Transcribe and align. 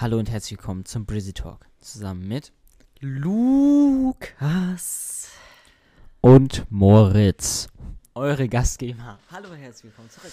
Hallo 0.00 0.18
und 0.18 0.30
herzlich 0.30 0.58
willkommen 0.58 0.86
zum 0.86 1.04
Brizzy 1.04 1.34
Talk. 1.34 1.66
Zusammen 1.78 2.26
mit 2.26 2.54
Lukas 3.00 4.48
und 6.22 6.64
Moritz. 6.70 7.68
Eure 8.14 8.48
Gastgeber. 8.48 9.18
Hallo 9.30 9.50
und 9.50 9.58
herzlich 9.58 9.92
willkommen 9.92 10.08
zurück. 10.08 10.32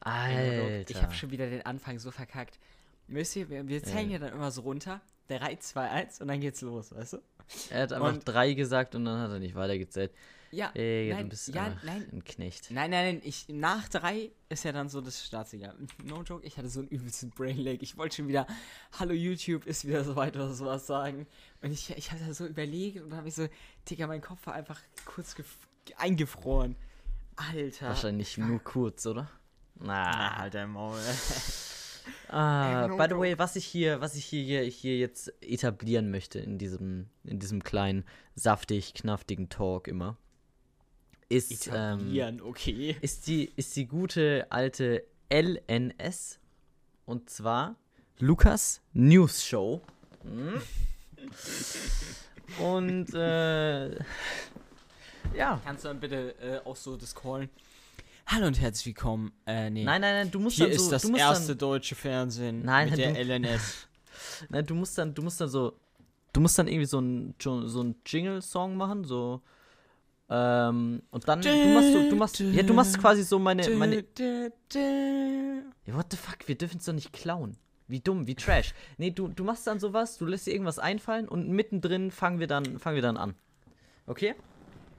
Alter. 0.00 0.90
Ich 0.90 1.00
habe 1.00 1.14
schon 1.14 1.30
wieder 1.30 1.48
den 1.48 1.64
Anfang 1.64 2.00
so 2.00 2.10
verkackt. 2.10 2.58
Wisst 3.06 3.36
ihr, 3.36 3.48
wir, 3.48 3.68
wir 3.68 3.84
zählen 3.84 4.10
ja. 4.10 4.18
dann 4.18 4.32
immer 4.32 4.50
so 4.50 4.62
runter. 4.62 5.00
3, 5.28 5.54
2, 5.54 5.88
1 5.88 6.20
und 6.22 6.26
dann 6.26 6.40
geht's 6.40 6.60
los, 6.60 6.92
weißt 6.92 7.12
du? 7.12 7.18
Er 7.70 7.82
hat 7.82 7.92
einfach 7.92 8.14
Und- 8.14 8.26
drei 8.26 8.54
gesagt 8.54 8.96
und 8.96 9.04
dann 9.04 9.20
hat 9.20 9.30
er 9.30 9.38
nicht 9.38 9.54
weitergezählt. 9.54 10.10
Ja, 10.52 10.70
Ey, 10.74 11.10
nein, 11.12 11.24
du 11.24 11.28
bist 11.30 11.48
ja, 11.48 11.64
einfach 11.64 11.82
nein, 11.82 12.08
ein 12.12 12.24
Knecht. 12.24 12.70
Nein, 12.70 12.90
nein, 12.90 13.14
nein, 13.16 13.22
ich, 13.24 13.46
nach 13.48 13.88
drei 13.88 14.30
ist 14.48 14.64
ja 14.64 14.72
dann 14.72 14.88
so 14.88 15.00
das 15.00 15.24
Startsignal. 15.24 15.74
No 16.04 16.22
joke, 16.22 16.46
ich 16.46 16.56
hatte 16.56 16.68
so 16.68 16.80
einen 16.80 16.88
übelsten 16.88 17.30
Brain 17.30 17.58
Lag. 17.58 17.78
Ich 17.80 17.96
wollte 17.96 18.16
schon 18.16 18.28
wieder, 18.28 18.46
hallo 18.98 19.12
YouTube, 19.12 19.66
ist 19.66 19.86
wieder 19.86 20.04
soweit 20.04 20.36
oder 20.36 20.52
sowas 20.54 20.86
sagen. 20.86 21.26
Und 21.62 21.72
ich, 21.72 21.90
ich 21.96 22.10
habe 22.12 22.22
da 22.24 22.32
so 22.32 22.46
überlegt 22.46 23.00
und 23.02 23.14
habe 23.14 23.28
ich 23.28 23.34
so, 23.34 23.48
Digga, 23.90 24.06
mein 24.06 24.20
Kopf 24.20 24.46
war 24.46 24.54
einfach 24.54 24.80
kurz 25.04 25.34
gef- 25.34 25.96
eingefroren. 25.96 26.76
Alter. 27.36 27.88
Wahrscheinlich 27.88 28.38
nur 28.38 28.60
kurz, 28.60 29.04
oder? 29.06 29.28
Na. 29.74 30.36
Halt 30.38 30.54
dein 30.54 30.70
Maul. 30.70 30.98
Ah, 32.28 32.86
by 32.86 33.06
the 33.08 33.18
way, 33.18 33.36
was 33.38 33.56
ich 33.56 33.64
hier, 33.66 34.00
was 34.00 34.14
ich 34.14 34.24
hier, 34.24 34.62
hier 34.62 34.96
jetzt 34.96 35.32
etablieren 35.42 36.10
möchte 36.10 36.38
in 36.38 36.58
diesem, 36.58 37.08
in 37.24 37.38
diesem 37.40 37.64
kleinen, 37.64 38.04
saftig, 38.36 38.94
knaftigen 38.94 39.48
Talk 39.48 39.88
immer, 39.88 40.16
ist, 41.28 41.70
ähm, 41.72 42.40
okay. 42.44 42.96
ist 43.00 43.26
die, 43.26 43.52
ist 43.56 43.74
die 43.76 43.86
gute 43.86 44.46
alte 44.50 45.04
LNS 45.30 46.38
und 47.04 47.28
zwar 47.30 47.76
Lukas 48.18 48.80
News 48.92 49.44
Show. 49.44 49.80
Hm? 50.22 50.60
Und 52.60 53.12
äh, 53.12 53.96
ja. 55.34 55.60
Kannst 55.64 55.84
du 55.84 55.88
dann 55.88 56.00
bitte 56.00 56.34
äh, 56.40 56.60
auch 56.64 56.76
so 56.76 56.96
das 56.96 57.14
callen? 57.14 57.50
Hallo 58.28 58.46
und 58.46 58.60
herzlich 58.60 58.86
willkommen. 58.86 59.32
Äh, 59.46 59.68
nee. 59.70 59.84
Nein, 59.84 60.00
nein, 60.00 60.14
nein, 60.14 60.30
du 60.30 60.38
musst 60.40 60.56
Hier 60.56 60.68
dann 60.68 60.78
so, 60.78 60.84
ist 60.84 60.90
das 60.92 61.02
du 61.02 61.08
musst 61.10 61.20
erste 61.20 61.48
dann, 61.48 61.58
deutsche 61.58 61.94
Fernsehen 61.94 62.62
Nein, 62.64 62.88
mit 62.90 62.98
nein, 62.98 63.14
der 63.14 63.24
du- 63.24 63.48
LNS. 63.48 63.88
nein, 64.48 64.64
du 64.66 64.74
musst 64.74 64.96
dann, 64.96 65.12
du 65.14 65.22
musst 65.22 65.40
dann 65.40 65.48
so, 65.48 65.76
du 66.32 66.40
musst 66.40 66.58
dann 66.58 66.68
irgendwie 66.68 66.86
so 66.86 67.00
ein, 67.00 67.34
so 67.40 67.66
so 67.68 67.82
ein 67.82 67.96
Jingle-Song 68.06 68.76
machen, 68.76 69.04
so. 69.04 69.42
Ähm, 70.28 71.02
und 71.10 71.28
dann, 71.28 71.40
du 71.40 71.48
machst 71.68 71.92
so, 71.92 72.08
du 72.10 72.16
machst, 72.16 72.40
ja, 72.40 72.62
du 72.64 72.74
machst 72.74 72.98
quasi 72.98 73.22
so 73.22 73.38
meine, 73.38 73.68
meine, 73.70 74.04
Ja, 75.84 75.94
what 75.94 76.06
the 76.10 76.16
fuck, 76.16 76.38
wir 76.46 76.56
dürfen 76.58 76.78
es 76.78 76.84
doch 76.84 76.92
nicht 76.92 77.12
klauen. 77.12 77.56
Wie 77.88 78.00
dumm, 78.00 78.26
wie 78.26 78.34
trash. 78.34 78.74
Nee, 78.98 79.12
du, 79.12 79.28
du 79.28 79.44
machst 79.44 79.66
dann 79.68 79.78
sowas, 79.78 80.18
du 80.18 80.26
lässt 80.26 80.46
dir 80.48 80.50
irgendwas 80.52 80.80
einfallen 80.80 81.28
und 81.28 81.48
mittendrin 81.48 82.10
fangen 82.10 82.40
wir 82.40 82.48
dann, 82.48 82.80
fangen 82.80 82.96
wir 82.96 83.02
dann 83.02 83.16
an. 83.16 83.34
Okay? 84.06 84.34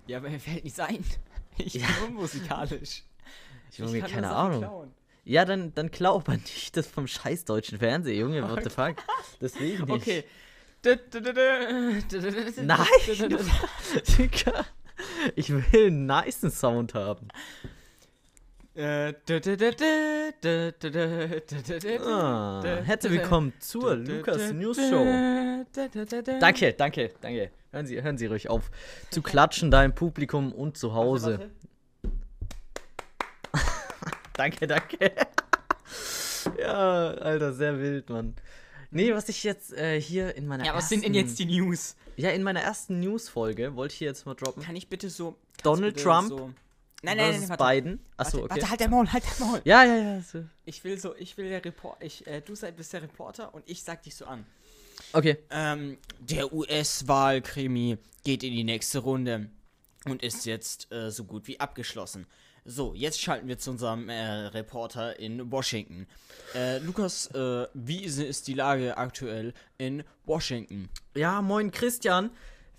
Ja, 0.08 0.19
aber 0.19 0.30
mir 0.30 0.39
fällt 0.39 0.64
nichts 0.64 0.80
ein. 0.80 1.03
Ich 1.59 1.73
Ja. 1.73 1.88
bin 1.88 2.09
unmusikalisch. 2.09 3.03
Ich 3.72 3.81
habe 3.81 3.91
mir 3.91 4.02
kann 4.02 4.12
keine 4.12 4.30
Ahnung. 4.30 4.59
klauen. 4.59 4.91
Ja, 5.23 5.44
dann, 5.44 5.73
dann 5.73 5.89
klau 5.89 6.16
aber 6.17 6.34
nicht 6.34 6.78
das 6.78 6.86
vom 6.86 7.08
scheiß 7.08 7.45
deutschen 7.45 7.80
Fernsehen, 7.80 8.17
Junge, 8.19 8.47
what 8.47 8.64
the 8.64 8.69
fuck. 8.69 8.95
Deswegen 9.41 9.84
nicht. 9.86 10.08
Okay. 10.08 10.23
Nein! 12.62 12.88
Ich 15.36 15.50
will 15.50 15.64
einen 15.88 16.06
nice 16.06 16.42
Sound 16.42 16.94
haben. 16.94 17.28
Äh, 18.76 19.14
Ah, 22.06 22.62
herzlich 22.84 23.12
willkommen 23.14 23.53
zur 23.59 23.95
Lukas 23.95 24.53
News 24.53 24.78
Show. 24.78 25.03
Danke, 26.40 26.74
danke, 26.74 27.12
danke. 27.22 27.52
Hören 27.72 27.85
Sie, 27.88 28.02
hören 28.02 28.18
Sie 28.18 28.28
ruhig 28.28 28.50
auf 28.50 28.69
zu 29.09 29.22
klatschen 29.22 29.72
da 29.72 29.84
im 29.84 29.96
Publikum 29.96 30.52
und 30.52 30.78
zu 30.78 30.94
Hause. 30.94 31.50
Danke, 34.34 34.68
danke. 34.68 35.12
ja, 36.59 37.09
Alter, 37.12 37.53
sehr 37.53 37.79
wild, 37.79 38.09
Mann. 38.09 38.35
Nee, 38.92 39.14
was 39.14 39.30
ich 39.30 39.44
jetzt 39.44 39.74
äh, 39.74 40.00
hier 40.00 40.36
in 40.36 40.48
meiner 40.48 40.66
Ja, 40.66 40.74
was 40.74 40.86
ersten, 40.86 40.96
sind 40.96 41.06
denn 41.06 41.14
jetzt 41.14 41.40
die 41.40 41.46
News? 41.46 41.96
Ja, 42.16 42.30
in 42.30 42.44
meiner 42.44 42.62
ersten 42.62 43.00
News-Folge 43.00 43.75
wollte 43.75 43.94
ich 43.94 44.00
hier 44.00 44.08
jetzt 44.08 44.25
mal 44.25 44.34
droppen. 44.34 44.64
Kann 44.64 44.75
ich 44.75 44.88
bitte 44.88 45.09
so. 45.09 45.36
Donald 45.64 45.96
bitte 45.96 46.08
Trump 46.08 46.30
So, 46.30 46.53
nein, 47.02 47.18
nein, 47.18 47.40
nein, 47.40 47.50
warte. 47.50 47.64
Biden. 47.64 48.00
Achso, 48.16 48.38
warte, 48.38 48.46
okay. 48.46 48.50
warte, 48.50 48.70
halt 48.70 48.80
der 48.80 48.90
Maul, 48.90 49.12
halt 49.12 49.24
der 49.24 49.46
Maul. 49.46 49.62
Ja, 49.66 49.84
ja, 49.84 49.96
ja. 49.97 50.22
So. 50.22 50.44
Ich 50.66 50.84
will 50.84 50.97
so, 51.00 51.16
ich 51.16 51.38
will 51.38 51.50
der 51.50 51.64
Report, 51.64 52.02
ich, 52.02 52.26
äh, 52.28 52.42
du 52.42 52.56
sei, 52.56 52.72
bist 52.72 52.94
der 52.94 53.02
Reporter 53.02 53.53
und 53.53 53.64
ich 53.68 53.84
sag 53.84 54.03
dich 54.03 54.16
so 54.16 54.26
an. 54.26 54.46
Okay. 55.14 55.38
Ähm, 55.52 55.97
der 56.20 56.53
US-Wahlkrimi 56.53 57.97
geht 58.24 58.44
in 58.44 58.52
die 58.52 58.64
nächste 58.64 59.00
Runde 59.00 59.50
und 60.06 60.24
ist 60.24 60.46
jetzt 60.46 60.92
äh, 60.92 61.12
so 61.12 61.24
gut 61.24 61.47
wie 61.47 61.59
abgeschlossen. 61.59 62.26
So, 62.69 62.94
jetzt 62.94 63.22
schalten 63.22 63.47
wir 63.47 63.57
zu 63.57 63.72
unserem 63.72 64.09
äh, 64.09 64.47
Reporter 64.47 65.17
in 65.17 65.50
Washington. 65.50 66.05
Äh, 66.53 66.79
Lukas, 66.79 67.28
äh, 67.28 67.66
wie 67.73 68.03
ist, 68.03 68.19
ist 68.19 68.50
die 68.50 68.55
Lage 68.55 68.97
aktuell 68.97 69.53
in 69.78 70.03
Washington? 70.25 70.89
Ja, 71.16 71.41
moin 71.41 71.72
Christian. 71.72 72.29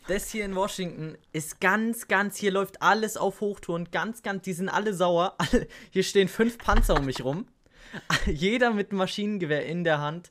Das 0.06 0.30
hier 0.30 0.44
in 0.44 0.54
Washington 0.54 1.16
ist 1.32 1.58
ganz, 1.62 2.06
ganz, 2.06 2.36
hier 2.36 2.50
läuft 2.50 2.82
alles 2.82 3.16
auf 3.16 3.40
Hochtouren. 3.40 3.90
Ganz, 3.90 4.22
ganz, 4.22 4.42
die 4.42 4.52
sind 4.52 4.68
alle 4.68 4.92
sauer. 4.92 5.36
Alle, 5.38 5.66
hier 5.90 6.02
stehen 6.02 6.28
fünf 6.28 6.58
Panzer 6.58 6.94
um 6.98 7.06
mich 7.06 7.24
rum. 7.24 7.46
Jeder 8.26 8.74
mit 8.74 8.92
Maschinengewehr 8.92 9.64
in 9.64 9.84
der 9.84 10.02
Hand. 10.02 10.30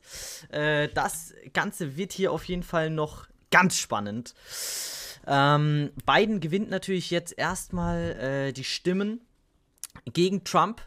Äh, 0.50 0.88
das 0.94 1.34
Ganze 1.52 1.96
wird 1.96 2.12
hier 2.12 2.30
auf 2.30 2.44
jeden 2.44 2.62
Fall 2.62 2.90
noch 2.90 3.26
ganz 3.50 3.76
spannend. 3.76 4.36
Ähm, 5.26 5.90
Biden 6.06 6.38
gewinnt 6.38 6.70
natürlich 6.70 7.10
jetzt 7.10 7.36
erstmal 7.36 8.12
äh, 8.20 8.52
die 8.52 8.62
Stimmen 8.62 9.20
gegen 10.12 10.44
Trump. 10.44 10.82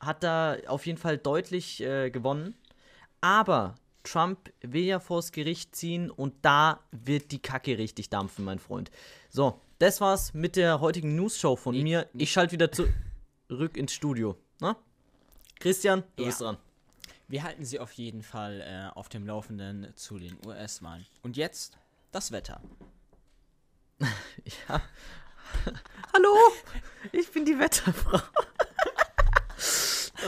Hat 0.00 0.22
da 0.22 0.56
auf 0.66 0.86
jeden 0.86 0.98
Fall 0.98 1.18
deutlich 1.18 1.80
äh, 1.82 2.10
gewonnen. 2.10 2.54
Aber 3.20 3.74
Trump 4.02 4.50
will 4.62 4.84
ja 4.84 4.98
vors 4.98 5.30
Gericht 5.30 5.76
ziehen 5.76 6.10
und 6.10 6.34
da 6.42 6.80
wird 6.90 7.32
die 7.32 7.38
Kacke 7.38 7.76
richtig 7.76 8.08
dampfen, 8.08 8.44
mein 8.46 8.58
Freund. 8.58 8.90
So, 9.28 9.60
das 9.78 10.00
war's 10.00 10.32
mit 10.32 10.56
der 10.56 10.80
heutigen 10.80 11.16
News-Show 11.16 11.56
von 11.56 11.74
Nee, 11.74 11.82
mir. 11.82 12.08
Ich 12.14 12.32
schalte 12.32 12.52
wieder 12.52 12.70
zurück 12.72 13.76
ins 13.76 13.92
Studio. 13.92 14.36
Na? 14.60 14.76
Christian, 15.58 16.02
du 16.16 16.22
Ja. 16.22 16.28
bist 16.28 16.40
dran. 16.40 16.56
Wir 17.28 17.42
halten 17.42 17.64
Sie 17.66 17.78
auf 17.78 17.92
jeden 17.92 18.22
Fall 18.22 18.60
äh, 18.62 18.98
auf 18.98 19.08
dem 19.10 19.26
Laufenden 19.26 19.92
zu 19.96 20.18
den 20.18 20.36
US-Wahlen. 20.46 21.06
Und 21.22 21.36
jetzt 21.36 21.76
das 22.10 22.32
Wetter. 22.32 22.60
Ja. 24.68 24.80
Hallo, 26.14 26.36
ich 27.12 27.30
bin 27.30 27.44
die 27.44 27.58
Wetterfrau. 27.58 28.18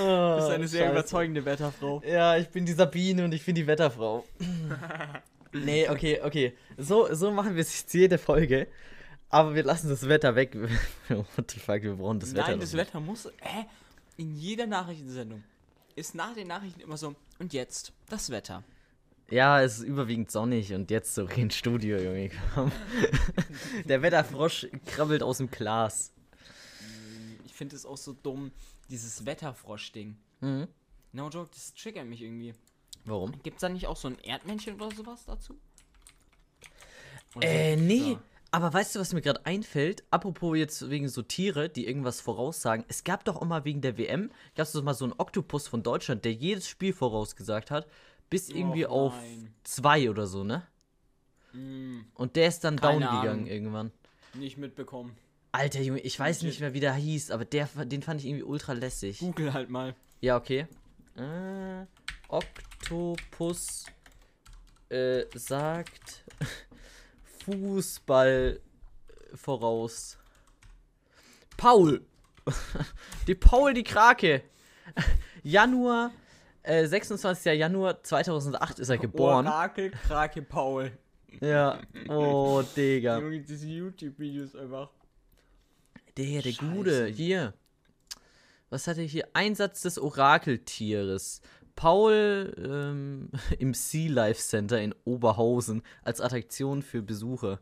oh, 0.00 0.36
Das 0.36 0.44
ist 0.44 0.50
eine 0.50 0.68
sehr 0.68 0.82
Scheiße. 0.84 0.92
überzeugende 0.92 1.44
Wetterfrau. 1.44 2.02
Ja, 2.04 2.36
ich 2.36 2.48
bin 2.48 2.66
die 2.66 2.72
Sabine 2.72 3.24
und 3.24 3.32
ich 3.32 3.44
bin 3.44 3.54
die 3.54 3.66
Wetterfrau. 3.66 4.24
nee, 5.52 5.88
okay, 5.88 6.20
okay. 6.22 6.56
So, 6.76 7.12
so 7.14 7.30
machen 7.30 7.54
wir 7.54 7.62
es 7.62 7.80
jetzt 7.80 7.94
jede 7.94 8.18
Folge. 8.18 8.68
Aber 9.28 9.54
wir 9.54 9.64
lassen 9.64 9.88
das 9.88 10.08
Wetter 10.08 10.34
weg. 10.34 10.54
What 11.08 11.50
the 11.50 11.58
fuck, 11.58 11.82
wir 11.82 11.94
brauchen 11.94 12.20
das 12.20 12.34
Wetter. 12.34 12.48
Nein, 12.48 12.60
das. 12.60 12.74
Wetter 12.74 13.00
muss. 13.00 13.26
Hä? 13.40 13.64
In 14.18 14.36
jeder 14.36 14.66
Nachrichtensendung 14.66 15.42
ist 15.96 16.14
nach 16.14 16.34
den 16.34 16.48
Nachrichten 16.48 16.80
immer 16.80 16.98
so. 16.98 17.14
Und 17.38 17.52
jetzt 17.54 17.92
das 18.10 18.30
Wetter. 18.30 18.62
Ja, 19.32 19.62
es 19.62 19.78
ist 19.78 19.84
überwiegend 19.84 20.30
sonnig 20.30 20.74
und 20.74 20.90
jetzt 20.90 21.14
so 21.14 21.24
ins 21.26 21.56
Studio, 21.56 21.96
Junge. 21.96 22.30
Der 23.86 24.02
Wetterfrosch 24.02 24.66
krabbelt 24.84 25.22
aus 25.22 25.38
dem 25.38 25.50
Glas. 25.50 26.12
Ich 27.46 27.54
finde 27.54 27.74
es 27.76 27.86
auch 27.86 27.96
so 27.96 28.12
dumm, 28.12 28.50
dieses 28.90 29.24
Wetterfrosch-Ding. 29.24 30.16
Mhm. 30.40 30.68
No 31.12 31.30
joke, 31.30 31.48
das 31.54 31.72
triggert 31.72 32.06
mich 32.06 32.20
irgendwie. 32.20 32.52
Warum? 33.06 33.32
Gibt 33.42 33.56
es 33.56 33.60
da 33.62 33.70
nicht 33.70 33.86
auch 33.86 33.96
so 33.96 34.08
ein 34.08 34.18
Erdmännchen 34.22 34.74
oder 34.78 34.94
sowas 34.94 35.24
dazu? 35.24 35.58
Oder 37.34 37.48
Äh, 37.48 37.76
nee. 37.76 38.00
so- 38.12 38.18
Aber 38.50 38.70
weißt 38.74 38.94
du, 38.96 39.00
was 39.00 39.14
mir 39.14 39.22
gerade 39.22 39.46
einfällt? 39.46 40.04
Apropos 40.10 40.58
jetzt 40.58 40.90
wegen 40.90 41.08
so 41.08 41.22
Tiere, 41.22 41.70
die 41.70 41.86
irgendwas 41.86 42.20
voraussagen. 42.20 42.84
Es 42.88 43.02
gab 43.02 43.24
doch 43.24 43.36
auch 43.36 43.46
mal 43.46 43.64
wegen 43.64 43.80
der 43.80 43.96
WM, 43.96 44.30
gab 44.56 44.66
es 44.66 44.72
doch 44.72 44.82
mal 44.82 44.92
so 44.92 45.06
einen 45.06 45.14
Oktopus 45.16 45.68
von 45.68 45.82
Deutschland, 45.82 46.26
der 46.26 46.34
jedes 46.34 46.68
Spiel 46.68 46.92
vorausgesagt 46.92 47.70
hat. 47.70 47.86
Bis 48.32 48.48
irgendwie 48.48 48.86
Och, 48.86 48.90
auf 48.90 49.14
nein. 49.14 49.54
zwei 49.62 50.10
oder 50.10 50.26
so, 50.26 50.42
ne? 50.44 50.66
Mm, 51.52 52.00
Und 52.14 52.34
der 52.36 52.48
ist 52.48 52.64
dann 52.64 52.76
Keine 52.76 53.00
down 53.00 53.20
gegangen 53.20 53.28
Ahnung. 53.42 53.46
irgendwann. 53.46 53.92
nicht 54.34 54.56
mitbekommen. 54.58 55.14
Alter 55.52 55.80
Junge, 55.82 56.00
ich 56.00 56.18
weiß 56.18 56.38
Legit. 56.38 56.48
nicht 56.48 56.60
mehr, 56.60 56.72
wie 56.74 56.80
der 56.80 56.94
hieß, 56.94 57.30
aber 57.30 57.44
der, 57.44 57.66
den 57.84 58.02
fand 58.02 58.20
ich 58.22 58.26
irgendwie 58.26 58.44
ultra 58.44 58.72
lässig. 58.72 59.18
Google 59.18 59.52
halt 59.52 59.68
mal. 59.68 59.94
Ja, 60.22 60.36
okay. 60.38 60.66
Äh, 61.14 61.84
Oktopus 62.28 63.84
äh, 64.88 65.24
sagt 65.34 66.24
Fußball 67.44 68.60
voraus. 69.34 70.16
Paul. 71.58 72.02
die 73.26 73.34
Paul 73.34 73.74
die 73.74 73.84
Krake. 73.84 74.42
Januar 75.42 76.12
Äh, 76.62 76.86
26. 76.86 77.58
Januar 77.58 78.02
2008 78.02 78.78
ist 78.78 78.88
er 78.88 78.98
geboren. 78.98 79.46
Orakel 79.46 79.90
Krake 79.90 80.42
Paul. 80.42 80.92
Ja. 81.40 81.80
Oh, 82.08 82.62
Digga. 82.76 83.18
Junge, 83.18 83.40
diese 83.40 83.66
YouTube-Videos 83.66 84.54
einfach. 84.54 84.90
Der, 86.16 86.42
der 86.42 86.52
Scheiße. 86.52 86.72
Gute. 86.72 87.06
Hier. 87.06 87.54
Was 88.70 88.86
hat 88.86 88.98
er 88.98 89.04
hier? 89.04 89.28
Einsatz 89.32 89.82
des 89.82 89.98
Orakeltieres. 89.98 91.40
Paul 91.74 92.54
ähm, 92.58 93.30
im 93.58 93.74
Sea 93.74 94.10
Life 94.10 94.40
Center 94.40 94.80
in 94.80 94.94
Oberhausen 95.04 95.82
als 96.02 96.20
Attraktion 96.20 96.82
für 96.82 97.02
Besucher. 97.02 97.60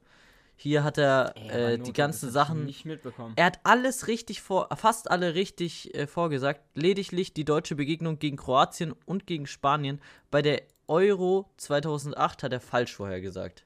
Hier 0.62 0.84
hat 0.84 0.98
er 0.98 1.32
Ey, 1.36 1.74
äh, 1.74 1.78
die 1.78 1.94
ganzen 1.94 2.30
Sachen. 2.30 2.66
Nicht 2.66 2.84
mitbekommen. 2.84 3.32
Er 3.36 3.46
hat 3.46 3.60
alles 3.62 4.08
richtig 4.08 4.42
vor, 4.42 4.68
fast 4.76 5.10
alle 5.10 5.34
richtig 5.34 5.94
äh, 5.94 6.06
vorgesagt. 6.06 6.60
Lediglich 6.74 7.32
die 7.32 7.46
deutsche 7.46 7.76
Begegnung 7.76 8.18
gegen 8.18 8.36
Kroatien 8.36 8.94
und 9.06 9.26
gegen 9.26 9.46
Spanien 9.46 10.02
bei 10.30 10.42
der 10.42 10.60
Euro 10.86 11.48
2008 11.56 12.42
hat 12.42 12.52
er 12.52 12.60
falsch 12.60 12.94
vorhergesagt. 12.94 13.64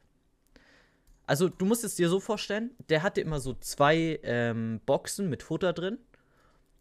Also 1.26 1.48
du 1.48 1.64
musst 1.64 1.82
es 1.82 1.96
dir 1.96 2.08
so 2.08 2.20
vorstellen, 2.20 2.70
der 2.88 3.02
hatte 3.02 3.20
immer 3.20 3.40
so 3.40 3.54
zwei 3.54 4.20
ähm, 4.22 4.80
Boxen 4.86 5.28
mit 5.28 5.42
Futter 5.42 5.72
drin. 5.72 5.98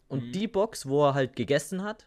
Und 0.09 0.27
Mhm. 0.27 0.31
die 0.33 0.47
Box, 0.47 0.85
wo 0.87 1.07
er 1.07 1.15
halt 1.15 1.35
gegessen 1.35 1.81
hat, 1.83 2.05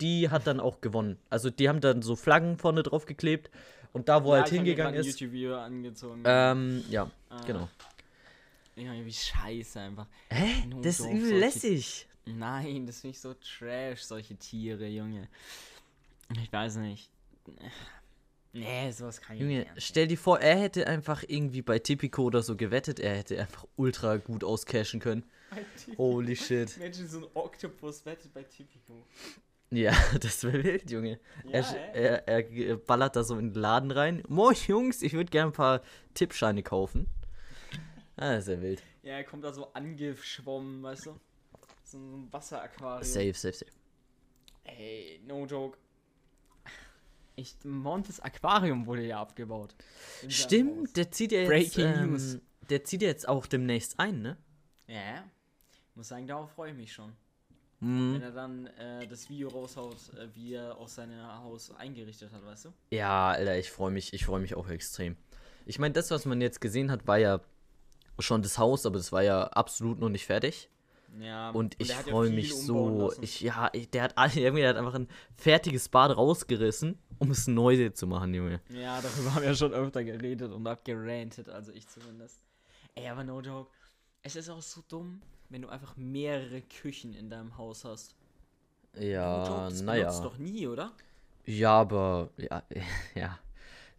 die 0.00 0.30
hat 0.30 0.46
dann 0.46 0.60
auch 0.60 0.80
gewonnen. 0.80 1.18
Also 1.28 1.50
die 1.50 1.68
haben 1.68 1.80
dann 1.80 2.02
so 2.02 2.14
Flaggen 2.14 2.56
vorne 2.56 2.84
drauf 2.84 3.04
geklebt. 3.04 3.50
Und 3.98 4.08
da, 4.08 4.22
wo 4.22 4.32
er 4.32 4.42
halt 4.42 4.50
hingegangen 4.50 4.94
ist. 4.94 5.20
Ähm, 6.24 6.84
ja, 6.88 7.10
Ah. 7.30 7.40
genau. 7.46 7.68
Junge, 8.76 9.04
wie 9.04 9.12
scheiße 9.12 9.80
einfach. 9.80 10.06
Hä? 10.30 10.66
Nur 10.68 10.82
Das 10.82 11.00
ist 11.00 11.06
übel 11.06 11.38
lässig. 11.38 12.06
Nein, 12.24 12.86
das 12.86 13.00
finde 13.00 13.16
ich 13.16 13.20
so 13.20 13.34
trash, 13.34 14.02
solche 14.02 14.36
Tiere, 14.36 14.86
Junge. 14.86 15.28
Ich 16.40 16.52
weiß 16.52 16.76
nicht. 16.76 17.10
Nee, 18.52 18.90
sowas 18.92 19.20
kann 19.20 19.34
ich 19.36 19.42
Junge, 19.42 19.58
nicht. 19.58 19.68
ernst 19.68 19.86
stell 19.86 20.06
dir 20.06 20.16
vor, 20.18 20.38
er 20.40 20.58
hätte 20.60 20.86
einfach 20.86 21.24
irgendwie 21.26 21.62
bei 21.62 21.78
Tipico 21.78 22.22
oder 22.22 22.42
so 22.42 22.54
gewettet, 22.56 23.00
er 23.00 23.16
hätte 23.16 23.40
einfach 23.40 23.66
ultra 23.76 24.16
gut 24.16 24.44
auscashen 24.44 25.00
können. 25.00 25.24
Holy 25.96 26.36
shit. 26.36 26.76
Menschen, 26.78 27.08
so 27.08 27.18
ein 27.18 27.26
Oktopus 27.34 28.04
wettet 28.06 28.32
bei 28.32 28.42
Tipico. 28.42 29.04
Ja, 29.70 29.92
das 30.20 30.44
wäre 30.44 30.64
wild, 30.64 30.90
Junge. 30.90 31.20
Ja, 31.44 31.60
er, 31.92 32.26
er, 32.26 32.50
er 32.50 32.76
ballert 32.76 33.16
da 33.16 33.24
so 33.24 33.38
in 33.38 33.52
den 33.52 33.60
Laden 33.60 33.90
rein. 33.90 34.22
Moin, 34.28 34.56
Jungs, 34.66 35.02
ich 35.02 35.12
würde 35.12 35.30
gerne 35.30 35.50
ein 35.50 35.54
paar 35.54 35.82
Tippscheine 36.14 36.62
kaufen. 36.62 37.06
Ah, 38.16 38.34
das 38.34 38.48
ist 38.48 38.54
ja 38.54 38.62
wild. 38.62 38.82
Ja, 39.02 39.14
er 39.14 39.24
kommt 39.24 39.44
da 39.44 39.52
so 39.52 39.72
angeschwommen, 39.72 40.82
weißt 40.82 41.06
du? 41.06 41.20
So 41.84 41.98
ein 41.98 42.32
Wasseraquarium. 42.32 43.02
Safe, 43.02 43.34
safe, 43.34 43.54
safe. 43.54 43.72
Ey, 44.64 45.20
no 45.26 45.46
joke. 45.46 45.78
Ich, 47.36 47.54
Montes 47.62 48.18
Aquarium 48.20 48.86
wurde 48.86 49.06
ja 49.06 49.20
abgebaut. 49.20 49.74
Stimmt, 50.28 50.96
der 50.96 51.10
zieht 51.12 51.30
ja 51.30 51.40
jetzt. 51.40 51.48
Breaking 51.48 51.86
ähm, 51.86 52.10
News. 52.10 52.38
Der 52.68 52.84
zieht 52.84 53.02
ja 53.02 53.08
jetzt 53.08 53.28
auch 53.28 53.46
demnächst 53.46 54.00
ein, 54.00 54.20
ne? 54.22 54.36
Ja, 54.88 55.24
muss 55.94 56.08
sagen, 56.08 56.26
darauf 56.26 56.50
freue 56.50 56.70
ich 56.72 56.76
mich 56.76 56.92
schon. 56.92 57.12
Mhm. 57.80 58.14
Wenn 58.14 58.22
er 58.22 58.32
dann 58.32 58.66
äh, 58.66 59.06
das 59.06 59.28
Video 59.28 59.48
raushaut, 59.48 60.12
äh, 60.14 60.28
wie 60.34 60.54
er 60.54 60.76
auch 60.76 60.88
sein 60.88 61.10
Haus 61.42 61.70
eingerichtet 61.76 62.32
hat, 62.32 62.44
weißt 62.44 62.66
du? 62.66 62.72
Ja, 62.90 63.30
Alter, 63.30 63.56
ich 63.56 63.70
freue 63.70 63.90
mich, 63.90 64.12
ich 64.12 64.24
freue 64.24 64.40
mich 64.40 64.54
auch 64.56 64.68
extrem. 64.68 65.16
Ich 65.64 65.78
meine, 65.78 65.92
das, 65.94 66.10
was 66.10 66.24
man 66.24 66.40
jetzt 66.40 66.60
gesehen 66.60 66.90
hat, 66.90 67.06
war 67.06 67.18
ja 67.18 67.40
schon 68.18 68.42
das 68.42 68.58
Haus, 68.58 68.84
aber 68.86 68.98
es 68.98 69.12
war 69.12 69.22
ja 69.22 69.44
absolut 69.44 70.00
noch 70.00 70.08
nicht 70.08 70.26
fertig. 70.26 70.70
Ja, 71.20 71.50
Und 71.50 71.74
ich 71.78 71.88
ja 71.88 71.96
freue 71.96 72.28
viel 72.28 72.36
mich 72.36 72.54
so. 72.54 73.12
Ich, 73.20 73.40
ja, 73.40 73.70
ich, 73.72 73.90
der 73.90 74.04
hat, 74.04 74.14
irgendwie, 74.36 74.60
der 74.60 74.70
hat 74.70 74.76
einfach 74.76 74.94
ein 74.94 75.08
fertiges 75.36 75.88
Bad 75.88 76.16
rausgerissen, 76.16 76.98
um 77.18 77.30
es 77.30 77.46
neu 77.46 77.88
zu 77.90 78.06
machen, 78.06 78.34
Junge. 78.34 78.60
Ja, 78.70 79.00
darüber 79.00 79.34
haben 79.34 79.42
wir 79.42 79.54
schon 79.54 79.72
öfter 79.72 80.04
geredet 80.04 80.52
und 80.52 80.66
auch 80.66 80.82
gerantet, 80.84 81.48
also 81.48 81.72
ich 81.72 81.86
zumindest. 81.88 82.42
Ey, 82.94 83.08
aber 83.08 83.24
no 83.24 83.40
joke. 83.40 83.70
Es 84.22 84.36
ist 84.36 84.48
auch 84.48 84.60
so 84.60 84.82
dumm, 84.88 85.22
wenn 85.48 85.62
du 85.62 85.68
einfach 85.68 85.96
mehrere 85.96 86.62
Küchen 86.62 87.14
in 87.14 87.30
deinem 87.30 87.56
Haus 87.58 87.84
hast. 87.84 88.14
Ja, 88.94 89.70
joke, 89.70 90.04
das 90.04 90.20
naja. 90.20 90.20
doch 90.20 90.38
nie, 90.38 90.66
oder? 90.66 90.92
Ja, 91.46 91.80
aber. 91.80 92.30
Ja, 92.36 92.62
ja. 93.14 93.38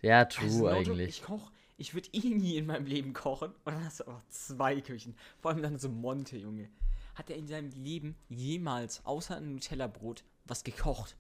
Ja, 0.02 0.26
true 0.26 0.50
Also, 0.50 0.64
no 0.70 0.78
eigentlich. 0.78 1.10
ich 1.10 1.22
koch, 1.24 1.52
ich 1.78 1.94
würde 1.94 2.10
eh 2.14 2.30
nie 2.30 2.58
in 2.58 2.66
meinem 2.66 2.86
Leben 2.86 3.14
kochen. 3.14 3.52
Und 3.66 3.74
dann 3.74 3.86
hast 3.86 4.00
du 4.02 4.06
aber 4.08 4.24
zwei 4.30 4.82
Küchen. 4.82 5.16
Vor 5.42 5.52
allem 5.52 5.62
dann 5.62 5.80
so 5.80 5.90
Monte, 5.90 6.38
Junge. 6.38 6.70
Hat 7.16 7.30
er 7.30 7.36
in 7.38 7.48
seinem 7.48 7.72
Leben 7.72 8.16
jemals, 8.30 9.06
außer 9.06 9.38
ein 9.38 9.54
Nutella-Brot, 9.54 10.24
was 10.46 10.64
gekocht? 10.64 11.18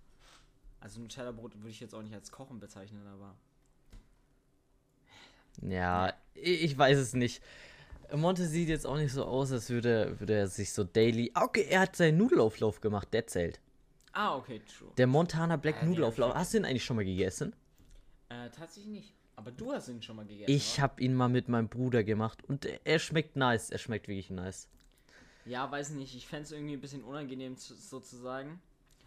Also 0.79 0.99
Nutella-Brot 1.01 1.55
würde 1.57 1.69
ich 1.69 1.79
jetzt 1.79 1.95
auch 1.95 2.01
nicht 2.01 2.13
als 2.15 2.31
Kochen 2.31 2.59
bezeichnen, 2.59 3.05
aber. 3.07 3.35
Ja, 5.61 6.13
ich 6.33 6.77
weiß 6.77 6.97
es 6.97 7.13
nicht. 7.13 7.41
Monte 8.17 8.45
sieht 8.45 8.69
jetzt 8.69 8.85
auch 8.87 8.97
nicht 8.97 9.11
so 9.13 9.25
aus, 9.25 9.51
als 9.51 9.69
würde, 9.69 10.19
würde 10.19 10.33
er 10.33 10.47
sich 10.47 10.71
so 10.73 10.83
daily. 10.83 11.31
Ah, 11.33 11.43
Okay, 11.45 11.65
er 11.69 11.81
hat 11.81 11.95
seinen 11.95 12.17
Nudelauflauf 12.17 12.81
gemacht, 12.81 13.09
der 13.13 13.27
zählt. 13.27 13.59
Ah, 14.13 14.35
okay, 14.35 14.61
true. 14.77 14.89
Der 14.97 15.07
Montana 15.07 15.55
Black 15.57 15.79
der 15.79 15.87
Nudelauflauf. 15.89 16.33
Hast 16.33 16.53
du 16.53 16.57
den 16.57 16.65
eigentlich 16.65 16.83
schon 16.83 16.95
mal 16.95 17.05
gegessen? 17.05 17.53
Äh, 18.29 18.49
tatsächlich 18.49 18.87
nicht. 18.87 19.13
Aber 19.35 19.51
du 19.51 19.71
hast 19.71 19.87
ihn 19.87 20.01
schon 20.01 20.15
mal 20.17 20.25
gegessen. 20.25 20.51
Ich 20.51 20.79
habe 20.81 21.01
ihn 21.01 21.13
mal 21.13 21.29
mit 21.29 21.47
meinem 21.47 21.69
Bruder 21.69 22.03
gemacht 22.03 22.43
und 22.47 22.67
er 22.83 22.99
schmeckt 22.99 23.35
nice. 23.35 23.69
Er 23.69 23.77
schmeckt 23.77 24.07
wirklich 24.07 24.29
nice. 24.29 24.67
Ja, 25.45 25.71
weiß 25.71 25.91
nicht. 25.91 26.15
Ich 26.15 26.27
fände 26.27 26.43
es 26.43 26.51
irgendwie 26.51 26.73
ein 26.73 26.81
bisschen 26.81 27.03
unangenehm 27.03 27.55
zu, 27.57 27.73
sozusagen. 27.75 28.59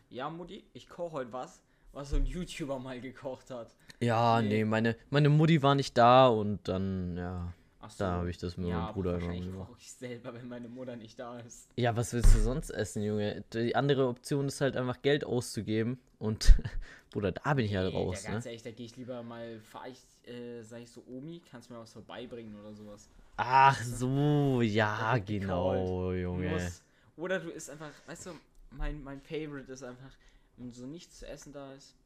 Ja, 0.08 0.30
Mutti, 0.30 0.64
ich 0.72 0.88
koche 0.88 1.12
heute 1.12 1.32
was, 1.32 1.60
was 1.92 2.10
so 2.10 2.16
ein 2.16 2.24
YouTuber 2.26 2.78
mal 2.78 3.00
gekocht 3.00 3.50
hat. 3.50 3.74
Ja, 4.00 4.40
Nee. 4.40 4.48
nee, 4.48 4.64
meine, 4.64 4.96
meine 5.10 5.28
Mutti 5.28 5.62
war 5.62 5.74
nicht 5.74 5.96
da 5.98 6.28
und 6.28 6.66
dann, 6.68 7.16
ja. 7.16 7.52
Ach 7.82 7.92
Da 7.98 8.12
habe 8.12 8.30
ich 8.30 8.38
das 8.38 8.56
mit 8.56 8.68
ja, 8.68 8.80
meinem 8.80 8.94
Bruder 8.94 9.18
immer 9.18 9.34
gemacht. 9.34 9.68
koche 9.68 9.80
ich 9.80 9.92
selber, 9.92 10.32
wenn 10.34 10.48
meine 10.48 10.68
Mutter 10.68 10.94
nicht 10.96 11.18
da 11.18 11.40
ist. 11.40 11.68
Ja, 11.76 11.96
was 11.96 12.12
willst 12.12 12.34
du 12.34 12.38
sonst 12.38 12.70
essen, 12.70 13.02
Junge? 13.02 13.44
Die 13.52 13.74
andere 13.74 14.06
Option 14.06 14.46
ist 14.46 14.60
halt 14.60 14.76
einfach 14.76 15.02
Geld 15.02 15.24
auszugeben 15.24 15.98
und, 16.18 16.54
Bruder, 17.10 17.32
da 17.32 17.54
bin 17.54 17.66
ich 17.66 17.74
halt 17.74 17.92
Ey, 17.92 17.98
raus, 17.98 18.22
ja, 18.22 18.28
ne? 18.30 18.34
ganz 18.34 18.46
ehrlich, 18.46 18.62
da 18.62 18.70
gehe 18.70 18.86
ich 18.86 18.96
lieber 18.96 19.22
mal, 19.24 19.58
fahr 19.60 19.88
ich, 19.88 20.00
äh, 20.30 20.62
sag 20.62 20.80
ich 20.80 20.90
so, 20.90 21.02
Omi, 21.08 21.42
kannst 21.50 21.68
du 21.68 21.74
mir 21.74 21.80
was 21.80 21.92
vorbeibringen 21.92 22.54
oder 22.58 22.72
sowas. 22.72 23.08
Ach 23.36 23.82
so, 23.82 24.60
ja, 24.62 25.18
genau, 25.18 26.12
Du 26.12 26.16
Junge. 26.18 26.50
musst- 26.50 26.84
Oder 27.16 27.40
du 27.40 27.50
isst 27.50 27.68
einfach, 27.68 27.90
weißt 28.06 28.26
du, 28.26 28.30
mein, 28.70 29.02
mein 29.02 29.20
Favorite 29.20 29.70
ist 29.72 29.82
einfach, 29.82 30.12
wenn 30.56 30.72
so 30.72 30.86
nichts 30.86 31.18
zu 31.18 31.26
essen 31.26 31.52
da 31.52 31.74
ist, 31.74 31.96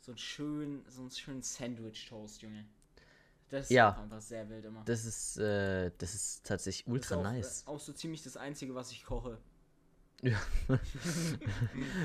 so 0.00 0.12
ein 0.12 0.18
schön, 0.18 0.84
so 0.88 1.02
ein 1.02 1.10
schönen 1.10 1.42
Sandwich-Toast, 1.42 2.42
Junge. 2.42 2.64
Das 3.52 3.68
Ja. 3.68 3.90
ist 3.90 3.98
einfach 3.98 4.20
sehr 4.22 4.48
wild 4.48 4.64
immer. 4.64 4.82
Das 4.86 5.04
ist, 5.04 5.36
äh, 5.36 5.90
das 5.98 6.14
ist 6.14 6.44
tatsächlich 6.46 6.84
Das 6.86 6.92
ultra 6.94 7.14
ist 7.14 7.20
auch, 7.20 7.22
nice. 7.22 7.62
Äh, 7.66 7.70
auch 7.70 7.80
so 7.80 7.92
ziemlich 7.92 8.22
das 8.22 8.38
Einzige, 8.38 8.74
was 8.74 8.90
ich 8.92 9.04
koche. 9.04 9.38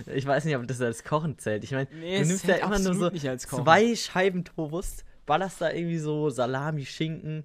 Ich 0.07 0.25
weiß 0.25 0.43
nicht, 0.45 0.55
ob 0.57 0.67
das 0.67 0.81
als 0.81 1.03
Kochen 1.03 1.37
zählt. 1.37 1.63
Ich 1.63 1.71
meine, 1.71 1.87
Nee, 1.93 2.19
du 2.21 2.25
nimmst 2.25 2.45
ja 2.45 2.55
immer 2.55 2.79
nur 2.79 2.95
so 2.95 3.09
zwei 3.37 3.95
Scheiben 3.95 4.43
Toast, 4.43 5.05
ballerst 5.25 5.61
da 5.61 5.71
irgendwie 5.71 5.99
so 5.99 6.29
Salami, 6.29 6.85
Schinken, 6.85 7.43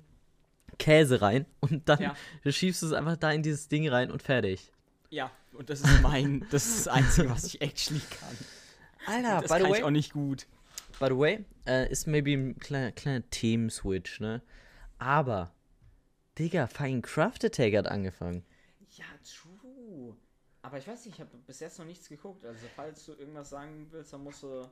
Käse 0.79 1.21
rein 1.23 1.47
und 1.61 1.89
dann 1.89 2.01
Ja. 2.01 2.17
schiebst 2.51 2.83
du 2.83 2.87
es 2.87 2.93
einfach 2.93 3.17
da 3.17 3.31
in 3.31 3.43
dieses 3.43 3.69
Ding 3.69 3.89
rein 3.89 4.11
und 4.11 4.23
fertig. 4.23 4.73
Ja, 5.11 5.31
und 5.53 5.69
das 5.71 5.81
ist 5.83 6.01
mein, 6.03 6.45
das 6.51 6.67
ist 6.67 6.87
das 6.87 6.89
Einzige, 6.89 7.31
was 7.31 7.45
ich 7.45 7.61
actually 7.61 8.01
kann. 8.19 8.37
Alter, 9.07 9.43
das 9.43 9.51
by 9.51 9.57
the 9.59 9.63
kann 9.65 9.73
ich 9.75 9.83
auch 9.83 9.87
way, 9.87 9.93
nicht 9.93 10.13
gut. 10.13 10.47
By 11.03 11.09
the 11.09 11.19
way, 11.19 11.45
äh, 11.67 11.91
ist 11.91 12.07
maybe 12.07 12.33
ein 12.33 12.57
kleiner, 12.61 12.93
kleiner 12.93 13.29
Themenswitch, 13.29 14.21
ne? 14.21 14.41
Aber, 14.99 15.53
Digga, 16.39 16.69
fucking 16.69 17.03
Craft 17.03 17.45
Attack 17.45 17.75
hat 17.75 17.89
angefangen. 17.89 18.45
Ja, 18.97 19.07
true. 19.25 20.15
Aber 20.63 20.79
ich 20.79 20.87
weiß 20.87 21.05
nicht, 21.05 21.17
ich 21.17 21.21
habe 21.21 21.37
bis 21.45 21.59
jetzt 21.59 21.81
noch 21.81 21.87
nichts 21.87 22.09
geguckt. 22.09 22.45
Also, 22.45 22.67
falls 22.77 23.05
du 23.05 23.15
irgendwas 23.15 23.51
sagen 23.51 23.89
willst, 23.91 24.13
dann 24.13 24.23
musst 24.23 24.45
du, 24.45 24.63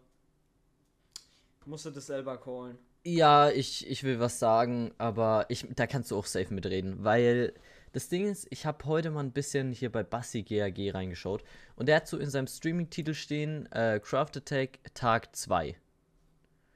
musst 1.66 1.86
du 1.86 1.90
das 1.90 2.06
selber 2.06 2.38
callen. 2.38 2.78
Ja, 3.02 3.50
ich, 3.50 3.90
ich 3.90 4.04
will 4.04 4.20
was 4.20 4.38
sagen, 4.38 4.92
aber 4.98 5.46
ich, 5.48 5.66
da 5.74 5.88
kannst 5.88 6.12
du 6.12 6.16
auch 6.16 6.26
safe 6.26 6.54
mitreden, 6.54 7.02
weil 7.02 7.54
das 7.90 8.08
Ding 8.08 8.28
ist, 8.28 8.46
ich 8.50 8.66
habe 8.66 8.84
heute 8.84 9.10
mal 9.10 9.24
ein 9.24 9.32
bisschen 9.32 9.72
hier 9.72 9.90
bei 9.90 10.04
Bassi 10.04 10.44
GAG 10.44 10.94
reingeschaut 10.94 11.42
und 11.74 11.86
der 11.86 11.96
hat 11.96 12.06
so 12.06 12.18
in 12.18 12.30
seinem 12.30 12.46
Streaming-Titel 12.46 13.14
stehen, 13.14 13.66
äh, 13.72 13.98
Craft 14.00 14.36
Attack 14.36 14.78
Tag 14.94 15.34
2. 15.34 15.74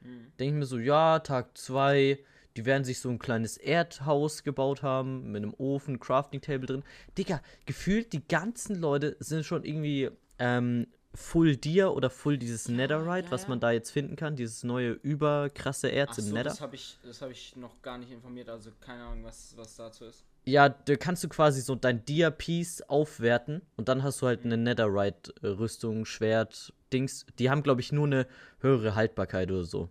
Hm. 0.05 0.31
Denke 0.39 0.53
ich 0.55 0.59
mir 0.59 0.65
so, 0.65 0.79
ja, 0.79 1.19
Tag 1.19 1.57
2, 1.57 2.19
die 2.55 2.65
werden 2.65 2.83
sich 2.83 2.99
so 2.99 3.09
ein 3.09 3.19
kleines 3.19 3.57
Erdhaus 3.57 4.43
gebaut 4.43 4.81
haben, 4.81 5.31
mit 5.31 5.43
einem 5.43 5.53
Ofen, 5.57 5.99
Crafting 5.99 6.41
Table 6.41 6.67
drin. 6.67 6.83
Digga, 7.17 7.41
gefühlt 7.65 8.13
die 8.13 8.25
ganzen 8.27 8.79
Leute 8.79 9.17
sind 9.19 9.45
schon 9.45 9.63
irgendwie 9.63 10.09
ähm, 10.39 10.87
Full 11.15 11.57
Deer 11.57 11.93
oder 11.93 12.09
Full 12.09 12.37
dieses 12.37 12.67
Netherite, 12.67 13.27
ja, 13.27 13.31
was 13.31 13.43
ja. 13.43 13.49
man 13.49 13.59
da 13.59 13.71
jetzt 13.71 13.91
finden 13.91 14.15
kann, 14.15 14.35
dieses 14.35 14.63
neue 14.63 14.91
überkrasse 14.91 15.89
Erz 15.89 16.11
Ach 16.13 16.17
im 16.19 16.23
so, 16.25 16.33
Nether. 16.33 16.49
das 16.49 16.61
habe 16.61 16.75
ich, 16.75 16.97
das 17.03 17.21
hab 17.21 17.31
ich 17.31 17.55
noch 17.55 17.81
gar 17.81 17.97
nicht 17.97 18.11
informiert. 18.11 18.49
Also, 18.49 18.71
keine 18.79 19.03
Ahnung, 19.03 19.23
was, 19.23 19.53
was 19.57 19.75
dazu 19.75 20.05
ist. 20.05 20.25
Ja, 20.45 20.69
da 20.69 20.95
kannst 20.95 21.23
du 21.23 21.29
quasi 21.29 21.61
so 21.61 21.75
dein 21.75 22.05
Dia-Piece 22.05 22.83
aufwerten 22.83 23.63
und 23.77 23.89
dann 23.89 24.03
hast 24.03 24.21
du 24.21 24.27
halt 24.27 24.45
eine 24.45 24.57
Netherite-Rüstung, 24.57 26.05
Schwert, 26.05 26.71
Dings. 26.95 27.25
Die 27.39 27.49
haben, 27.49 27.61
glaube 27.63 27.81
ich, 27.81 27.91
nur 27.91 28.05
eine 28.05 28.27
höhere 28.59 28.95
Haltbarkeit 28.95 29.51
oder 29.51 29.65
so. 29.65 29.89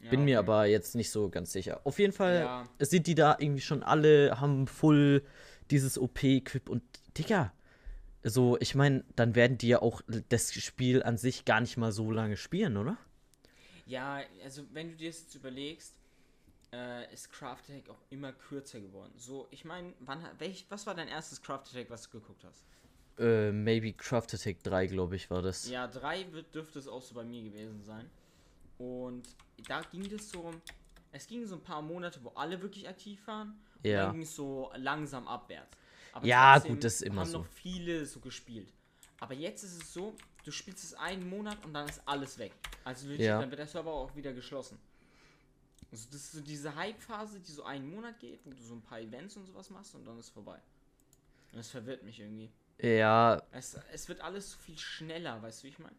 Ja, 0.00 0.10
Bin 0.10 0.24
mir 0.24 0.38
okay. 0.38 0.46
aber 0.48 0.66
jetzt 0.66 0.94
nicht 0.94 1.10
so 1.10 1.28
ganz 1.28 1.52
sicher. 1.52 1.80
Auf 1.84 1.98
jeden 1.98 2.12
Fall 2.12 2.40
Ja. 2.40 2.68
sind 2.78 3.06
die 3.06 3.14
da 3.14 3.36
irgendwie 3.38 3.60
schon 3.60 3.82
alle, 3.82 4.40
haben 4.40 4.66
voll 4.66 5.22
dieses 5.70 5.98
OP-Equip 5.98 6.68
und 6.68 6.82
Digga. 7.16 7.52
So, 8.22 8.56
ich 8.60 8.74
meine, 8.74 9.04
dann 9.16 9.34
werden 9.34 9.58
die 9.58 9.68
ja 9.68 9.82
auch 9.82 10.02
das 10.28 10.52
Spiel 10.54 11.02
an 11.02 11.18
sich 11.18 11.44
gar 11.44 11.60
nicht 11.60 11.76
mal 11.76 11.92
so 11.92 12.10
lange 12.10 12.36
spielen, 12.36 12.76
oder? 12.76 12.96
Ja, 13.86 14.20
also 14.44 14.62
wenn 14.72 14.90
du 14.90 14.96
dir 14.96 15.10
das 15.10 15.20
jetzt 15.22 15.34
überlegst, 15.34 15.94
äh, 16.72 17.12
ist 17.12 17.32
Craft 17.32 17.58
Attack 17.68 17.88
auch 17.88 18.00
immer 18.10 18.32
kürzer 18.32 18.80
geworden. 18.80 19.12
So, 19.16 19.48
ich 19.50 19.64
meine, 19.64 19.92
wann 20.00 20.22
welch, 20.38 20.66
was 20.68 20.86
war 20.86 20.94
dein 20.94 21.08
erstes 21.08 21.40
Craft 21.40 21.62
Attack, 21.70 21.90
was 21.90 22.02
du 22.08 22.20
geguckt 22.20 22.44
hast? 22.44 22.64
Äh, 23.18 23.50
maybe 23.52 23.92
Craft 23.92 24.32
Attack 24.34 24.62
3, 24.62 24.86
glaube 24.86 25.16
ich, 25.16 25.30
war 25.30 25.42
das. 25.42 25.68
Ja, 25.68 25.86
drei 25.86 26.30
wird, 26.32 26.54
dürfte 26.54 26.78
es 26.78 26.86
auch 26.86 27.02
so 27.02 27.14
bei 27.14 27.24
mir 27.24 27.42
gewesen 27.42 27.82
sein. 27.84 28.08
Und 28.78 29.28
da 29.66 29.80
ging 29.82 30.10
es 30.12 30.30
so, 30.30 30.54
es 31.10 31.26
ging 31.26 31.44
so 31.46 31.56
ein 31.56 31.62
paar 31.62 31.82
Monate, 31.82 32.20
wo 32.22 32.28
alle 32.30 32.60
wirklich 32.62 32.88
aktiv 32.88 33.26
waren. 33.26 33.58
Und 33.82 33.86
Ja. 33.90 34.04
dann 34.04 34.12
ging 34.12 34.22
es 34.22 34.34
so 34.36 34.70
langsam 34.76 35.26
abwärts. 35.26 35.76
Aber 36.12 36.26
Ja, 36.26 36.58
gut, 36.58 36.84
das 36.84 36.94
ist 36.94 37.02
immer 37.02 37.22
haben 37.22 37.28
so. 37.30 37.38
noch 37.38 37.46
viele 37.46 38.06
so 38.06 38.20
gespielt. 38.20 38.72
Aber 39.20 39.34
jetzt 39.34 39.64
ist 39.64 39.82
es 39.82 39.92
so, 39.92 40.14
du 40.44 40.52
spielst 40.52 40.84
es 40.84 40.94
einen 40.94 41.28
Monat 41.28 41.64
und 41.64 41.74
dann 41.74 41.88
ist 41.88 42.00
alles 42.06 42.38
weg. 42.38 42.52
Also 42.84 43.08
legit, 43.08 43.26
Ja. 43.26 43.40
dann 43.40 43.50
wird 43.50 43.58
der 43.58 43.66
Server 43.66 43.90
auch 43.92 44.14
wieder 44.14 44.32
geschlossen. 44.32 44.78
Also 45.90 46.06
das 46.12 46.20
ist 46.20 46.32
so 46.32 46.40
diese 46.40 46.74
Hype-Phase, 46.74 47.40
die 47.40 47.50
so 47.50 47.64
einen 47.64 47.90
Monat 47.90 48.18
geht, 48.20 48.40
wo 48.44 48.50
du 48.50 48.62
so 48.62 48.74
ein 48.74 48.82
paar 48.82 49.00
Events 49.00 49.36
und 49.36 49.46
sowas 49.46 49.70
machst 49.70 49.94
und 49.94 50.04
dann 50.06 50.18
ist 50.18 50.28
vorbei. 50.28 50.60
Und 51.52 51.58
das 51.58 51.70
verwirrt 51.70 52.02
mich 52.04 52.20
irgendwie. 52.20 52.50
Ja, 52.80 53.42
Es, 53.52 53.78
es 53.92 54.08
wird 54.08 54.20
alles 54.20 54.52
so 54.52 54.58
viel 54.58 54.78
schneller, 54.78 55.42
weißt 55.42 55.62
du, 55.62 55.64
wie 55.64 55.70
ich 55.70 55.78
meine? 55.78 55.96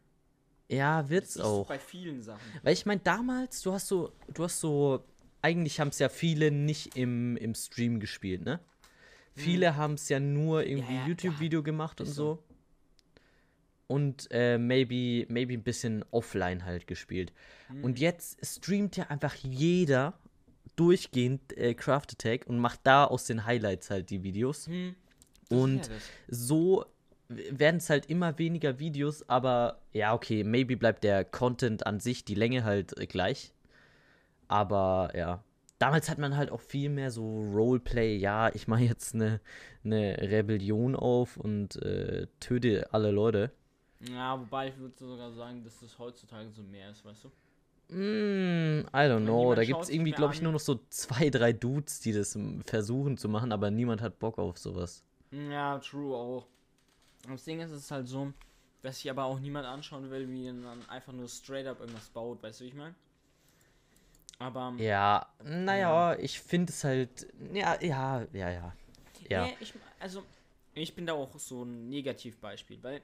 ja, 0.69 1.01
Das 1.01 1.09
wird's 1.09 1.33
du 1.33 1.43
auch. 1.43 1.67
bei 1.67 1.79
vielen 1.79 2.21
Sachen. 2.21 2.41
Weil 2.63 2.73
ich 2.73 2.85
meine, 2.85 3.01
damals, 3.01 3.61
du 3.61 3.73
hast 3.73 3.87
so, 3.87 4.13
du 4.33 4.43
hast 4.43 4.59
so, 4.59 5.03
eigentlich 5.41 5.79
haben 5.79 5.89
es 5.89 5.99
ja 5.99 6.09
viele 6.09 6.51
nicht 6.51 6.95
im, 6.95 7.35
im 7.37 7.53
Stream 7.55 7.99
gespielt, 7.99 8.43
ne? 8.43 8.59
Viele 9.35 9.77
haben 9.77 9.93
es 9.93 10.09
ja 10.09 10.19
nur 10.19 10.65
irgendwie 10.65 10.95
ja, 10.95 11.07
YouTube-Video 11.07 11.63
gemacht 11.63 12.01
und 12.01 12.07
ist 12.07 12.15
so. 12.15 12.43
Und 13.87 14.27
äh, 14.31 14.57
maybe, 14.57 15.25
maybe 15.31 15.53
ein 15.53 15.63
bisschen 15.63 16.03
offline 16.11 16.65
halt 16.65 16.87
gespielt. 16.87 17.31
Hm. 17.67 17.83
Und 17.83 17.99
jetzt 17.99 18.45
streamt 18.45 18.97
ja 18.97 19.07
einfach 19.07 19.33
jeder 19.35 20.19
durchgehend 20.75 21.57
äh, 21.57 21.73
Craft 21.73 22.07
Attack 22.13 22.45
und 22.47 22.59
macht 22.59 22.81
da 22.83 23.05
aus 23.05 23.25
den 23.25 23.45
Highlights 23.45 23.89
halt 23.89 24.09
die 24.09 24.23
Videos. 24.23 24.67
Hm, 24.67 24.95
das 25.07 25.08
Und 25.49 25.89
so 26.27 26.85
werden 27.27 27.77
es 27.77 27.89
halt 27.89 28.07
immer 28.07 28.37
weniger 28.39 28.79
Videos, 28.79 29.27
aber 29.29 29.79
ja, 29.93 30.13
okay, 30.13 30.43
maybe 30.43 30.77
bleibt 30.77 31.03
der 31.03 31.23
Content 31.23 31.85
an 31.85 31.99
sich, 31.99 32.25
die 32.25 32.35
Länge 32.35 32.63
halt 32.63 32.97
äh, 32.99 33.05
gleich. 33.05 33.53
Aber 34.47 35.11
ja, 35.15 35.43
damals 35.77 36.09
hat 36.09 36.17
man 36.17 36.35
halt 36.35 36.51
auch 36.51 36.61
viel 36.61 36.89
mehr 36.89 37.11
so 37.11 37.41
Roleplay, 37.53 38.17
ja, 38.17 38.49
ich 38.53 38.67
mache 38.67 38.83
jetzt 38.83 39.13
eine 39.13 39.39
ne 39.83 40.17
Rebellion 40.19 40.95
auf 40.95 41.37
und 41.37 41.75
äh, 41.83 42.27
töte 42.39 42.91
alle 42.91 43.11
Leute. 43.11 43.51
Ja, 44.11 44.39
wobei 44.39 44.69
ich 44.69 44.77
würde 44.77 44.95
sogar 44.97 45.31
sagen, 45.31 45.63
dass 45.63 45.79
das 45.79 45.99
heutzutage 45.99 46.49
so 46.49 46.63
mehr 46.63 46.89
ist, 46.89 47.05
weißt 47.05 47.25
du? 47.25 47.29
Mm, 47.93 48.85
I 48.93 49.07
don't 49.07 49.23
know, 49.23 49.53
da 49.55 49.63
gibt 49.63 49.81
es 49.81 49.89
irgendwie, 49.89 50.11
glaube 50.11 50.33
ich, 50.33 50.39
an. 50.39 50.45
nur 50.45 50.53
noch 50.53 50.59
so 50.59 50.79
zwei, 50.89 51.29
drei 51.29 51.53
Dudes, 51.53 51.99
die 51.99 52.13
das 52.13 52.37
versuchen 52.65 53.17
zu 53.17 53.29
machen, 53.29 53.51
aber 53.51 53.71
niemand 53.71 54.01
hat 54.01 54.19
Bock 54.19 54.37
auf 54.37 54.57
sowas. 54.57 55.03
Ja, 55.31 55.79
true 55.79 56.15
auch. 56.15 56.47
Das 57.27 57.43
Ding 57.43 57.59
ist, 57.59 57.71
es 57.71 57.83
ist 57.83 57.91
halt 57.91 58.07
so, 58.07 58.33
dass 58.81 58.97
sich 58.97 59.09
aber 59.09 59.25
auch 59.25 59.39
niemand 59.39 59.67
anschauen 59.67 60.09
will, 60.09 60.29
wie 60.29 60.47
dann 60.47 60.87
einfach 60.89 61.13
nur 61.13 61.27
straight 61.27 61.67
up 61.67 61.79
irgendwas 61.79 62.09
baut, 62.09 62.41
weißt 62.41 62.59
du, 62.59 62.63
wie 62.65 62.69
ich 62.69 62.75
meine? 62.75 62.95
Aber. 64.39 64.73
Ja, 64.77 65.27
naja, 65.43 66.15
ich 66.15 66.39
finde 66.39 66.71
es 66.71 66.83
halt, 66.83 67.27
ja, 67.53 67.79
ja, 67.81 68.25
ja, 68.31 68.49
ja. 68.49 68.75
Ja. 69.29 69.45
Nee, 69.45 69.57
ich, 69.59 69.73
also, 69.99 70.23
ich 70.73 70.95
bin 70.95 71.05
da 71.05 71.13
auch 71.13 71.37
so 71.37 71.63
ein 71.63 71.89
Negativbeispiel, 71.89 72.81
weil, 72.81 73.01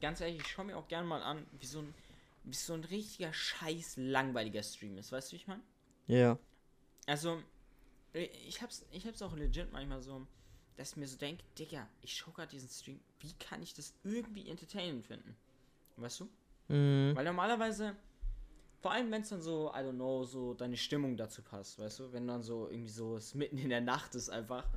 ganz 0.00 0.20
ehrlich, 0.20 0.40
ich 0.40 0.48
schaue 0.48 0.66
mir 0.66 0.76
auch 0.76 0.88
gerne 0.88 1.06
mal 1.06 1.22
an, 1.22 1.46
wie 1.60 1.66
so 1.66 1.78
ein, 1.78 1.94
wie 2.42 2.54
so 2.54 2.74
ein 2.74 2.84
richtiger 2.84 3.32
scheiß 3.32 3.96
langweiliger 3.98 4.62
Stream 4.62 4.98
ist, 4.98 5.12
weißt 5.12 5.30
du, 5.30 5.32
wie 5.32 5.36
ich 5.36 5.46
meine? 5.46 5.62
Ja. 6.08 6.38
Also, 7.06 7.40
ich 8.12 8.60
hab's, 8.60 8.84
ich 8.90 9.06
hab's 9.06 9.22
auch 9.22 9.36
legit 9.36 9.72
manchmal 9.72 10.02
so, 10.02 10.26
dass 10.76 10.90
ich 10.90 10.96
mir 10.96 11.06
so 11.06 11.16
denke, 11.16 11.42
Digga, 11.58 11.88
ich 12.02 12.16
schau 12.16 12.30
gerade 12.30 12.50
diesen 12.50 12.68
Stream, 12.68 13.00
wie 13.20 13.32
kann 13.34 13.62
ich 13.62 13.74
das 13.74 13.94
irgendwie 14.04 14.48
entertainend 14.48 15.06
finden? 15.06 15.36
Weißt 15.96 16.20
du? 16.20 16.28
Mhm. 16.68 17.12
Weil 17.14 17.24
normalerweise, 17.24 17.96
vor 18.80 18.92
allem 18.92 19.10
wenn 19.10 19.22
es 19.22 19.30
dann 19.30 19.40
so, 19.40 19.70
I 19.70 19.78
don't 19.78 19.94
know, 19.94 20.24
so 20.24 20.54
deine 20.54 20.76
Stimmung 20.76 21.16
dazu 21.16 21.42
passt, 21.42 21.78
weißt 21.78 22.00
du? 22.00 22.12
Wenn 22.12 22.26
dann 22.26 22.42
so 22.42 22.68
irgendwie 22.68 22.90
so 22.90 23.16
es 23.16 23.34
mitten 23.34 23.58
in 23.58 23.70
der 23.70 23.80
Nacht 23.80 24.14
ist 24.14 24.28
einfach 24.28 24.68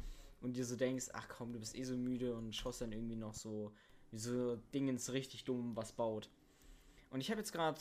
und 0.41 0.56
dir 0.56 0.65
so 0.65 0.75
denkst, 0.75 1.08
ach 1.13 1.27
komm, 1.27 1.51
du 1.51 1.60
bist 1.60 1.75
eh 1.75 1.84
so 1.84 1.96
müde 1.96 2.36
und 2.36 2.56
schaust 2.56 2.82
dann 2.82 2.94
irgendwie 2.94 3.18
noch 3.18 3.34
so, 3.34 3.74
wie 4.12 4.20
so 4.20 4.56
Dingens 4.74 5.12
richtig 5.12 5.44
dumm 5.44 5.75
was 5.75 5.91
baut. 5.91 6.29
Und 7.10 7.22
ich 7.22 7.29
habe 7.29 7.41
jetzt 7.41 7.51
gerade, 7.51 7.79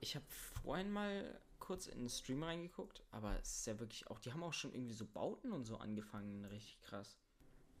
ich 0.00 0.14
habe 0.14 0.24
vorhin 0.62 0.90
mal 0.90 1.40
kurz 1.58 1.86
in 1.86 2.00
den 2.00 2.08
Stream 2.08 2.42
reingeguckt, 2.42 3.02
aber 3.10 3.38
es 3.40 3.58
ist 3.58 3.66
ja 3.66 3.78
wirklich 3.78 4.06
auch, 4.08 4.18
die 4.18 4.32
haben 4.32 4.42
auch 4.42 4.52
schon 4.52 4.72
irgendwie 4.72 4.94
so 4.94 5.06
Bauten 5.06 5.52
und 5.52 5.64
so 5.64 5.76
angefangen, 5.76 6.44
richtig 6.46 6.80
krass. 6.82 7.19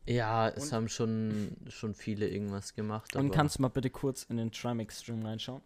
Ja, 0.06 0.48
es 0.48 0.64
Und- 0.64 0.72
haben 0.72 0.88
schon, 0.88 1.56
schon 1.68 1.94
viele 1.94 2.28
irgendwas 2.28 2.74
gemacht. 2.74 3.14
Und 3.16 3.26
aber- 3.26 3.34
kannst 3.34 3.58
du 3.58 3.62
mal 3.62 3.68
bitte 3.68 3.90
kurz 3.90 4.24
in 4.24 4.36
den 4.38 4.50
Trimax-Stream 4.50 5.24
reinschauen? 5.24 5.62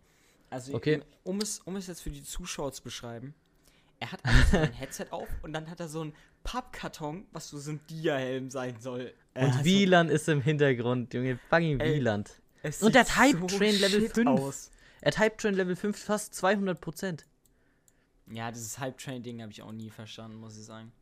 Also, 0.51 0.75
Okay. 0.75 1.03
um, 1.25 1.41
es, 1.41 1.61
um 1.61 1.77
es 1.77 1.87
jetzt 1.87 2.03
für 2.03 2.11
die 2.11 2.23
Zuschauer 2.23 2.73
zu 2.73 2.83
beschreiben, 2.83 3.35
er 4.01 4.13
hat 4.13 4.25
einfach 4.25 4.47
so 4.51 4.59
ein 4.59 4.73
Headset 4.75 5.07
auf 5.11 5.29
und 5.43 5.53
dann 5.53 5.71
hat 5.71 5.81
er 5.81 5.89
so 5.89 6.03
einen 6.03 6.15
Pappkarton, 6.43 7.27
was 7.33 7.49
so, 7.49 7.59
so 7.59 7.71
ein 7.73 7.81
Dia-Helm 7.89 8.51
sein 8.51 8.79
soll. 8.81 9.15
Äh, 9.33 9.45
Und 9.47 9.53
also, 9.53 9.65
Wieland 9.65 10.11
ist 10.11 10.29
im 10.29 10.43
Hintergrund, 10.43 11.15
Junge. 11.15 11.39
Fucking 11.49 11.81
Ey, 11.81 11.95
Wieland. 11.95 12.31
es 12.63 12.83
Und 12.83 12.95
der 12.95 13.05
Hype 13.17 13.49
Train 13.49 13.75
Level 13.81 14.01
shit 14.03 14.13
5. 14.15 14.29
Aus. 14.29 14.71
Er 15.01 15.09
hat 15.13 15.19
Hype 15.19 15.39
Train 15.39 15.55
Level 15.55 15.75
5 15.75 15.97
fast 15.99 16.35
200 16.35 16.81
Prozent. 16.81 17.27
Ja, 18.31 18.51
dieses 18.51 18.79
Hype-Train-Ding 18.79 19.43
habe 19.43 19.53
ich 19.53 19.61
auch 19.63 19.73
nie 19.73 19.91
verstanden, 19.91 20.39
muss 20.39 20.57
ich 20.57 20.65
sagen. 20.65 20.93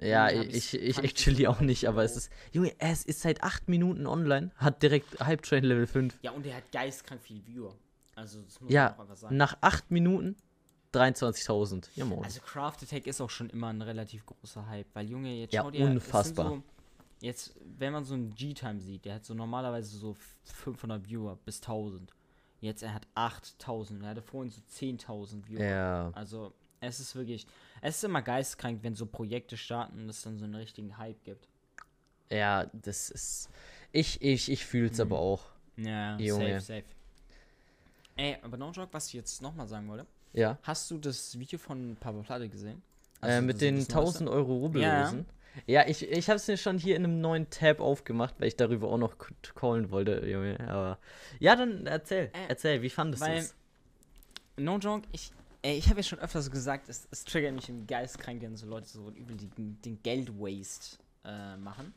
Ja, 0.00 0.30
ich, 0.30 0.74
ich 0.74 0.74
ich 0.74 0.98
actually 0.98 1.44
das 1.44 1.56
auch 1.56 1.60
nicht, 1.60 1.86
aber 1.88 2.02
es 2.04 2.16
ist. 2.16 2.30
Junge, 2.52 2.72
es 2.78 3.04
ist 3.04 3.20
seit 3.20 3.42
8 3.42 3.68
Minuten 3.68 4.06
online, 4.06 4.50
hat 4.56 4.82
direkt 4.82 5.20
Hype 5.20 5.42
Train 5.42 5.64
Level 5.64 5.86
5. 5.86 6.18
Ja, 6.22 6.30
und 6.32 6.46
er 6.46 6.56
hat 6.56 6.72
geistkrank 6.72 7.20
viel 7.20 7.44
Viewer. 7.46 7.74
Also, 8.14 8.40
das 8.42 8.60
muss 8.60 8.72
Ja, 8.72 8.84
man 8.84 8.94
auch 8.94 9.00
einfach 9.00 9.16
sagen. 9.16 9.36
nach 9.36 9.56
8 9.60 9.90
Minuten 9.90 10.36
23.000. 10.94 11.88
Ja, 11.94 12.04
moin. 12.04 12.24
Also 12.24 12.40
Craft 12.40 12.78
Attack 12.82 13.06
ist 13.06 13.20
auch 13.20 13.30
schon 13.30 13.50
immer 13.50 13.68
ein 13.68 13.82
relativ 13.82 14.26
großer 14.26 14.66
Hype, 14.68 14.86
weil 14.94 15.08
Junge, 15.08 15.34
jetzt 15.34 15.52
Ja, 15.54 15.64
sind 15.64 15.76
unfassbar. 15.76 16.48
So, 16.48 16.62
jetzt, 17.20 17.54
wenn 17.78 17.92
man 17.92 18.04
so 18.04 18.14
einen 18.14 18.34
G-Time 18.34 18.80
sieht, 18.80 19.04
der 19.04 19.16
hat 19.16 19.24
so 19.24 19.34
normalerweise 19.34 19.96
so 19.96 20.16
500 20.44 21.06
Viewer 21.08 21.36
bis 21.44 21.58
1000. 21.60 22.12
Jetzt 22.60 22.82
er 22.82 22.92
hat 22.92 23.06
8000, 23.14 24.02
er 24.02 24.10
hatte 24.10 24.22
vorhin 24.22 24.50
so 24.50 24.60
10.000 24.78 25.46
Viewer. 25.46 25.64
ja. 25.64 26.10
Also 26.14 26.52
es 26.80 27.00
ist 27.00 27.14
wirklich, 27.14 27.46
es 27.82 27.96
ist 27.96 28.04
immer 28.04 28.22
geistkrank, 28.22 28.80
wenn 28.82 28.94
so 28.94 29.06
Projekte 29.06 29.56
starten 29.56 30.02
und 30.02 30.08
es 30.08 30.22
dann 30.22 30.38
so 30.38 30.44
einen 30.44 30.54
richtigen 30.54 30.96
Hype 30.98 31.22
gibt. 31.24 31.48
Ja, 32.30 32.66
das 32.72 33.10
ist. 33.10 33.50
Ich, 33.92 34.22
ich, 34.22 34.50
ich 34.50 34.64
fühl's 34.64 34.96
Mhm. 34.98 35.02
aber 35.02 35.18
auch. 35.18 35.44
Ja, 35.76 36.16
Junge. 36.18 36.60
safe, 36.60 36.82
safe. 36.82 36.84
Ey, 38.16 38.36
aber 38.42 38.56
no 38.56 38.70
joke, 38.70 38.92
was 38.92 39.06
ich 39.08 39.14
jetzt 39.14 39.40
nochmal 39.42 39.66
sagen 39.66 39.88
wollte. 39.88 40.06
Ja. 40.32 40.58
Hast 40.62 40.90
du 40.90 40.98
das 40.98 41.38
Video 41.38 41.58
von 41.58 41.96
Papa 41.98 42.22
Platte 42.22 42.48
gesehen? 42.48 42.82
Äh, 43.22 43.40
mit 43.40 43.60
den 43.60 43.76
das 43.76 43.88
Neueste? 43.88 43.98
1000 44.24 44.30
Euro 44.30 44.56
Rubbellosen. 44.58 45.26
Ja, 45.66 45.86
ich, 45.88 46.08
ich 46.08 46.28
habe 46.28 46.36
es 46.36 46.46
mir 46.46 46.56
schon 46.56 46.78
hier 46.78 46.94
in 46.96 47.04
einem 47.04 47.20
neuen 47.20 47.50
Tab 47.50 47.80
aufgemacht, 47.80 48.36
weil 48.38 48.46
ich 48.48 48.56
darüber 48.56 48.88
auch 48.88 48.98
noch 48.98 49.16
callen 49.56 49.90
wollte, 49.90 50.24
Junge. 50.26 50.58
Aber 50.68 50.98
ja, 51.40 51.56
dann 51.56 51.86
erzähl, 51.86 52.26
Äh, 52.32 52.46
erzähl, 52.48 52.82
wie 52.82 52.90
fandest 52.90 53.22
du 53.24 53.30
es? 53.32 53.54
No 54.56 54.78
joke, 54.78 55.08
ich, 55.12 55.32
ey, 55.62 55.76
ich 55.78 55.88
habe 55.88 56.00
ja 56.00 56.02
schon 56.04 56.18
öfters 56.18 56.50
gesagt, 56.50 56.88
es, 56.88 57.06
es 57.10 57.24
triggert 57.24 57.54
mich 57.54 57.68
im 57.68 57.86
Geistkrank, 57.86 58.40
wenn 58.42 58.56
so 58.56 58.66
Leute 58.66 58.88
so 58.88 59.10
übel 59.10 59.36
den, 59.36 59.80
den 59.82 60.02
Geld-Waste 60.02 60.98
äh, 61.24 61.56
machen. 61.56 61.92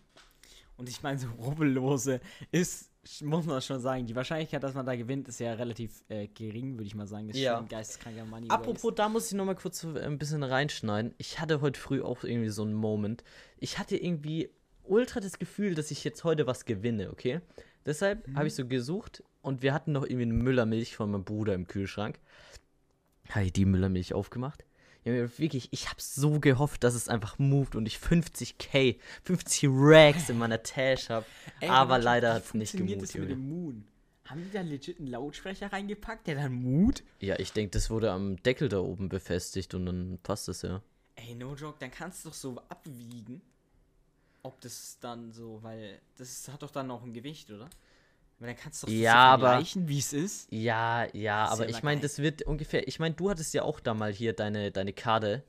Und 0.78 0.90
ich 0.90 1.04
meine, 1.04 1.20
so 1.20 1.28
Rubbellose 1.40 2.20
ist, 2.52 2.90
muss 3.22 3.46
man 3.46 3.62
schon 3.62 3.80
sagen, 3.80 4.06
die 4.08 4.16
Wahrscheinlichkeit, 4.16 4.64
dass 4.64 4.74
man 4.74 4.86
da 4.86 4.96
gewinnt, 4.96 5.28
ist 5.28 5.40
ja 5.40 5.54
relativ 5.54 6.04
äh, 6.10 6.28
gering, 6.28 6.74
würde 6.74 6.86
ich 6.86 6.96
mal 6.96 7.06
sagen. 7.08 7.28
Das 7.28 7.38
ist 7.38 7.44
Ja. 7.44 7.56
schon 7.58 7.66
ein 7.66 7.70
geisteskranker 7.70 8.26
Money. 8.26 8.48
Apropos, 8.50 8.94
da 8.96 9.08
muss 9.08 9.28
ich 9.28 9.34
noch 9.34 9.46
mal 9.46 9.56
kurz 9.56 9.80
so 9.80 9.94
ein 9.96 10.18
bisschen 10.18 10.42
reinschneiden. 10.44 11.14
Ich 11.18 11.40
hatte 11.40 11.62
heute 11.62 11.80
früh 11.80 12.02
auch 12.02 12.24
irgendwie 12.24 12.50
so 12.50 12.64
einen 12.64 12.74
Moment. 12.74 13.24
Ich 13.58 13.78
hatte 13.78 13.98
irgendwie 13.98 14.50
ultra 14.84 15.20
das 15.20 15.38
Gefühl, 15.38 15.76
dass 15.76 15.92
ich 15.92 16.04
jetzt 16.04 16.24
heute 16.24 16.48
was 16.48 16.66
gewinne, 16.66 17.12
okay? 17.12 17.40
Deshalb 17.86 18.28
habe 18.36 18.48
ich 18.48 18.56
so 18.56 18.66
gesucht 18.66 19.24
und 19.42 19.62
wir 19.62 19.74
hatten 19.74 19.92
noch 19.92 20.04
irgendwie 20.04 20.24
eine 20.24 20.34
Müllermilch 20.34 20.96
von 20.96 21.12
meinem 21.12 21.26
Bruder 21.26 21.54
im 21.54 21.68
Kühlschrank. 21.68 22.20
Die 23.56 23.66
Müllermilch 23.66 24.14
aufgemacht? 24.14 24.66
Ja, 25.06 25.14
wirklich, 25.38 25.68
ich 25.72 25.90
habe 25.90 26.02
so 26.02 26.40
gehofft, 26.40 26.84
dass 26.84 26.96
es 26.96 27.10
einfach 27.10 27.38
moved 27.38 27.76
und 27.76 27.86
ich 27.86 27.98
50k, 27.98 28.98
50 29.24 29.70
Racks 29.70 30.30
in 30.30 30.38
meiner 30.38 30.64
Tasche 30.64 31.14
habe. 31.16 31.26
Aber 31.68 32.00
leider 32.00 32.34
hat 32.34 32.46
es 32.46 32.54
nicht 32.54 32.78
gemoved, 32.78 33.16
mit 33.16 33.30
dem 33.30 33.50
Moon? 33.50 33.86
Haben 34.26 34.44
die 34.46 34.52
da 34.52 34.62
legit 34.62 35.00
einen 35.00 35.08
Lautsprecher 35.08 35.74
reingepackt, 35.74 36.28
der 36.28 36.36
dann 36.36 36.54
Mut? 36.54 37.04
Ja, 37.20 37.38
ich 37.40 37.52
denke, 37.52 37.72
das 37.72 37.90
wurde 37.90 38.12
am 38.12 38.42
Deckel 38.44 38.70
da 38.70 38.80
oben 38.80 39.10
befestigt 39.10 39.74
und 39.74 39.86
dann 39.86 40.20
passt 40.24 40.48
das 40.48 40.62
ja. 40.62 40.82
Ey, 41.16 41.36
no 41.36 41.56
joke, 41.56 41.78
dann 41.80 41.92
kannst 41.92 42.24
du 42.24 42.30
doch 42.30 42.36
so 42.36 42.58
abwiegen, 42.70 43.42
ob 44.42 44.62
das 44.62 44.98
dann 45.02 45.34
so, 45.34 45.60
weil 45.62 46.00
das 46.18 46.48
hat 46.48 46.64
doch 46.64 46.72
dann 46.72 46.90
auch 46.90 47.04
ein 47.04 47.14
Gewicht, 47.14 47.52
oder? 47.52 47.70
Weil 48.44 48.56
dann 48.56 48.62
kannst 48.62 48.84
du 48.84 48.88
doch 48.88 48.94
Ja, 48.94 49.12
so 49.14 49.18
aber- 49.20 49.48
vergleichen, 49.52 49.88
wie 49.88 50.00
es 50.00 50.12
ist. 50.12 50.52
Ja, 50.52 51.06
ja, 51.14 51.46
ist 51.46 51.52
aber 51.54 51.64
ja 51.64 51.70
ich 51.70 51.82
meine, 51.82 52.02
das 52.02 52.20
wird 52.20 52.42
ungefähr. 52.42 52.86
Ich 52.90 53.00
meine, 53.00 53.16
du 53.16 53.30
hattest 53.30 53.54
ja 53.54 53.64
auch 53.64 53.80
da 53.80 53.94
mal 53.94 54.12
hier 54.12 54.34
deine, 54.34 54.70
deine 54.70 54.92
Karte, 54.92 55.44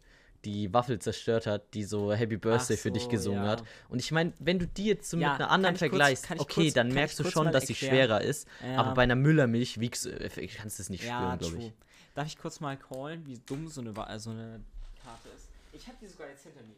die 0.44 0.72
Waffel 0.72 1.00
zerstört 1.00 1.48
hat, 1.48 1.74
die 1.74 1.82
so 1.82 2.12
Happy 2.12 2.36
Birthday 2.36 2.76
für 2.76 2.92
dich 2.92 3.02
so, 3.04 3.08
gesungen 3.08 3.42
ja. 3.42 3.50
hat. 3.50 3.64
Und 3.88 3.98
ich 3.98 4.12
meine, 4.12 4.32
wenn 4.38 4.60
du 4.60 4.68
die 4.68 4.84
jetzt 4.84 5.10
so 5.10 5.16
mit 5.16 5.26
einer 5.26 5.50
anderen 5.50 5.74
ich 5.74 5.80
kurz- 5.80 5.90
vergleichst, 5.90 6.24
ich 6.30 6.40
okay, 6.40 6.54
kurz- 6.66 6.74
dann 6.74 6.92
merkst 6.92 7.18
du 7.18 7.24
kurz 7.24 7.32
schon, 7.32 7.50
dass 7.50 7.66
sie 7.66 7.74
schwerer 7.74 8.20
ist. 8.20 8.46
Aber 8.76 8.94
bei 8.94 9.02
einer 9.02 9.16
Müllermilch 9.16 9.80
wiegst, 9.80 10.06
äh, 10.06 10.46
kannst 10.56 10.78
du 10.78 10.82
es 10.82 10.88
nicht 10.90 11.02
spüren, 11.02 11.36
glaube 11.38 11.56
ich. 11.58 11.72
Darf 12.14 12.28
ich 12.28 12.38
kurz 12.38 12.60
mal 12.60 12.76
callen, 12.76 13.26
wie 13.26 13.38
dumm 13.44 13.66
so 13.66 13.80
eine, 13.80 13.92
so 14.20 14.30
eine 14.30 14.60
Karte 15.02 15.28
ist? 15.34 15.48
Ich 15.72 15.84
habe 15.88 15.96
die 16.00 16.06
sogar 16.06 16.28
jetzt 16.28 16.44
hinter 16.44 16.60
mir. 16.60 16.76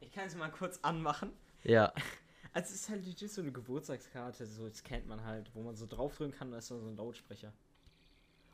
Ich 0.00 0.12
kann 0.12 0.28
sie 0.28 0.36
mal 0.36 0.50
kurz 0.50 0.78
anmachen. 0.82 1.30
Ja. 1.64 1.94
Also 2.56 2.70
es 2.72 2.80
ist 2.82 2.88
halt 2.88 3.04
legit 3.04 3.30
so 3.30 3.42
eine 3.42 3.52
Geburtstagskarte, 3.52 4.46
so 4.46 4.66
das 4.66 4.82
kennt 4.82 5.06
man 5.06 5.22
halt, 5.24 5.50
wo 5.54 5.62
man 5.62 5.76
so 5.76 5.84
draufdrücken 5.86 6.32
kann, 6.36 6.50
da 6.50 6.56
ist 6.58 6.68
so 6.68 6.76
ein 6.76 6.96
Lautsprecher. 6.96 7.52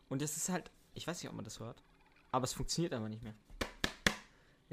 Und 0.08 0.20
das 0.22 0.36
ist 0.36 0.48
halt, 0.48 0.70
ich 0.94 1.06
weiß 1.06 1.22
nicht, 1.22 1.30
ob 1.30 1.36
man 1.36 1.44
das 1.44 1.60
hört, 1.60 1.82
aber 2.32 2.42
es 2.44 2.52
funktioniert 2.52 2.92
einfach 2.94 3.08
nicht 3.08 3.22
mehr. 3.22 3.34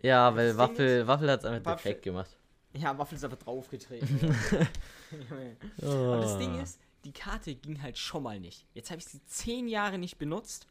Ja, 0.02 0.36
weil 0.36 0.58
Waffel, 0.58 1.06
Waffel 1.06 1.30
hat 1.30 1.42
es 1.42 1.46
einfach 1.46 1.72
Waffel- 1.74 1.84
defekt 1.92 2.04
gemacht. 2.04 2.36
Ja, 2.74 2.98
Waffel 2.98 3.16
ist 3.18 3.24
einfach 3.24 3.38
draufgetreten. 3.38 4.20
Und 5.82 6.22
das 6.22 6.38
Ding 6.40 6.56
Oh. 6.58 6.62
ist, 6.64 6.80
die 7.04 7.12
Karte 7.12 7.54
ging 7.56 7.82
halt 7.82 7.98
schon 8.00 8.24
mal 8.24 8.40
nicht. 8.40 8.66
Jetzt 8.74 8.90
habe 8.92 9.00
ich 9.00 9.06
sie 9.06 9.24
zehn 9.26 9.68
Jahre 9.68 9.98
nicht 10.00 10.18
benutzt 10.18 10.66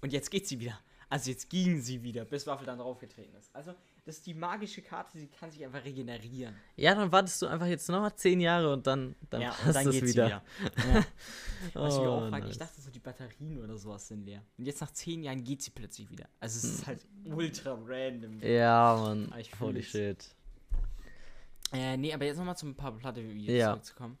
und 0.00 0.12
jetzt 0.12 0.30
geht 0.30 0.46
sie 0.46 0.60
wieder. 0.60 0.78
Also 1.08 1.30
jetzt 1.30 1.50
ging 1.50 1.80
sie 1.80 2.02
wieder, 2.02 2.24
bis 2.24 2.46
Waffel 2.46 2.66
dann 2.66 2.78
draufgetreten 2.78 3.34
ist. 3.36 3.54
Also 3.54 3.74
das 4.04 4.16
ist 4.16 4.26
die 4.26 4.34
magische 4.34 4.82
Karte, 4.82 5.18
sie 5.18 5.28
kann 5.28 5.50
sich 5.50 5.64
einfach 5.64 5.82
regenerieren. 5.84 6.54
Ja, 6.76 6.94
dann 6.94 7.10
wartest 7.10 7.40
du 7.42 7.46
einfach 7.46 7.66
jetzt 7.66 7.88
nochmal 7.88 8.14
zehn 8.16 8.40
Jahre 8.40 8.72
und 8.72 8.86
dann, 8.86 9.14
dann 9.30 9.40
ja, 9.42 9.50
passt 9.50 9.76
dann 9.76 9.90
geht 9.90 10.06
wieder. 10.06 10.42
sie 10.66 10.82
wieder. 10.88 11.04
Ja. 11.74 11.80
Was 11.80 11.94
ich 11.94 12.00
mir 12.00 12.10
Oh, 12.10 12.14
auch 12.24 12.28
frage, 12.28 12.48
ich 12.48 12.58
dachte 12.58 12.80
so, 12.80 12.90
die 12.90 12.98
Batterien 12.98 13.62
oder 13.62 13.78
sowas 13.78 14.06
sind 14.08 14.24
leer. 14.26 14.42
Und 14.58 14.66
jetzt 14.66 14.80
nach 14.82 14.90
zehn 14.92 15.22
Jahren 15.22 15.42
geht 15.42 15.62
sie 15.62 15.70
plötzlich 15.70 16.10
wieder. 16.10 16.28
Also 16.40 16.58
es 16.58 16.64
Hm. 16.64 16.70
ist 16.78 16.86
halt 16.86 17.06
ultra 17.24 17.78
random. 17.86 18.40
Ja, 18.40 18.96
Mann. 19.00 19.28
Ah, 19.32 19.38
ich 19.38 19.58
Holy 19.58 19.82
shit. 19.82 20.34
Äh, 21.72 21.96
nee, 21.96 22.12
aber 22.12 22.24
jetzt 22.26 22.36
nochmal 22.36 22.56
zum 22.56 22.74
paar 22.74 22.92
Platte-Videos 22.92 23.56
Ja. 23.56 23.70
zurückzukommen. 23.72 24.18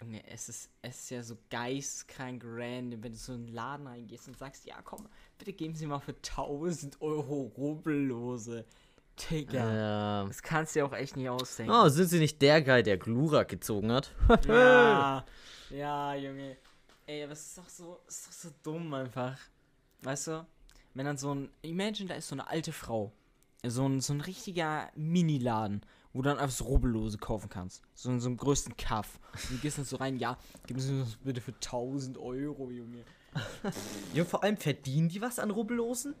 Junge, 0.00 0.24
es 0.28 0.48
ist, 0.48 0.70
es 0.80 0.98
ist 1.00 1.10
ja 1.10 1.22
so 1.22 1.36
geistkrank 1.50 2.42
random, 2.46 3.02
wenn 3.02 3.12
du 3.12 3.18
so 3.18 3.32
in 3.34 3.46
einen 3.46 3.48
Laden 3.54 3.86
reingehst 3.86 4.28
und 4.28 4.38
sagst, 4.38 4.64
ja 4.64 4.80
komm, 4.82 5.08
bitte 5.38 5.52
geben 5.52 5.74
Sie 5.74 5.86
mal 5.86 5.98
für 5.98 6.14
1000 6.14 7.00
Euro 7.02 7.52
Rubbellose. 7.56 8.64
Digga, 9.30 9.74
Ja. 9.74 10.24
das 10.26 10.42
kannst 10.42 10.74
du 10.74 10.80
dir 10.80 10.86
auch 10.86 10.92
echt 10.92 11.16
nicht 11.16 11.28
ausdenken. 11.28 11.72
Oh, 11.72 11.88
sind 11.88 12.08
sie 12.08 12.18
nicht 12.18 12.40
der 12.42 12.62
Guy, 12.62 12.82
der 12.82 12.98
Glurak 12.98 13.48
gezogen 13.48 13.90
hat? 13.92 14.10
Ja, 14.46 15.24
ja, 15.70 16.14
Junge. 16.14 16.56
Ey, 17.06 17.24
aber 17.24 17.32
es 17.32 17.46
ist 17.46 17.58
doch 17.58 17.68
so, 17.68 17.98
es 18.06 18.18
ist 18.20 18.26
doch 18.26 18.32
so 18.50 18.50
dumm 18.62 18.92
einfach. 18.94 19.38
Weißt 20.02 20.28
du? 20.28 20.46
Wenn 20.94 21.06
dann 21.06 21.16
so 21.18 21.34
ein, 21.34 21.50
imagine, 21.62 22.08
da 22.08 22.14
ist 22.14 22.28
so 22.28 22.34
eine 22.34 22.48
alte 22.48 22.72
Frau. 22.72 23.12
So 23.66 23.86
ein, 23.88 24.00
so 24.00 24.12
ein 24.12 24.20
richtiger 24.20 24.88
Mini-Laden, 24.94 25.82
wo 26.12 26.22
du 26.22 26.28
dann 26.28 26.38
einfach 26.38 26.54
so 26.56 26.64
Rubbellose 26.64 27.18
kaufen 27.18 27.48
kannst. 27.48 27.82
So 27.94 28.08
in 28.10 28.20
so 28.20 28.28
einem 28.28 28.36
größten 28.36 28.76
Kaff. 28.76 29.18
Und 29.32 29.50
du 29.50 29.58
gehst 29.58 29.78
dann 29.78 29.84
so 29.84 29.96
rein, 29.96 30.16
ja, 30.16 30.38
geben 30.66 30.78
Sie 30.80 30.92
mir 30.92 31.00
das 31.04 31.16
bitte 31.16 31.40
für 31.40 31.52
1000 31.52 32.18
Euro, 32.18 32.70
Junge. 32.70 33.04
Ja, 34.14 34.24
vor 34.24 34.42
allem 34.42 34.56
verdienen 34.56 35.08
die 35.08 35.20
was 35.20 35.38
an 35.38 35.50
Rubbellosen? 35.50 36.14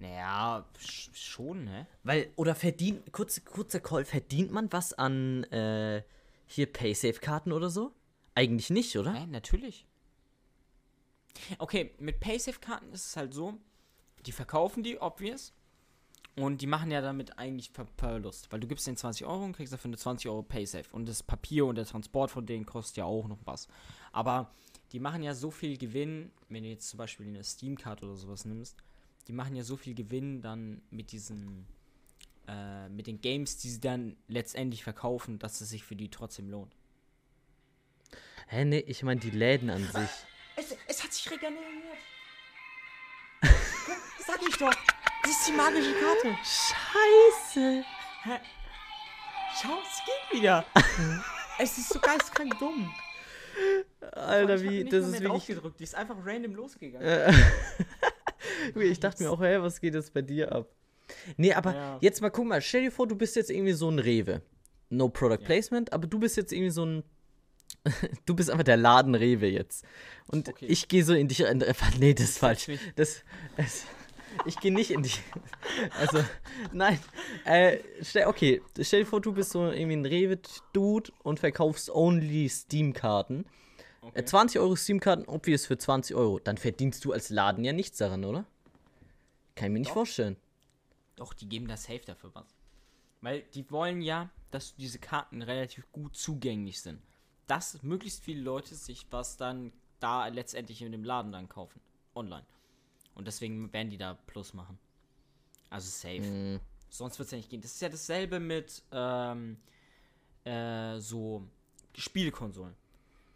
Naja, 0.00 0.66
sch 0.78 1.10
schon, 1.12 1.64
ne? 1.64 1.86
Weil, 2.04 2.32
oder 2.36 2.54
verdient, 2.54 3.12
kurz, 3.12 3.44
kurzer 3.44 3.80
Call, 3.80 4.06
verdient 4.06 4.50
man 4.50 4.72
was 4.72 4.94
an 4.94 5.44
äh, 5.44 6.02
hier 6.46 6.72
Paysafe-Karten 6.72 7.52
oder 7.52 7.68
so? 7.68 7.92
Eigentlich 8.34 8.70
nicht, 8.70 8.96
oder? 8.96 9.12
Nein, 9.12 9.30
natürlich. 9.30 9.86
Okay, 11.58 11.94
mit 11.98 12.18
Paysafe-Karten 12.18 12.92
ist 12.92 13.08
es 13.08 13.16
halt 13.16 13.34
so, 13.34 13.58
die 14.24 14.32
verkaufen 14.32 14.82
die, 14.82 14.98
obvious. 14.98 15.52
Und 16.36 16.62
die 16.62 16.66
machen 16.66 16.90
ja 16.90 17.02
damit 17.02 17.38
eigentlich 17.38 17.70
Ver 17.70 17.86
Verlust. 17.98 18.50
Weil 18.50 18.60
du 18.60 18.66
gibst 18.66 18.86
denen 18.86 18.96
20 18.96 19.26
Euro 19.26 19.44
und 19.44 19.52
kriegst 19.52 19.72
dafür 19.72 19.90
eine 19.90 19.98
20 19.98 20.30
Euro 20.30 20.42
Paysafe. 20.42 20.88
Und 20.92 21.08
das 21.08 21.22
Papier 21.22 21.66
und 21.66 21.74
der 21.74 21.84
Transport 21.84 22.30
von 22.30 22.46
denen 22.46 22.64
kostet 22.64 22.98
ja 22.98 23.04
auch 23.04 23.28
noch 23.28 23.40
was. 23.44 23.68
Aber 24.12 24.50
die 24.92 25.00
machen 25.00 25.22
ja 25.22 25.34
so 25.34 25.50
viel 25.50 25.76
Gewinn, 25.76 26.30
wenn 26.48 26.62
du 26.62 26.70
jetzt 26.70 26.88
zum 26.88 26.98
Beispiel 26.98 27.26
eine 27.26 27.44
Steam-Card 27.44 28.02
oder 28.02 28.16
sowas 28.16 28.46
nimmst, 28.46 28.76
die 29.28 29.32
machen 29.32 29.54
ja 29.54 29.62
so 29.62 29.76
viel 29.76 29.94
Gewinn 29.94 30.40
dann 30.40 30.82
mit 30.90 31.12
diesen, 31.12 31.66
äh, 32.48 32.88
mit 32.88 33.06
den 33.06 33.20
Games, 33.20 33.58
die 33.58 33.70
sie 33.70 33.80
dann 33.80 34.16
letztendlich 34.28 34.82
verkaufen, 34.82 35.38
dass 35.38 35.60
es 35.60 35.70
sich 35.70 35.84
für 35.84 35.96
die 35.96 36.10
trotzdem 36.10 36.48
lohnt. 36.50 36.74
Hä, 38.48 38.64
nee, 38.64 38.80
ich 38.80 39.02
meine 39.02 39.20
die 39.20 39.30
Läden 39.30 39.70
an 39.70 39.84
sich. 39.84 40.10
Es, 40.56 40.76
es 40.88 41.04
hat 41.04 41.12
sich 41.12 41.30
regeneriert. 41.30 41.98
Sag 44.26 44.40
ich 44.46 44.56
doch. 44.56 44.74
Das 45.22 45.32
ist 45.32 45.48
die 45.48 45.52
magische 45.52 45.92
Karte. 45.92 46.36
Scheiße! 46.42 47.84
Schau, 49.60 49.78
es 49.82 50.02
geht 50.04 50.40
wieder. 50.40 50.64
es 51.58 51.78
ist 51.78 51.90
so 51.90 52.00
geistkrank 52.00 52.58
dumm. 52.58 52.92
Alter, 54.12 54.60
wie, 54.62 54.82
nicht 54.82 54.92
das 54.92 55.06
ist 55.06 55.20
wirklich. 55.20 55.58
Die 55.78 55.84
ist 55.84 55.94
einfach 55.94 56.16
random 56.24 56.54
losgegangen. 56.54 57.06
Ich 58.76 59.00
dachte 59.00 59.22
mir 59.22 59.30
auch, 59.30 59.40
hä, 59.40 59.58
was 59.60 59.80
geht 59.80 59.94
jetzt 59.94 60.12
bei 60.14 60.22
dir 60.22 60.52
ab? 60.52 60.68
Nee, 61.36 61.52
aber 61.54 61.74
Ja. 61.74 61.98
jetzt 62.00 62.20
mal 62.22 62.30
guck 62.30 62.46
mal, 62.46 62.60
stell 62.62 62.82
dir 62.82 62.92
vor, 62.92 63.06
du 63.08 63.16
bist 63.16 63.36
jetzt 63.36 63.50
irgendwie 63.50 63.72
so 63.72 63.90
ein 63.90 63.98
Rewe. 63.98 64.42
No 64.90 65.08
Product 65.08 65.38
Ja. 65.40 65.46
Placement, 65.46 65.92
aber 65.92 66.06
du 66.06 66.18
bist 66.18 66.36
jetzt 66.36 66.52
irgendwie 66.52 66.70
so 66.70 66.84
ein. 66.84 67.02
du 68.26 68.34
bist 68.34 68.50
einfach 68.50 68.64
der 68.64 68.76
Laden 68.76 69.14
Rewe 69.14 69.46
jetzt. 69.46 69.84
Und 70.26 70.48
Okay. 70.48 70.66
ich 70.66 70.88
gehe 70.88 71.04
so 71.04 71.14
in 71.14 71.28
dich. 71.28 71.42
rein- 71.42 71.64
Nee, 71.98 72.14
das 72.14 72.30
ist 72.30 72.38
falsch. 72.38 72.66
Das, 72.96 73.22
das, 73.56 73.84
ich 74.46 74.58
gehe 74.60 74.72
nicht 74.72 74.90
in 74.90 75.02
dich. 75.02 75.20
Also, 75.98 76.22
nein. 76.72 76.98
Äh, 77.44 77.78
stell, 78.02 78.26
okay, 78.26 78.60
stell 78.80 79.00
dir 79.00 79.06
vor, 79.06 79.20
du 79.20 79.32
bist 79.32 79.50
so 79.50 79.70
irgendwie 79.70 79.96
ein 79.96 80.04
Rewe-Dude 80.06 81.12
und 81.22 81.38
verkaufst 81.40 81.90
only 81.90 82.48
Steam-Karten. 82.48 83.46
Äh, 84.14 84.24
20 84.24 84.60
Euro 84.60 84.76
Steam-Karten, 84.76 85.24
obvious 85.26 85.66
für 85.66 85.76
20 85.78 86.16
Euro. 86.16 86.38
Dann 86.38 86.56
verdienst 86.56 87.04
du 87.04 87.12
als 87.12 87.30
Laden 87.30 87.64
ja 87.64 87.72
nichts 87.72 87.98
daran, 87.98 88.24
oder? 88.24 88.44
Kann 89.54 89.66
ich 89.66 89.72
mir 89.72 89.78
nicht 89.80 89.88
Doch. 89.90 89.94
vorstellen. 89.94 90.36
Doch, 91.16 91.34
die 91.34 91.48
geben 91.48 91.68
da 91.68 91.76
safe 91.76 92.00
dafür 92.06 92.30
was. 92.34 92.46
Weil 93.20 93.42
die 93.54 93.70
wollen 93.70 94.00
ja, 94.00 94.30
dass 94.50 94.74
diese 94.76 94.98
Karten 94.98 95.42
relativ 95.42 95.90
gut 95.92 96.16
zugänglich 96.16 96.80
sind. 96.80 97.02
Dass 97.46 97.82
möglichst 97.82 98.24
viele 98.24 98.40
Leute 98.40 98.74
sich 98.74 99.06
was 99.10 99.36
dann 99.36 99.72
da 99.98 100.28
letztendlich 100.28 100.80
in 100.80 100.92
dem 100.92 101.04
Laden 101.04 101.32
dann 101.32 101.48
kaufen. 101.48 101.80
Online. 102.14 102.46
Und 103.14 103.26
deswegen 103.26 103.70
werden 103.72 103.90
die 103.90 103.98
da 103.98 104.14
Plus 104.26 104.54
machen. 104.54 104.78
Also 105.68 105.88
safe. 105.90 106.22
Mhm. 106.22 106.60
Sonst 106.88 107.18
wird 107.18 107.26
es 107.26 107.32
ja 107.32 107.36
nicht 107.36 107.50
gehen. 107.50 107.60
Das 107.60 107.72
ist 107.72 107.82
ja 107.82 107.88
dasselbe 107.88 108.40
mit 108.40 108.82
ähm, 108.90 109.58
äh, 110.44 110.98
so 110.98 111.46
Spielekonsolen. 111.94 112.74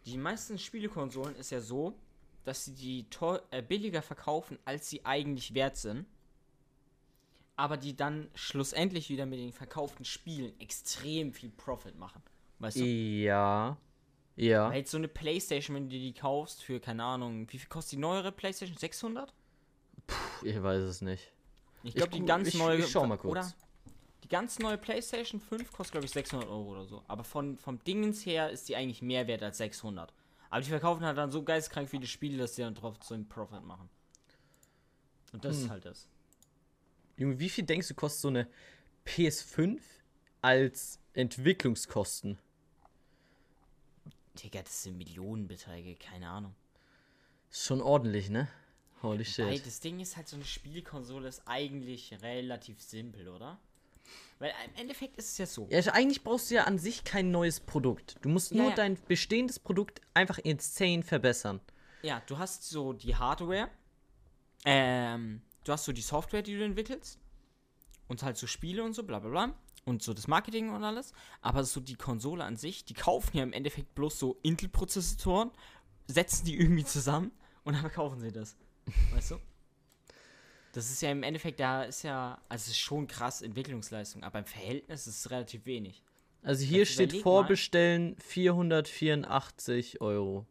Die 0.05 0.17
meisten 0.17 0.57
Spielekonsolen 0.57 1.35
ist 1.35 1.51
ja 1.51 1.61
so, 1.61 1.95
dass 2.43 2.65
sie 2.65 2.73
die 2.73 3.05
äh, 3.51 3.61
billiger 3.61 4.01
verkaufen, 4.01 4.59
als 4.65 4.89
sie 4.89 5.05
eigentlich 5.05 5.53
wert 5.53 5.77
sind. 5.77 6.05
Aber 7.55 7.77
die 7.77 7.95
dann 7.95 8.29
schlussendlich 8.35 9.09
wieder 9.09 9.25
mit 9.25 9.39
den 9.39 9.53
verkauften 9.53 10.03
Spielen 10.05 10.59
extrem 10.59 11.31
viel 11.33 11.49
Profit 11.49 11.97
machen. 11.97 12.21
Weißt 12.59 12.77
du? 12.77 12.83
Ja. 12.85 13.77
Ja. 14.35 14.69
Weil 14.69 14.79
jetzt 14.79 14.91
so 14.91 14.97
eine 14.97 15.07
Playstation, 15.07 15.75
wenn 15.75 15.89
du 15.89 15.97
die 15.97 16.13
kaufst 16.13 16.61
für, 16.63 16.79
keine 16.81 17.03
Ahnung, 17.03 17.47
wie 17.51 17.57
viel 17.57 17.69
kostet 17.69 17.93
die 17.93 17.97
neuere 17.97 18.31
Playstation? 18.33 18.77
600? 18.77 19.33
Ich 20.43 20.61
weiß 20.61 20.81
es 20.83 21.01
nicht. 21.01 21.31
Ich 21.83 21.95
glaube, 21.95 22.11
die 22.11 22.25
ganz 22.25 22.49
ich- 22.49 22.55
neue. 22.55 22.79
ich 22.79 22.91
schau 22.91 23.07
mal 23.07 23.17
kurz. 23.17 23.31
Oder? 23.31 23.53
Die 24.25 24.29
ganz 24.29 24.57
neue 24.57 24.79
PlayStation 24.79 25.39
5 25.39 25.71
kostet, 25.71 25.91
glaube 25.91 26.05
ich, 26.07 26.11
600 26.11 26.49
Euro 26.49 26.71
oder 26.71 26.85
so. 26.87 27.03
Aber 27.07 27.23
von, 27.23 27.59
vom 27.59 27.77
Dingens 27.83 28.25
her 28.25 28.49
ist 28.49 28.67
die 28.67 28.75
eigentlich 28.75 29.03
mehr 29.03 29.27
wert 29.27 29.43
als 29.43 29.59
600. 29.59 30.11
Aber 30.49 30.61
die 30.61 30.69
verkaufen 30.69 31.05
halt 31.05 31.15
dann 31.19 31.29
so 31.29 31.43
geistkrank 31.43 31.87
viele 31.91 32.07
Spiele, 32.07 32.39
dass 32.39 32.55
die 32.55 32.63
dann 32.63 32.73
drauf 32.73 32.95
so 33.03 33.13
einen 33.13 33.29
Profit 33.29 33.63
machen. 33.63 33.87
Und 35.31 35.45
das 35.45 35.57
Hm. 35.57 35.63
ist 35.65 35.69
halt 35.69 35.85
das. 35.85 36.07
Junge, 37.17 37.37
wie 37.37 37.49
viel 37.49 37.65
denkst 37.65 37.87
du 37.87 37.93
kostet 37.93 38.21
so 38.21 38.27
eine 38.29 38.47
PS5 39.05 39.79
als 40.41 40.99
Entwicklungskosten? 41.13 42.39
Digga, 44.41 44.63
das 44.63 44.81
sind 44.81 44.97
Millionenbeträge, 44.97 45.95
keine 45.97 46.29
Ahnung. 46.29 46.55
Ist 47.51 47.63
schon 47.65 47.79
ordentlich, 47.79 48.31
ne? 48.31 48.47
Holy 49.03 49.19
Weil 49.37 49.57
shit. 49.57 49.67
das 49.67 49.81
Ding 49.81 49.99
ist 49.99 50.17
halt, 50.17 50.27
so 50.27 50.35
eine 50.35 50.45
Spielkonsole 50.45 51.27
ist 51.27 51.43
eigentlich 51.45 52.11
relativ 52.23 52.81
simpel, 52.81 53.27
oder? 53.27 53.59
Weil 54.39 54.53
im 54.65 54.81
Endeffekt 54.81 55.17
ist 55.17 55.31
es 55.31 55.37
ja 55.37 55.45
so. 55.45 55.67
Ja, 55.71 55.79
eigentlich 55.93 56.23
brauchst 56.23 56.51
du 56.51 56.55
ja 56.55 56.65
an 56.65 56.77
sich 56.77 57.03
kein 57.03 57.31
neues 57.31 57.59
Produkt. 57.59 58.17
Du 58.21 58.29
musst 58.29 58.51
Ja, 58.51 58.57
nur 58.61 58.69
ja. 58.71 58.75
dein 58.75 58.97
bestehendes 59.07 59.59
Produkt 59.59 60.01
einfach 60.13 60.37
insane 60.39 61.03
verbessern. 61.03 61.61
Ja, 62.01 62.21
du 62.27 62.37
hast 62.37 62.69
so 62.69 62.93
die 62.93 63.15
Hardware, 63.15 63.69
ähm, 64.65 65.41
du 65.63 65.71
hast 65.71 65.85
so 65.85 65.91
die 65.93 66.01
Software, 66.01 66.41
die 66.41 66.55
du 66.55 66.63
entwickelst 66.63 67.19
und 68.07 68.23
halt 68.23 68.37
so 68.37 68.45
Spiele 68.47 68.83
und 68.83 68.93
so, 68.93 69.03
bla 69.03 69.19
bla 69.19 69.29
bla 69.29 69.55
und 69.85 70.03
so 70.03 70.13
das 70.13 70.27
Marketing 70.27 70.69
und 70.69 70.83
alles, 70.83 71.13
aber 71.41 71.63
so 71.63 71.79
die 71.79 71.95
Konsole 71.95 72.43
an 72.43 72.57
sich, 72.57 72.85
die 72.85 72.93
kaufen 72.93 73.37
ja 73.37 73.43
im 73.43 73.53
Endeffekt 73.53 73.95
bloß 73.95 74.19
so 74.19 74.37
Intel-Prozessoren, 74.43 75.51
setzen 76.07 76.45
die 76.45 76.59
irgendwie 76.59 76.83
zusammen 76.85 77.31
und 77.63 77.73
dann 77.73 77.81
verkaufen 77.81 78.19
sie 78.19 78.31
das, 78.31 78.55
weißt 79.13 79.31
du? 79.31 79.39
Das 80.75 80.91
ist 80.91 81.01
ja 81.01 81.09
im 81.09 81.23
Endeffekt, 81.23 81.61
da 81.61 81.83
ist 81.83 82.03
ja, 82.03 82.37
also 82.49 82.63
es 82.63 82.67
ist 82.71 82.79
schon 82.79 83.07
krass 83.07 83.41
Entwicklungsleistung, 83.41 84.25
aber 84.25 84.39
im 84.39 84.45
Verhältnis 84.45 85.07
ist 85.07 85.19
es 85.19 85.31
relativ 85.31 85.65
wenig. 85.65 86.03
Also 86.43 86.65
hier 86.65 86.79
Jetzt 86.79 86.91
steht 86.91 87.11
überleg 87.11 87.23
vorbestellen 87.23 88.17
484 88.19 90.01
Euro. 90.01 90.45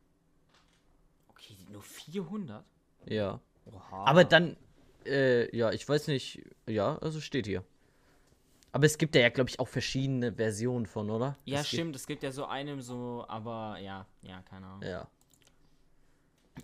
Okay, 1.29 1.59
nur 1.71 1.83
400? 1.83 2.65
Ja. 3.05 3.39
Oha. 3.67 4.05
Aber 4.07 4.25
dann, 4.25 4.57
äh, 5.05 5.55
ja, 5.55 5.73
ich 5.73 5.87
weiß 5.87 6.07
nicht, 6.07 6.43
ja, 6.67 6.97
also 7.01 7.21
steht 7.21 7.47
hier. 7.47 7.63
Aber 8.73 8.87
es 8.87 8.97
gibt 8.97 9.15
ja, 9.17 9.29
glaube 9.29 9.51
ich, 9.51 9.61
auch 9.61 9.69
verschiedene 9.69 10.33
Versionen 10.33 10.87
von, 10.87 11.11
oder? 11.11 11.37
Ja, 11.45 11.61
es 11.61 11.69
stimmt, 11.69 11.95
es 11.97 12.07
gibt 12.07 12.23
ja 12.23 12.33
so 12.33 12.47
einem 12.47 12.81
so, 12.81 13.27
aber 13.29 13.77
ja, 13.79 14.07
ja, 14.23 14.41
keine 14.41 14.65
Ahnung. 14.69 14.81
Gibt, 14.81 14.91
ja. 14.91 15.07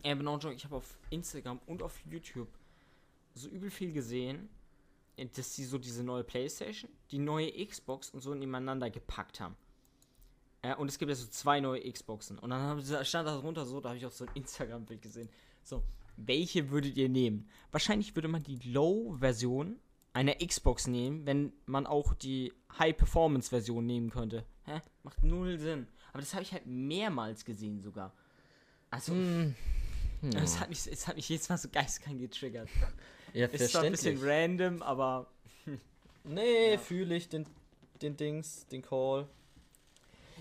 Joke, 0.03 0.55
ich 0.55 0.65
habe 0.65 0.77
auf 0.77 0.99
Instagram 1.11 1.61
und 1.67 1.83
auf 1.83 2.01
YouTube 2.11 2.49
so 3.35 3.49
übel 3.49 3.71
viel 3.71 3.93
gesehen, 3.93 4.49
äh, 5.17 5.27
dass 5.27 5.55
sie 5.55 5.65
so 5.65 5.79
diese 5.79 6.05
neue 6.05 6.25
Playstation, 6.25 6.91
die 7.11 7.19
neue 7.19 7.53
Xbox 7.67 8.11
und 8.11 8.21
so 8.21 8.35
nebeneinander 8.35 8.91
gepackt 8.91 9.41
haben. 9.41 9.57
Äh, 10.63 10.75
und 10.77 10.89
es 10.89 10.99
gibt 10.99 11.09
ja 11.09 11.15
so 11.15 11.27
zwei 11.29 11.61
neue 11.61 11.91
Xboxen. 11.91 12.39
Und 12.39 12.51
dann 12.51 12.83
stand 13.05 13.29
da 13.29 13.39
drunter 13.39 13.65
so, 13.65 13.81
da 13.81 13.91
habe 13.91 13.99
ich 13.99 14.07
auch 14.07 14.11
so 14.13 14.25
ein 14.25 14.31
Instagram-Bild 14.35 15.03
gesehen. 15.03 15.29
So, 15.63 15.83
welche 16.17 16.71
würdet 16.71 16.97
ihr 16.97 17.09
nehmen? 17.09 17.49
Wahrscheinlich 17.71 18.15
würde 18.15 18.29
man 18.29 18.43
die 18.43 18.57
Low-Version 18.57 19.79
einer 20.13 20.35
Xbox 20.35 20.87
nehmen, 20.87 21.25
wenn 21.25 21.53
man 21.67 21.87
auch 21.87 22.15
die 22.15 22.53
High-Performance-Version 22.79 23.87
nehmen 23.87 24.11
könnte. 24.11 24.45
Hä? 24.65 24.81
Macht 25.05 25.23
null 25.23 25.59
Sinn. 25.59 25.87
Aber 26.13 26.21
das 26.21 26.35
habe 26.35 26.43
ich 26.43 26.53
halt 26.53 26.67
mehrmals 26.67 27.45
gesehen 27.45 27.81
sogar. 27.81 28.13
Also, 28.91 29.15
Hm. 30.21 30.31
es, 30.37 30.61
hat 30.61 30.69
mich, 30.69 30.87
es 30.87 31.09
hat 31.09 31.17
mich 31.17 31.29
jedes 31.29 31.49
Mal 31.49 31.57
so 31.57 31.69
geistkrank 31.71 32.21
getriggert. 32.21 32.69
Ja, 33.33 33.47
Ist 33.47 33.71
zwar 33.73 33.83
ein 33.85 33.93
bisschen 33.93 34.19
random, 34.23 34.83
aber 34.83 35.27
Nee, 36.25 36.73
Ja. 36.73 36.79
fühle 36.79 37.17
ich 37.17 37.29
den, 37.29 37.47
den 38.03 38.17
Dings, 38.17 38.67
den 38.67 38.83
Call. 38.83 39.27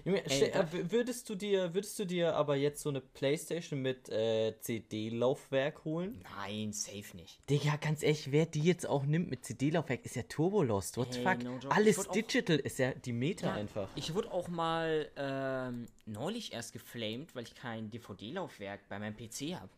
Junge, 0.05 0.25
Ey, 0.29 0.43
äh, 0.43 0.65
würdest 0.91 1.29
du 1.29 1.35
dir, 1.35 1.73
würdest 1.73 1.99
du 1.99 2.05
dir 2.05 2.33
aber 2.35 2.55
jetzt 2.55 2.81
so 2.81 2.87
eine 2.89 3.01
Playstation 3.01 3.81
mit 3.81 4.07
äh, 4.07 4.55
CD-Laufwerk 4.61 5.83
holen? 5.83 6.23
nein, 6.37 6.71
safe 6.71 7.17
nicht. 7.17 7.37
Digga, 7.49 7.75
ganz 7.75 8.01
ehrlich, 8.01 8.31
wer 8.31 8.45
die 8.45 8.61
jetzt 8.61 8.87
auch 8.87 9.05
nimmt 9.05 9.29
mit 9.29 9.43
CD-Laufwerk, 9.43 10.05
ist 10.05 10.15
ja 10.15 10.23
Turbo-Lost. 10.23 10.95
What 10.97 11.13
the 11.13 11.19
Hey, 11.19 11.35
fuck? 11.35 11.43
no 11.43 11.59
Alles 11.69 11.97
würd 11.97 12.09
auch- 12.09 12.13
digital 12.13 12.57
ist 12.59 12.79
ja 12.79 12.93
die 12.93 13.11
Meta 13.11 13.47
Ja, 13.47 13.53
einfach. 13.55 13.89
Ich 13.95 14.13
wurde 14.13 14.31
auch 14.31 14.47
mal 14.47 15.11
ähm, 15.17 15.87
neulich 16.05 16.53
erst 16.53 16.71
geflamed, 16.71 17.35
weil 17.35 17.43
ich 17.43 17.53
kein 17.55 17.89
DVD-Laufwerk 17.89 18.87
bei 18.87 18.99
meinem 18.99 19.15
PC 19.17 19.55
habe. 19.59 19.69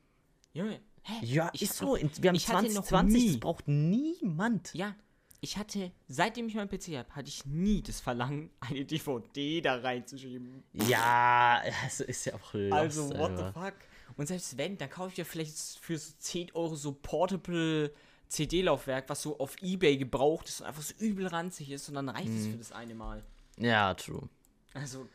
Junge, 0.53 0.79
hä? 1.03 1.13
Ja, 1.25 1.49
ich 1.53 1.63
ist 1.63 1.75
so. 1.77 1.95
Wir 1.97 2.29
haben 2.29 2.35
ich 2.35 2.47
hatte 2.47 2.73
noch 2.73 2.83
2020, 2.85 3.21
nie- 3.23 3.27
das 3.31 3.39
braucht 3.39 3.67
niemand. 3.67 4.73
Ja, 4.73 4.95
ich 5.39 5.57
hatte, 5.57 5.91
seitdem 6.07 6.47
ich 6.47 6.55
meinen 6.55 6.69
PC 6.69 6.97
habe, 6.97 7.09
hatte 7.15 7.29
ich 7.29 7.45
nie 7.45 7.81
das 7.81 7.99
Verlangen, 7.99 8.49
eine 8.59 8.85
DVD 8.85 9.61
da 9.61 9.75
reinzuschieben. 9.77 10.63
Ja, 10.73 11.61
also 11.83 12.03
ist 12.03 12.25
ja 12.25 12.33
auch 12.35 12.53
lost, 12.53 12.73
Also, 12.73 13.09
what 13.17 13.31
einfach. 13.31 13.53
the 13.53 13.59
fuck? 13.59 13.73
Und 14.17 14.27
selbst 14.27 14.57
wenn, 14.57 14.77
dann 14.77 14.89
kaufe 14.89 15.11
ich 15.11 15.17
ja 15.17 15.23
vielleicht 15.23 15.57
für 15.81 15.97
so 15.97 16.13
10 16.19 16.51
Euro 16.53 16.75
so 16.75 16.91
Portable 16.91 17.91
CD-Laufwerk, 18.27 19.09
was 19.09 19.21
so 19.21 19.39
auf 19.39 19.55
Ebay 19.61 19.97
gebraucht 19.97 20.47
ist 20.49 20.61
und 20.61 20.67
einfach 20.67 20.81
so 20.83 20.93
übel 20.99 21.27
ranzig 21.27 21.69
ist 21.71 21.89
und 21.89 21.95
dann 21.95 22.09
reicht 22.09 22.29
es 22.29 22.47
für 22.47 22.57
das 22.57 22.71
eine 22.71 22.93
Mal. 22.95 23.23
Ja, 23.57 23.93
true. 23.93 24.27
Also, 24.73 25.07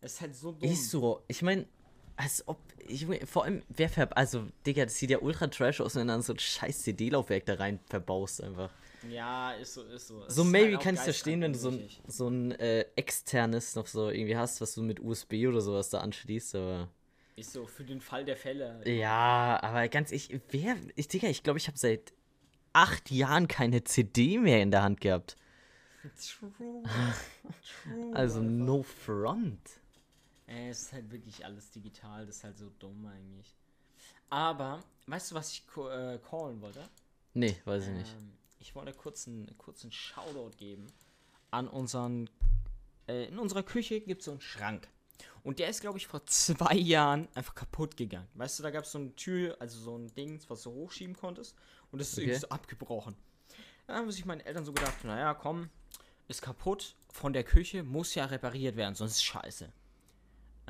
es 0.00 0.12
ist 0.14 0.20
halt 0.20 0.36
so 0.36 0.52
dumm. 0.52 0.68
Ist 0.70 0.90
so. 0.90 1.22
Ich 1.28 1.42
meine, 1.42 1.66
als 2.20 2.46
ob. 2.46 2.58
Ich, 2.86 3.06
vor 3.24 3.44
allem, 3.44 3.62
wer 3.68 3.88
ver. 3.88 4.16
Also, 4.16 4.46
Digga, 4.66 4.84
das 4.84 4.98
sieht 4.98 5.10
ja 5.10 5.18
ultra 5.18 5.46
trash 5.46 5.80
aus, 5.80 5.94
wenn 5.94 6.06
du 6.06 6.12
dann 6.12 6.22
so 6.22 6.34
ein 6.34 6.38
scheiß 6.38 6.82
CD-Laufwerk 6.82 7.46
da 7.46 7.54
rein 7.54 7.80
verbaust 7.86 8.42
einfach. 8.42 8.70
Ja, 9.08 9.52
ist 9.52 9.74
so, 9.74 9.82
ist 9.84 10.08
so. 10.08 10.28
So, 10.28 10.42
ist 10.42 10.48
maybe 10.48 10.74
halt 10.74 10.82
kann 10.82 10.94
ich 10.94 11.00
verstehen, 11.00 11.40
wenn 11.40 11.54
du 11.54 11.58
so 11.58 11.70
ein, 11.70 11.88
so 12.06 12.28
ein 12.28 12.52
äh, 12.52 12.84
externes 12.96 13.74
noch 13.74 13.86
so 13.86 14.10
irgendwie 14.10 14.36
hast, 14.36 14.60
was 14.60 14.74
du 14.74 14.82
mit 14.82 15.00
USB 15.00 15.46
oder 15.48 15.60
sowas 15.60 15.88
da 15.88 16.00
anschließt, 16.00 16.56
aber. 16.56 16.88
Ist 17.36 17.52
so 17.52 17.66
für 17.66 17.84
den 17.84 18.02
Fall 18.02 18.26
der 18.26 18.36
Fälle. 18.36 18.82
Ja, 18.84 19.58
aber 19.62 19.88
ganz 19.88 20.12
ehrlich, 20.12 20.40
wer. 20.50 20.76
Ich, 20.96 21.08
Digga, 21.08 21.28
ich 21.28 21.42
glaube, 21.42 21.58
ich 21.58 21.68
habe 21.68 21.78
seit 21.78 22.12
acht 22.74 23.10
Jahren 23.10 23.48
keine 23.48 23.82
CD 23.84 24.38
mehr 24.38 24.60
in 24.60 24.70
der 24.70 24.82
Hand 24.82 25.00
gehabt. 25.00 25.36
True. 26.20 26.52
True. 26.52 26.82
Also, 28.14 28.42
no 28.42 28.82
front. 28.82 29.79
Ey, 30.50 30.68
es 30.68 30.82
ist 30.82 30.92
halt 30.92 31.10
wirklich 31.12 31.44
alles 31.44 31.70
digital, 31.70 32.26
das 32.26 32.38
ist 32.38 32.44
halt 32.44 32.58
so 32.58 32.70
dumm 32.80 33.06
eigentlich. 33.06 33.54
Aber, 34.30 34.82
weißt 35.06 35.30
du, 35.30 35.34
was 35.36 35.52
ich 35.52 35.62
äh, 35.76 36.18
callen 36.18 36.60
wollte? 36.60 36.88
Nee, 37.34 37.56
weiß 37.64 37.86
ich 37.86 37.92
nicht. 37.92 38.12
Ähm, 38.18 38.32
ich 38.58 38.74
wollte 38.74 38.92
kurz 38.92 39.28
einen 39.28 39.56
kurzen 39.58 39.92
Shoutout 39.92 40.56
geben 40.56 40.86
an 41.52 41.68
unseren. 41.68 42.28
Äh, 43.06 43.26
in 43.26 43.38
unserer 43.38 43.62
Küche 43.62 44.00
gibt 44.00 44.22
es 44.22 44.24
so 44.26 44.32
einen 44.32 44.40
Schrank. 44.40 44.88
Und 45.44 45.60
der 45.60 45.68
ist, 45.68 45.80
glaube 45.82 45.98
ich, 45.98 46.08
vor 46.08 46.26
zwei 46.26 46.74
Jahren 46.74 47.28
einfach 47.34 47.54
kaputt 47.54 47.96
gegangen. 47.96 48.28
Weißt 48.34 48.58
du, 48.58 48.62
da 48.64 48.70
gab 48.70 48.84
es 48.84 48.92
so 48.92 48.98
eine 48.98 49.14
Tür, 49.14 49.56
also 49.60 49.78
so 49.78 49.96
ein 49.96 50.12
Ding, 50.14 50.40
was 50.48 50.62
du 50.62 50.72
hochschieben 50.72 51.14
konntest. 51.16 51.54
Und 51.92 52.00
das 52.00 52.08
ist 52.08 52.14
Okay. 52.14 52.22
irgendwie 52.24 52.40
so 52.40 52.48
abgebrochen. 52.48 53.14
Da 53.86 53.94
haben 53.94 54.10
sich 54.10 54.24
meine 54.24 54.44
Eltern 54.44 54.64
so 54.64 54.72
gedacht: 54.72 55.04
naja, 55.04 55.32
komm, 55.34 55.70
ist 56.26 56.42
kaputt 56.42 56.96
von 57.12 57.32
der 57.32 57.44
Küche, 57.44 57.84
muss 57.84 58.14
ja 58.16 58.24
repariert 58.24 58.74
werden, 58.76 58.96
sonst 58.96 59.12
ist 59.12 59.24
scheiße. 59.24 59.72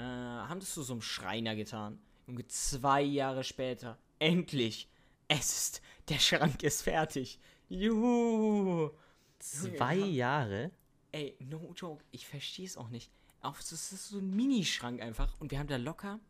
Äh, 0.01 0.49
haben 0.49 0.61
das 0.61 0.73
zu 0.75 0.83
so 0.83 0.95
einem 0.95 1.03
Schreiner 1.03 1.55
getan. 1.55 2.01
Junge, 2.27 2.47
zwei 2.47 3.03
Jahre 3.03 3.45
später, 3.45 3.99
endlich, 4.19 4.89
es 5.29 5.51
ist, 5.57 5.83
der 6.09 6.19
Schrank 6.19 6.63
ist 6.63 6.83
fertig. 6.83 7.39
Juhu. 7.69 8.91
Zwei 9.39 9.97
ja. 9.97 10.07
Jahre? 10.07 10.71
Ey, 11.13 11.37
no 11.41 11.73
joke, 11.77 12.05
ich 12.13 12.27
verstehe 12.27 12.67
es 12.67 12.77
auch 12.77 12.89
nicht. 12.89 13.11
Auch 13.43 13.57
das 13.57 13.73
ist 13.73 14.09
so 14.09 14.19
ein 14.19 14.31
Minischrank 14.35 15.01
einfach. 15.03 15.39
Und 15.41 15.51
wir 15.51 15.59
haben 15.59 15.67
da 15.67 15.77
locker, 15.77 16.21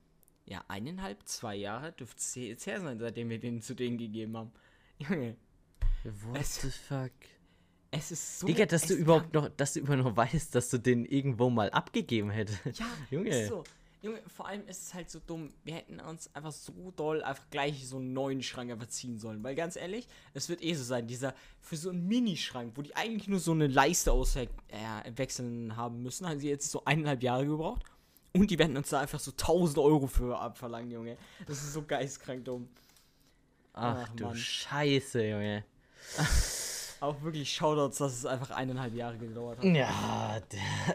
ja, 0.47 0.65
eineinhalb, 0.69 1.27
zwei 1.29 1.57
Jahre 1.57 1.93
dürfte 1.93 2.19
es 2.19 2.35
jetzt 2.35 2.67
her 2.67 2.81
sein, 2.81 2.99
seitdem 2.99 3.29
wir 3.31 3.39
den 3.39 3.63
zu 3.63 3.75
denen 3.75 3.99
gegeben 3.99 4.37
haben. 4.37 4.53
Junge, 4.99 5.37
What 6.05 6.41
Es- 6.41 6.63
the 6.63 6.71
fuck? 6.71 7.11
Es 7.91 8.13
ist 8.13 8.41
so. 8.41 8.47
Digga, 8.47 8.67
dass 8.67 8.83
du 8.87 8.95
überhaupt 8.95 9.35
noch, 9.35 9.49
dass 9.49 9.73
du 9.73 9.81
überhaupt 9.81 10.05
noch 10.05 10.17
weißt, 10.17 10.55
dass 10.55 10.71
du 10.71 10.79
den 10.79 11.05
irgendwo 11.05 11.51
mal 11.51 11.71
abgegeben 11.71 12.31
hättest. 12.31 12.79
Ja, 12.79 12.87
Junge. 13.11 13.47
so. 13.47 13.65
Junge, 14.03 14.23
vor 14.35 14.47
allem 14.47 14.67
ist 14.67 14.83
es 14.87 14.95
halt 14.95 15.11
so 15.11 15.21
dumm. 15.27 15.53
Wir 15.63 15.75
hätten 15.75 16.01
uns 16.01 16.35
einfach 16.35 16.53
so 16.53 16.91
doll 16.97 17.23
einfach 17.23 17.51
gleich 17.51 17.87
so 17.87 17.99
einen 17.99 18.15
neuen 18.15 18.43
Schrank 18.43 18.71
einfach 18.71 18.87
ziehen 18.87 19.19
sollen. 19.19 19.45
Weil 19.45 19.55
ganz 19.55 19.77
ehrlich, 19.77 20.09
es 20.33 20.49
wird 20.49 20.63
eh 20.63 20.73
so 20.73 20.85
sein, 20.85 21.07
dieser 21.07 21.35
für 21.61 21.77
so 21.77 21.91
einen 21.91 22.09
Minischrank, 22.09 22.73
wo 22.77 22.83
die 22.83 22.97
eigentlich 22.97 23.29
nur 23.29 23.41
so 23.41 23.53
eine 23.53 23.67
Leiste 23.67 24.13
auswechseln 24.13 25.77
haben 25.77 26.03
müssen, 26.03 26.27
haben 26.27 26.39
sie 26.39 26.49
jetzt 26.49 26.71
so 26.71 26.83
eineinhalb 26.87 27.23
Jahre 27.23 27.45
gebraucht. 27.45 27.83
Und 28.33 28.51
die 28.51 28.59
werden 28.59 28.77
uns 28.77 28.89
da 28.89 29.01
einfach 29.01 29.21
so 29.21 29.33
1000 29.33 29.79
Euro 29.79 30.07
für 30.07 30.39
abverlangen, 30.39 30.91
Junge. 30.91 31.19
Das 31.47 31.59
ist 31.59 31.75
so 31.75 31.83
geistkrank 31.83 32.45
dumm. 32.47 32.69
Ach, 33.75 34.07
Ach, 34.07 34.09
du 34.17 34.25
Mann. 34.25 34.37
Scheiße, 34.37 35.27
Junge. 35.27 35.65
Auch 37.01 37.21
wirklich 37.23 37.51
Shoutouts, 37.53 37.99
dass 37.99 38.13
es 38.13 38.27
einfach 38.27 38.51
eineinhalb 38.51 38.95
Jahre 38.95 39.17
gedauert 39.17 39.59
hat. 39.59 39.65
Ja, 39.65 40.39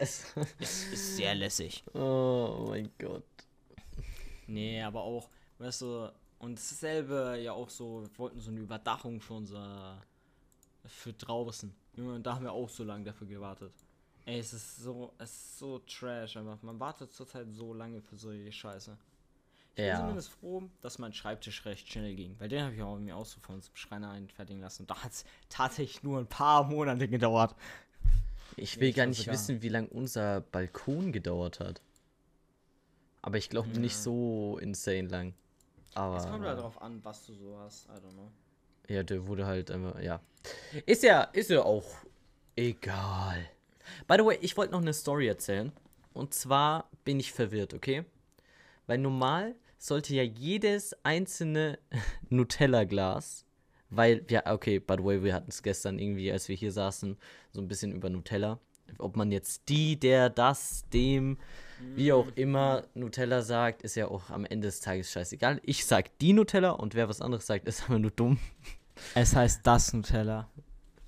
das. 0.00 0.32
Ist, 0.60 0.92
ist 0.92 1.16
sehr 1.16 1.34
lässig. 1.34 1.82
Oh 1.94 2.66
mein 2.68 2.90
Gott. 2.98 3.24
Nee, 4.46 4.80
aber 4.82 5.02
auch, 5.02 5.28
weißt 5.58 5.82
du, 5.82 6.12
und 6.38 6.56
dasselbe 6.56 7.38
ja 7.42 7.52
auch 7.52 7.68
so, 7.68 8.02
wir 8.02 8.18
wollten 8.18 8.38
so 8.38 8.50
eine 8.50 8.60
Überdachung 8.60 9.20
für 9.20 9.34
unser, 9.34 10.00
für 10.84 11.12
draußen. 11.12 11.74
Junge, 11.96 12.14
und 12.14 12.26
da 12.26 12.36
haben 12.36 12.44
wir 12.44 12.52
auch 12.52 12.68
so 12.68 12.84
lange 12.84 13.04
dafür 13.04 13.26
gewartet. 13.26 13.72
Ey, 14.26 14.38
es 14.38 14.52
ist 14.52 14.76
so, 14.76 15.12
es 15.18 15.30
ist 15.30 15.58
so 15.58 15.78
trash 15.80 16.36
einfach. 16.36 16.62
Man 16.62 16.78
wartet 16.78 17.12
zurzeit 17.12 17.46
so 17.50 17.72
lange 17.72 18.00
für 18.00 18.16
solche 18.16 18.52
Scheiße. 18.52 18.96
Ich 19.76 19.82
bin 19.82 19.88
Ja. 19.88 19.98
zumindest 20.00 20.30
froh, 20.30 20.62
dass 20.80 20.98
mein 20.98 21.12
Schreibtisch 21.12 21.66
recht 21.66 21.86
schnell 21.92 22.14
ging, 22.14 22.34
weil 22.38 22.48
den 22.48 22.62
habe 22.64 22.74
ich 22.74 22.80
auch 22.82 22.96
mir 22.98 23.14
auch 23.14 23.26
so 23.26 23.40
von 23.40 23.56
unserem 23.56 23.76
Schreiner 23.76 24.10
einfertigen 24.10 24.62
lassen. 24.62 24.84
Und 24.84 24.90
da 24.90 25.04
hat 25.04 25.12
es 25.12 25.24
tatsächlich 25.50 26.02
nur 26.02 26.18
ein 26.18 26.26
paar 26.26 26.64
Monate 26.64 27.06
gedauert. 27.08 27.54
Ich 28.56 28.80
will 28.80 28.88
ich 28.88 28.96
gar 28.96 29.04
nicht 29.04 29.18
sogar. 29.18 29.34
wissen, 29.34 29.60
wie 29.60 29.68
lange 29.68 29.88
unser 29.88 30.40
Balkon 30.40 31.12
gedauert 31.12 31.60
hat. 31.60 31.82
Aber 33.20 33.36
ich 33.36 33.50
glaube 33.50 33.68
nicht 33.78 33.98
so 33.98 34.56
insane 34.62 35.08
lang. 35.08 35.34
Aber. 35.92 36.16
Es 36.16 36.26
kommt 36.26 36.46
halt 36.46 36.58
drauf 36.58 36.80
an, 36.80 37.04
was 37.04 37.26
du 37.26 37.34
so 37.34 37.58
hast. 37.58 37.86
I 37.88 37.90
don't 37.98 38.12
know. 38.14 38.30
Ja, 38.88 39.02
der 39.02 39.26
wurde 39.26 39.44
halt 39.44 39.70
einfach, 39.70 40.00
ja. 40.00 40.20
Ist 40.86 41.02
ja, 41.02 41.24
ist 41.24 41.50
ja 41.50 41.62
auch 41.62 41.84
Egal. 42.58 43.46
By 44.06 44.14
the 44.16 44.24
way, 44.24 44.38
ich 44.40 44.56
wollte 44.56 44.72
noch 44.72 44.80
eine 44.80 44.94
Story 44.94 45.28
erzählen. 45.28 45.70
Und 46.14 46.32
zwar 46.32 46.88
bin 47.04 47.20
ich 47.20 47.30
verwirrt, 47.30 47.74
okay? 47.74 48.06
Weil 48.86 48.96
normal 48.96 49.54
sollte 49.86 50.14
ja 50.14 50.22
jedes 50.22 50.96
einzelne 51.04 51.78
Nutella-Glas, 52.28 53.44
weil, 53.90 54.24
ja, 54.28 54.52
okay, 54.52 54.78
by 54.78 54.96
the 54.98 55.04
way, 55.04 55.22
wir 55.22 55.34
hatten 55.34 55.50
es 55.50 55.62
gestern 55.62 55.98
irgendwie, 55.98 56.30
als 56.32 56.48
wir 56.48 56.56
hier 56.56 56.72
saßen, 56.72 57.16
so 57.52 57.60
ein 57.60 57.68
bisschen 57.68 57.92
über 57.92 58.10
Nutella. 58.10 58.58
Ob 58.98 59.16
man 59.16 59.32
jetzt 59.32 59.68
die, 59.68 59.98
der, 59.98 60.30
das, 60.30 60.84
dem, 60.92 61.38
wie 61.94 62.12
auch 62.12 62.28
immer 62.36 62.84
Nutella 62.94 63.42
sagt, 63.42 63.82
ist 63.82 63.96
ja 63.96 64.08
auch 64.08 64.30
am 64.30 64.44
Ende 64.44 64.68
des 64.68 64.80
Tages 64.80 65.10
scheißegal. 65.10 65.60
Ich 65.64 65.84
sag 65.84 66.16
die 66.18 66.32
Nutella 66.32 66.70
und 66.70 66.94
wer 66.94 67.08
was 67.08 67.20
anderes 67.20 67.46
sagt, 67.46 67.66
ist 67.66 67.84
aber 67.88 67.98
nur 67.98 68.10
dumm. 68.10 68.38
Es 69.14 69.34
heißt 69.34 69.60
das 69.64 69.92
Nutella. 69.92 70.48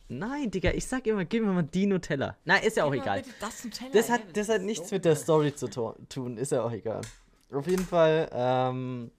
Nein, 0.09 0.51
Digga, 0.51 0.73
ich 0.73 0.87
sag 0.87 1.07
immer, 1.07 1.25
gib 1.25 1.45
mir 1.45 1.53
mal 1.53 1.63
die 1.63 1.87
Nutella. 1.87 2.37
Nein, 2.45 2.63
ist 2.63 2.77
ja 2.77 2.85
auch 2.85 2.95
egal. 2.95 3.23
Das 3.41 3.65
Nutella. 3.65 3.91
Das 3.93 4.11
hat, 4.11 4.23
das 4.35 4.49
hat 4.49 4.63
nichts 4.63 4.91
mit 4.91 5.05
der 5.05 5.17
Story 5.17 5.55
zu 5.55 5.69
tun, 5.69 6.37
ist 6.37 6.53
ja 6.53 6.63
auch 6.63 6.73
egal. 6.73 7.03
Auf 7.51 7.67
jeden 7.67 7.85
Fall, 7.87 8.29
ähm, 8.33 9.11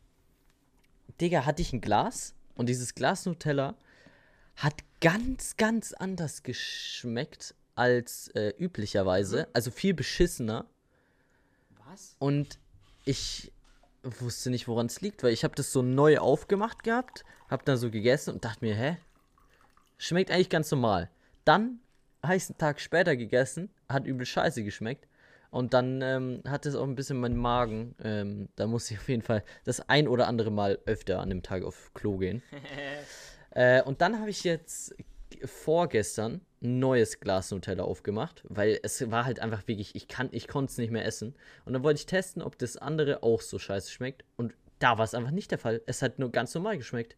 Digga, 1.19 1.45
hatte 1.45 1.61
ich 1.61 1.73
ein 1.73 1.81
Glas 1.81 2.35
und 2.55 2.69
dieses 2.69 2.93
Glas 2.93 3.25
Nutella 3.25 3.75
hat 4.55 4.75
ganz, 5.01 5.57
ganz 5.57 5.93
anders 5.93 6.43
geschmeckt 6.43 7.55
als 7.75 8.27
äh, 8.29 8.53
üblicherweise. 8.57 9.47
Also 9.53 9.71
viel 9.71 9.93
beschissener. 9.93 10.65
Was? 11.87 12.15
Und 12.19 12.59
ich 13.05 13.51
wusste 14.03 14.49
nicht, 14.49 14.67
woran 14.67 14.85
es 14.85 15.01
liegt, 15.01 15.23
weil 15.23 15.33
ich 15.33 15.43
habe 15.43 15.55
das 15.55 15.71
so 15.71 15.81
neu 15.81 16.19
aufgemacht 16.19 16.83
gehabt, 16.83 17.23
habe 17.49 17.63
dann 17.65 17.77
so 17.77 17.89
gegessen 17.89 18.33
und 18.33 18.45
dachte 18.45 18.63
mir, 18.63 18.75
hä? 18.75 18.97
Schmeckt 19.97 20.31
eigentlich 20.31 20.49
ganz 20.49 20.69
normal. 20.71 21.09
Dann 21.45 21.79
habe 22.21 22.35
ich 22.35 22.43
es 22.43 22.49
einen 22.49 22.57
Tag 22.57 22.79
später 22.79 23.15
gegessen, 23.15 23.69
hat 23.87 24.05
übel 24.05 24.25
scheiße 24.25 24.63
geschmeckt. 24.63 25.07
Und 25.51 25.73
dann 25.73 26.01
ähm, 26.01 26.41
hat 26.47 26.65
es 26.65 26.75
auch 26.75 26.83
ein 26.83 26.95
bisschen 26.95 27.19
meinen 27.19 27.37
Magen. 27.37 27.95
Ähm, 28.03 28.49
da 28.55 28.67
muss 28.67 28.89
ich 28.91 28.97
auf 28.97 29.09
jeden 29.09 29.23
Fall 29.23 29.43
das 29.63 29.87
ein 29.89 30.07
oder 30.07 30.27
andere 30.27 30.51
Mal 30.51 30.79
öfter 30.85 31.19
an 31.19 31.29
dem 31.29 31.41
Tag 31.41 31.63
auf 31.63 31.91
Klo 31.93 32.17
gehen. 32.17 32.41
Äh, 33.51 33.81
und 33.81 34.01
dann 34.01 34.19
habe 34.19 34.29
ich 34.29 34.43
jetzt 34.43 34.95
vorgestern 35.43 36.41
ein 36.61 36.77
neues 36.77 37.19
Glas 37.19 37.49
Nutella 37.51 37.83
aufgemacht, 37.83 38.43
weil 38.47 38.79
es 38.83 39.09
war 39.09 39.25
halt 39.25 39.39
einfach 39.39 39.67
wirklich, 39.67 39.95
ich 39.95 40.07
kann, 40.07 40.29
ich 40.31 40.47
konnte 40.47 40.71
es 40.71 40.77
nicht 40.77 40.91
mehr 40.91 41.03
essen. 41.03 41.35
Und 41.65 41.73
dann 41.73 41.83
wollte 41.83 41.99
ich 41.99 42.05
testen, 42.05 42.41
ob 42.41 42.59
das 42.59 42.77
andere 42.77 43.23
auch 43.23 43.41
so 43.41 43.57
scheiße 43.57 43.91
schmeckt. 43.91 44.23
Und 44.37 44.53
da 44.79 44.97
war 44.97 45.05
es 45.05 45.13
einfach 45.13 45.31
nicht 45.31 45.51
der 45.51 45.57
Fall. 45.57 45.81
Es 45.85 46.01
hat 46.01 46.19
nur 46.19 46.31
ganz 46.31 46.53
normal 46.53 46.77
geschmeckt. 46.77 47.15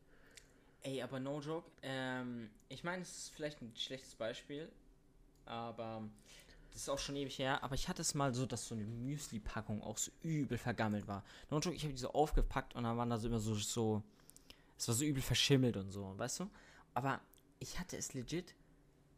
Ey, 0.84 1.02
aber 1.02 1.20
no 1.20 1.39
joke. 1.39 1.70
Ähm, 1.84 2.50
ich 2.70 2.84
meine, 2.84 3.04
es 3.04 3.10
ist 3.10 3.36
vielleicht 3.36 3.62
ein 3.62 3.72
schlechtes 3.76 4.15
Beispiel, 4.15 4.67
aber 5.46 6.04
das 6.74 6.84
ist 6.84 6.90
auch 6.90 7.00
schon 7.00 7.16
ewig 7.16 7.38
her. 7.40 7.64
Aber 7.64 7.76
ich 7.76 7.88
hatte 7.90 8.02
es 8.02 8.14
mal 8.14 8.34
so, 8.34 8.46
dass 8.46 8.68
so 8.68 8.76
eine 8.76 8.86
Müsli-Packung 8.86 9.82
auch 9.82 9.98
so 9.98 10.12
übel 10.22 10.58
vergammelt 10.58 11.08
war. 11.08 11.24
No 11.50 11.60
joke, 11.60 11.76
ich 11.76 11.84
habe 11.84 11.94
die 11.94 12.00
so 12.00 12.12
aufgepackt 12.14 12.76
und 12.76 12.84
dann 12.84 12.98
waren 12.98 13.10
da 13.10 13.18
so 13.18 13.28
immer 13.28 13.40
so, 13.40 13.56
so. 13.56 14.02
Es 14.78 14.88
war 14.88 14.96
so 14.96 15.06
übel 15.06 15.22
verschimmelt 15.22 15.78
und 15.78 15.92
so, 15.92 16.14
weißt 16.18 16.40
du? 16.42 16.50
Aber 16.94 17.22
ich 17.60 17.80
hatte 17.80 17.98
es 17.98 18.14
legit. 18.14 18.56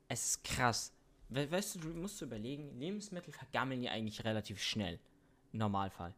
Es 0.09 0.25
ist 0.25 0.43
krass. 0.43 0.91
We 1.29 1.49
weißt 1.49 1.75
du, 1.75 1.79
du 1.79 1.87
musst 1.89 2.19
dir 2.21 2.25
überlegen, 2.25 2.77
Lebensmittel 2.79 3.31
vergammeln 3.33 3.81
ja 3.81 3.91
eigentlich 3.91 4.23
relativ 4.25 4.61
schnell. 4.61 4.99
Im 5.53 5.59
Normalfall. 5.59 6.13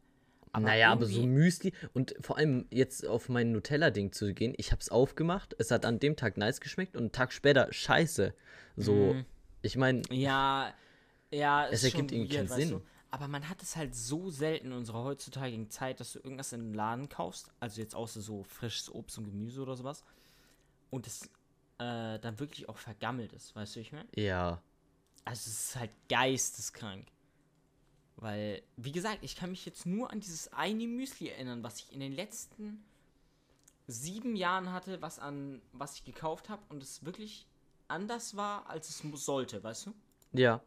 naja, 0.58 0.90
aber 0.90 1.06
so 1.06 1.22
Müsli 1.26 1.72
und 1.94 2.14
vor 2.20 2.38
allem 2.38 2.66
jetzt 2.70 3.06
auf 3.06 3.28
mein 3.28 3.52
Nutella-Ding 3.52 4.12
zu 4.12 4.32
gehen, 4.34 4.54
ich 4.56 4.72
habe 4.72 4.80
es 4.80 4.88
aufgemacht, 4.88 5.54
es 5.58 5.70
hat 5.70 5.84
an 5.84 5.98
dem 6.00 6.16
Tag 6.16 6.36
nice 6.38 6.60
geschmeckt 6.60 6.96
und 6.96 7.02
einen 7.02 7.12
Tag 7.12 7.32
später 7.32 7.72
scheiße. 7.72 8.34
So, 8.76 9.12
Mhm. 9.14 9.26
ich 9.62 9.76
meine, 9.76 10.02
Ja, 10.10 10.74
ja, 11.30 11.66
Es 11.68 11.82
ist 11.82 11.94
ergibt 11.94 12.12
irgendwie 12.12 12.36
keinen 12.36 12.50
weißt 12.50 12.60
Sinn. 12.60 12.70
Du? 12.70 12.82
Aber 13.10 13.28
man 13.28 13.48
hat 13.48 13.62
es 13.62 13.76
halt 13.76 13.94
so 13.94 14.30
selten 14.30 14.66
in 14.68 14.72
unserer 14.72 15.04
heutzutage 15.04 15.68
Zeit, 15.68 16.00
dass 16.00 16.12
du 16.12 16.18
irgendwas 16.18 16.52
in 16.52 16.60
den 16.60 16.74
Laden 16.74 17.08
kaufst, 17.08 17.50
also 17.60 17.80
jetzt 17.80 17.94
außer 17.94 18.20
so 18.20 18.42
frisches 18.42 18.92
Obst 18.92 19.16
und 19.18 19.24
Gemüse 19.24 19.62
oder 19.62 19.76
sowas, 19.76 20.04
und 20.90 21.06
es 21.06 21.22
äh, 21.78 22.18
dann 22.18 22.38
wirklich 22.38 22.68
auch 22.68 22.76
vergammelt 22.76 23.32
ist, 23.32 23.54
weißt 23.54 23.76
du, 23.76 23.80
ich 23.80 23.92
meine? 23.92 24.08
ja. 24.14 24.60
Also 25.24 25.50
es 25.50 25.70
ist 25.70 25.76
halt 25.76 25.90
geisteskrank. 26.08 27.08
Weil, 28.14 28.62
wie 28.76 28.92
gesagt, 28.92 29.18
ich 29.22 29.34
kann 29.34 29.50
mich 29.50 29.66
jetzt 29.66 29.84
nur 29.84 30.10
an 30.12 30.20
dieses 30.20 30.52
eine 30.52 30.86
Müsli 30.86 31.28
erinnern, 31.28 31.64
was 31.64 31.80
ich 31.80 31.92
in 31.92 31.98
den 31.98 32.12
letzten 32.12 32.84
sieben 33.88 34.36
Jahren 34.36 34.72
hatte, 34.72 35.02
was 35.02 35.18
an 35.18 35.60
was 35.72 35.96
ich 35.96 36.04
gekauft 36.04 36.48
habe 36.48 36.62
und 36.68 36.82
es 36.82 37.04
wirklich 37.04 37.46
anders 37.88 38.36
war, 38.36 38.68
als 38.68 38.88
es 38.88 39.02
sollte, 39.24 39.62
weißt 39.62 39.86
du? 39.86 39.94
Ja. 40.32 40.62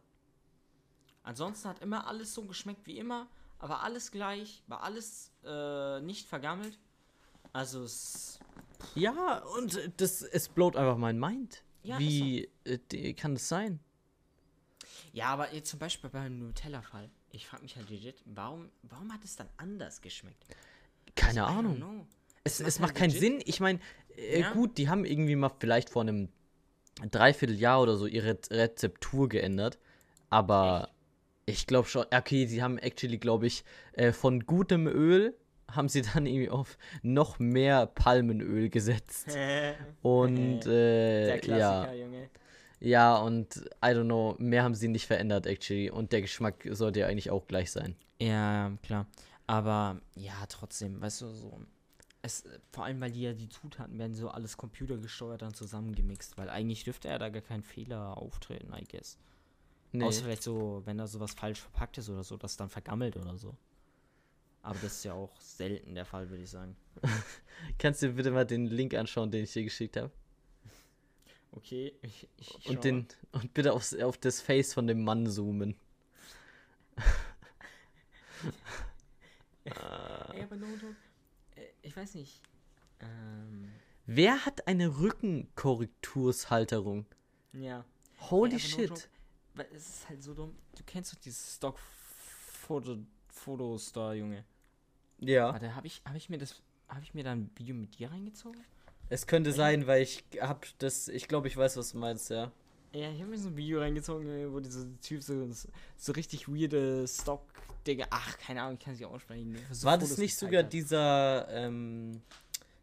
Ansonsten 1.30 1.68
hat 1.68 1.78
immer 1.80 2.08
alles 2.08 2.34
so 2.34 2.42
geschmeckt 2.44 2.88
wie 2.88 2.98
immer, 2.98 3.28
aber 3.60 3.84
alles 3.84 4.10
gleich, 4.10 4.64
war 4.66 4.82
alles 4.82 5.30
äh, 5.44 6.00
nicht 6.00 6.26
vergammelt. 6.26 6.76
Also 7.52 7.84
es. 7.84 8.40
Ja, 8.96 9.38
und 9.56 9.78
das, 9.98 10.22
es 10.22 10.48
blowt 10.48 10.74
einfach 10.74 10.96
mein 10.96 11.20
Mind. 11.20 11.62
Ja, 11.84 12.00
Wie 12.00 12.48
äh, 12.64 13.12
kann 13.14 13.34
das 13.34 13.48
sein? 13.48 13.78
Ja, 15.12 15.26
aber 15.26 15.54
jetzt 15.54 15.70
zum 15.70 15.78
Beispiel 15.78 16.10
beim 16.10 16.36
Nutella-Fall. 16.40 17.08
Ich 17.30 17.46
frage 17.46 17.62
mich 17.62 17.76
halt 17.76 17.88
legit, 17.90 18.16
warum, 18.24 18.68
warum 18.82 19.12
hat 19.12 19.22
es 19.24 19.36
dann 19.36 19.48
anders 19.56 20.00
geschmeckt? 20.00 20.44
Keine 21.14 21.42
don't 21.42 21.58
Ahnung. 21.58 21.76
know. 21.76 22.06
Es, 22.42 22.58
macht 22.58 22.68
es 22.68 22.80
halt 22.80 22.94
keinen 22.96 23.10
legit- 23.12 23.20
Sinn. 23.20 23.42
Ich 23.44 23.60
meine, 23.60 23.78
äh, 24.16 24.40
Ja. 24.40 24.52
gut, 24.52 24.78
die 24.78 24.88
haben 24.88 25.04
irgendwie 25.04 25.36
mal 25.36 25.52
vielleicht 25.60 25.90
vor 25.90 26.02
einem 26.02 26.28
Dreivierteljahr 27.08 27.80
oder 27.80 27.96
so 27.96 28.06
ihre 28.06 28.36
Rezeptur 28.50 29.28
geändert. 29.28 29.78
Aber 30.28 30.90
ich 31.50 31.66
glaube 31.66 31.88
schon, 31.88 32.06
okay, 32.14 32.46
sie 32.46 32.62
haben 32.62 32.78
actually, 32.78 33.18
glaube 33.18 33.46
ich, 33.46 33.64
äh, 33.92 34.12
von 34.12 34.40
gutem 34.46 34.86
Öl 34.86 35.34
haben 35.70 35.88
sie 35.88 36.02
dann 36.14 36.26
irgendwie 36.26 36.50
auf 36.50 36.78
noch 37.02 37.38
mehr 37.38 37.86
Palmenöl 37.86 38.68
gesetzt. 38.70 39.28
Und 40.02 40.60
Der 40.64 41.34
äh, 41.36 41.38
Klassiker, 41.38 41.58
ja, 41.58 41.92
Junge. 41.94 42.30
ja, 42.80 43.16
und 43.16 43.56
I 43.84 43.88
don't 43.88 44.04
know, 44.04 44.34
mehr 44.38 44.62
haben 44.64 44.74
sie 44.74 44.88
nicht 44.88 45.06
verändert, 45.06 45.46
actually. 45.46 45.90
Und 45.90 46.12
der 46.12 46.22
Geschmack 46.22 46.66
sollte 46.70 47.00
ja 47.00 47.06
eigentlich 47.06 47.30
auch 47.30 47.46
gleich 47.46 47.70
sein. 47.70 47.94
Ja, 48.20 48.72
klar. 48.82 49.06
Aber 49.46 50.00
ja, 50.14 50.32
trotzdem, 50.48 51.00
weißt 51.00 51.22
du, 51.22 51.28
so. 51.28 51.60
Es, 52.22 52.44
vor 52.72 52.84
allem, 52.84 53.00
weil 53.00 53.10
die 53.12 53.22
ja 53.22 53.32
die 53.32 53.48
Zutaten 53.48 53.98
werden 53.98 54.12
so 54.14 54.28
alles 54.28 54.56
computergesteuert 54.58 55.40
dann 55.40 55.54
zusammengemixt, 55.54 56.36
weil 56.36 56.50
eigentlich 56.50 56.84
dürfte 56.84 57.08
ja 57.08 57.18
da 57.18 57.30
gar 57.30 57.40
kein 57.42 57.62
Fehler 57.62 58.18
auftreten, 58.18 58.72
I 58.74 58.84
guess. 58.84 59.16
Nee. 59.92 60.04
Außer 60.04 60.22
vielleicht 60.22 60.42
so, 60.42 60.82
wenn 60.84 60.98
da 60.98 61.06
sowas 61.06 61.32
falsch 61.34 61.60
verpackt 61.60 61.98
ist 61.98 62.08
oder 62.08 62.22
so, 62.22 62.36
das 62.36 62.56
dann 62.56 62.70
vergammelt 62.70 63.16
oder 63.16 63.36
so. 63.36 63.56
Aber 64.62 64.78
das 64.80 64.96
ist 64.98 65.04
ja 65.04 65.14
auch 65.14 65.40
selten 65.40 65.94
der 65.94 66.04
Fall, 66.04 66.28
würde 66.30 66.42
ich 66.42 66.50
sagen. 66.50 66.76
Kannst 67.78 68.02
du 68.02 68.12
bitte 68.12 68.30
mal 68.30 68.44
den 68.46 68.66
Link 68.66 68.94
anschauen, 68.94 69.30
den 69.30 69.44
ich 69.44 69.52
dir 69.52 69.64
geschickt 69.64 69.96
habe? 69.96 70.10
Okay, 71.52 71.94
ich, 72.02 72.28
ich 72.36 72.68
Und, 72.68 72.84
den, 72.84 73.08
und 73.32 73.52
bitte 73.54 73.72
aufs, 73.72 73.94
auf 73.96 74.16
das 74.18 74.40
Face 74.40 74.72
von 74.74 74.86
dem 74.86 75.02
Mann 75.02 75.26
zoomen. 75.26 75.74
Ey, 79.64 80.42
aber 80.42 80.56
no. 80.56 80.66
Äh, 81.56 81.66
Ich 81.82 81.96
weiß 81.96 82.14
nicht. 82.14 82.40
Ähm, 83.00 83.70
Wer 84.06 84.44
hat 84.46 84.66
eine 84.68 84.98
Rückenkorrekturshalterung? 84.98 87.06
ja. 87.52 87.84
Holy 88.30 88.52
Ey, 88.56 88.58
no 88.58 88.68
shit. 88.68 88.90
joke, 88.90 89.02
Weil 89.54 89.66
es 89.74 89.88
ist 89.88 90.08
halt 90.08 90.22
so 90.22 90.34
dumm. 90.34 90.56
Du 90.76 90.82
kennst 90.84 91.12
doch 91.12 91.18
diese 91.18 91.56
Stock-Fotos 91.56 92.98
da, 93.92 94.12
Junge. 94.12 94.44
Ja. 95.18 95.52
Warte, 95.52 95.74
habe 95.74 95.86
ich, 95.86 96.02
hab 96.04 96.14
ich 96.14 96.28
mir 96.28 96.38
das. 96.38 96.62
Habe 96.88 97.02
ich 97.02 97.14
mir 97.14 97.24
da 97.24 97.32
ein 97.32 97.50
Video 97.56 97.74
mit 97.74 97.98
dir 97.98 98.10
reingezogen? 98.10 98.60
Es 99.08 99.26
könnte 99.26 99.52
sein, 99.52 99.86
weil 99.86 100.02
ich 100.02 100.24
hab 100.40 100.66
das. 100.78 101.08
Ich 101.08 101.28
glaube, 101.28 101.48
ich 101.48 101.56
weiß, 101.56 101.76
was 101.76 101.92
du 101.92 101.98
meinst, 101.98 102.30
ja. 102.30 102.52
Ja, 102.92 103.10
ich 103.10 103.20
habe 103.20 103.30
mir 103.30 103.38
so 103.38 103.48
ein 103.48 103.56
Video 103.56 103.80
reingezogen, 103.80 104.26
Junge, 104.26 104.52
wo 104.52 104.58
dieser 104.58 104.84
Typ 105.00 105.22
so, 105.22 105.48
so 105.96 106.12
richtig 106.12 106.48
weirde 106.48 107.06
Stock, 107.06 107.42
Digga. 107.86 108.06
Ach, 108.10 108.36
keine 108.38 108.62
Ahnung, 108.62 108.78
ich 108.78 108.84
kann 108.84 108.96
sie 108.96 109.04
aussprechen. 109.04 109.56
so 109.70 109.86
War 109.86 109.96
das 109.96 110.08
Fotos 110.08 110.18
nicht 110.18 110.32
gezeigt 110.34 110.50
sogar 110.50 110.64
hat. 110.64 110.72
dieser, 110.72 111.48
ähm, 111.50 112.20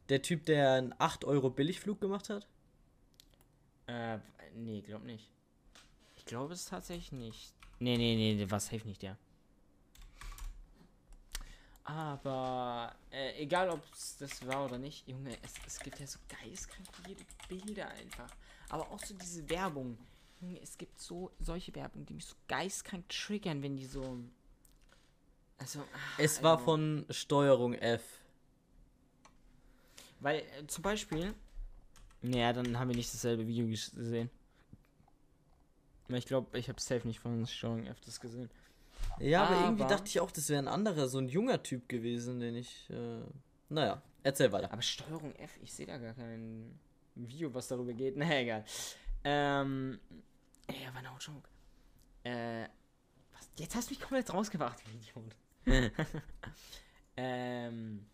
der 0.07 0.21
Typ, 0.21 0.45
der 0.45 0.73
einen 0.73 0.95
8 0.97 1.25
Euro 1.25 1.49
Billigflug 1.49 1.99
gemacht 1.99 2.29
hat? 2.29 2.47
Äh, 3.87 4.19
nee, 4.55 4.81
glaub 4.81 5.03
nicht. 5.03 5.29
Ich 6.27 6.29
glaube 6.31 6.53
es 6.55 6.65
tatsächlich 6.65 7.13
nicht. 7.13 7.53
Nee, 7.79 7.95
nee, 7.95 8.35
nee, 8.35 8.51
war 8.51 8.59
safe 8.59 8.85
nicht 8.85 9.01
der. 9.01 9.15
Aber 11.85 12.93
äh, 13.11 13.41
egal 13.41 13.69
ob 13.69 13.81
es 13.93 14.17
das 14.17 14.45
war 14.45 14.65
oder 14.65 14.77
nicht, 14.77 15.07
Junge, 15.07 15.37
es, 15.41 15.53
es 15.65 15.79
gibt 15.79 15.97
ja 16.01 16.05
so 16.05 16.19
geistkrank 16.27 16.85
viele 17.05 17.15
Bilder 17.47 17.87
einfach. 17.91 18.27
Aber 18.67 18.91
auch 18.91 18.99
so 18.99 19.13
diese 19.13 19.49
Werbung. 19.49 19.97
Junge, 20.41 20.59
es 20.61 20.77
gibt 20.77 20.99
so 20.99 21.31
solche 21.39 21.73
Werbung, 21.75 22.05
die 22.05 22.13
mich 22.15 22.25
so 22.25 22.35
geistkrank 22.49 23.07
triggern, 23.07 23.63
wenn 23.63 23.77
die 23.77 23.85
so. 23.85 24.19
Also. 25.59 25.81
ach, 25.95 26.19
Es 26.19 26.43
war 26.43 26.55
also- 26.55 26.65
von 26.65 27.05
Steuerung 27.09 27.73
F. 27.73 28.03
Weil, 30.19 30.39
äh, 30.39 30.67
zum 30.67 30.81
Beispiel. 30.81 31.33
Naja, 32.21 32.51
dann 32.51 32.77
haben 32.77 32.89
wir 32.89 32.97
nicht 32.97 33.13
dasselbe 33.13 33.47
Video 33.47 33.65
ges- 33.65 33.95
gesehen. 33.95 34.29
Ich 36.09 36.25
glaube, 36.25 36.57
ich 36.57 36.69
habe 36.69 36.79
safe 36.79 37.07
nicht 37.07 37.19
von 37.19 37.43
F 37.43 37.99
das 38.05 38.19
gesehen. 38.19 38.49
Ja, 39.19 39.43
aber, 39.45 39.61
irgendwie 39.61 39.83
Aber- 39.83 39.93
dachte 39.93 40.07
ich 40.07 40.19
auch, 40.19 40.31
das 40.31 40.49
wäre 40.49 40.59
ein 40.61 40.67
anderer, 40.67 41.07
so 41.07 41.17
ein 41.19 41.27
junger 41.29 41.61
Typ 41.61 41.87
gewesen, 41.89 42.39
den 42.39 42.55
ich. 42.55 42.89
Äh, 42.89 43.21
naja, 43.69 44.01
erzähl 44.23 44.51
weiter. 44.51 44.71
Aber 44.71 44.81
Steuerung 44.81 45.35
F, 45.35 45.57
ich 45.61 45.73
sehe 45.73 45.85
da 45.85 45.97
gar 45.97 46.13
kein 46.13 46.79
Video, 47.15 47.53
was 47.53 47.67
darüber 47.67 47.93
geht. 47.93 48.15
Na 48.15 48.39
egal. 48.39 48.63
Ähm. 49.23 49.99
Ja, 50.69 50.93
war 50.93 51.01
no 51.01 51.17
joke. 51.19 51.49
Äh. 52.23 52.67
Was? 53.33 53.49
Jetzt 53.57 53.75
hast 53.75 53.89
du 53.89 53.93
mich 53.93 53.99
komplett 54.01 54.33
rausgebracht, 54.33 54.79
du 54.85 54.91
Idiot. 54.91 55.35
ähm. 57.17 58.05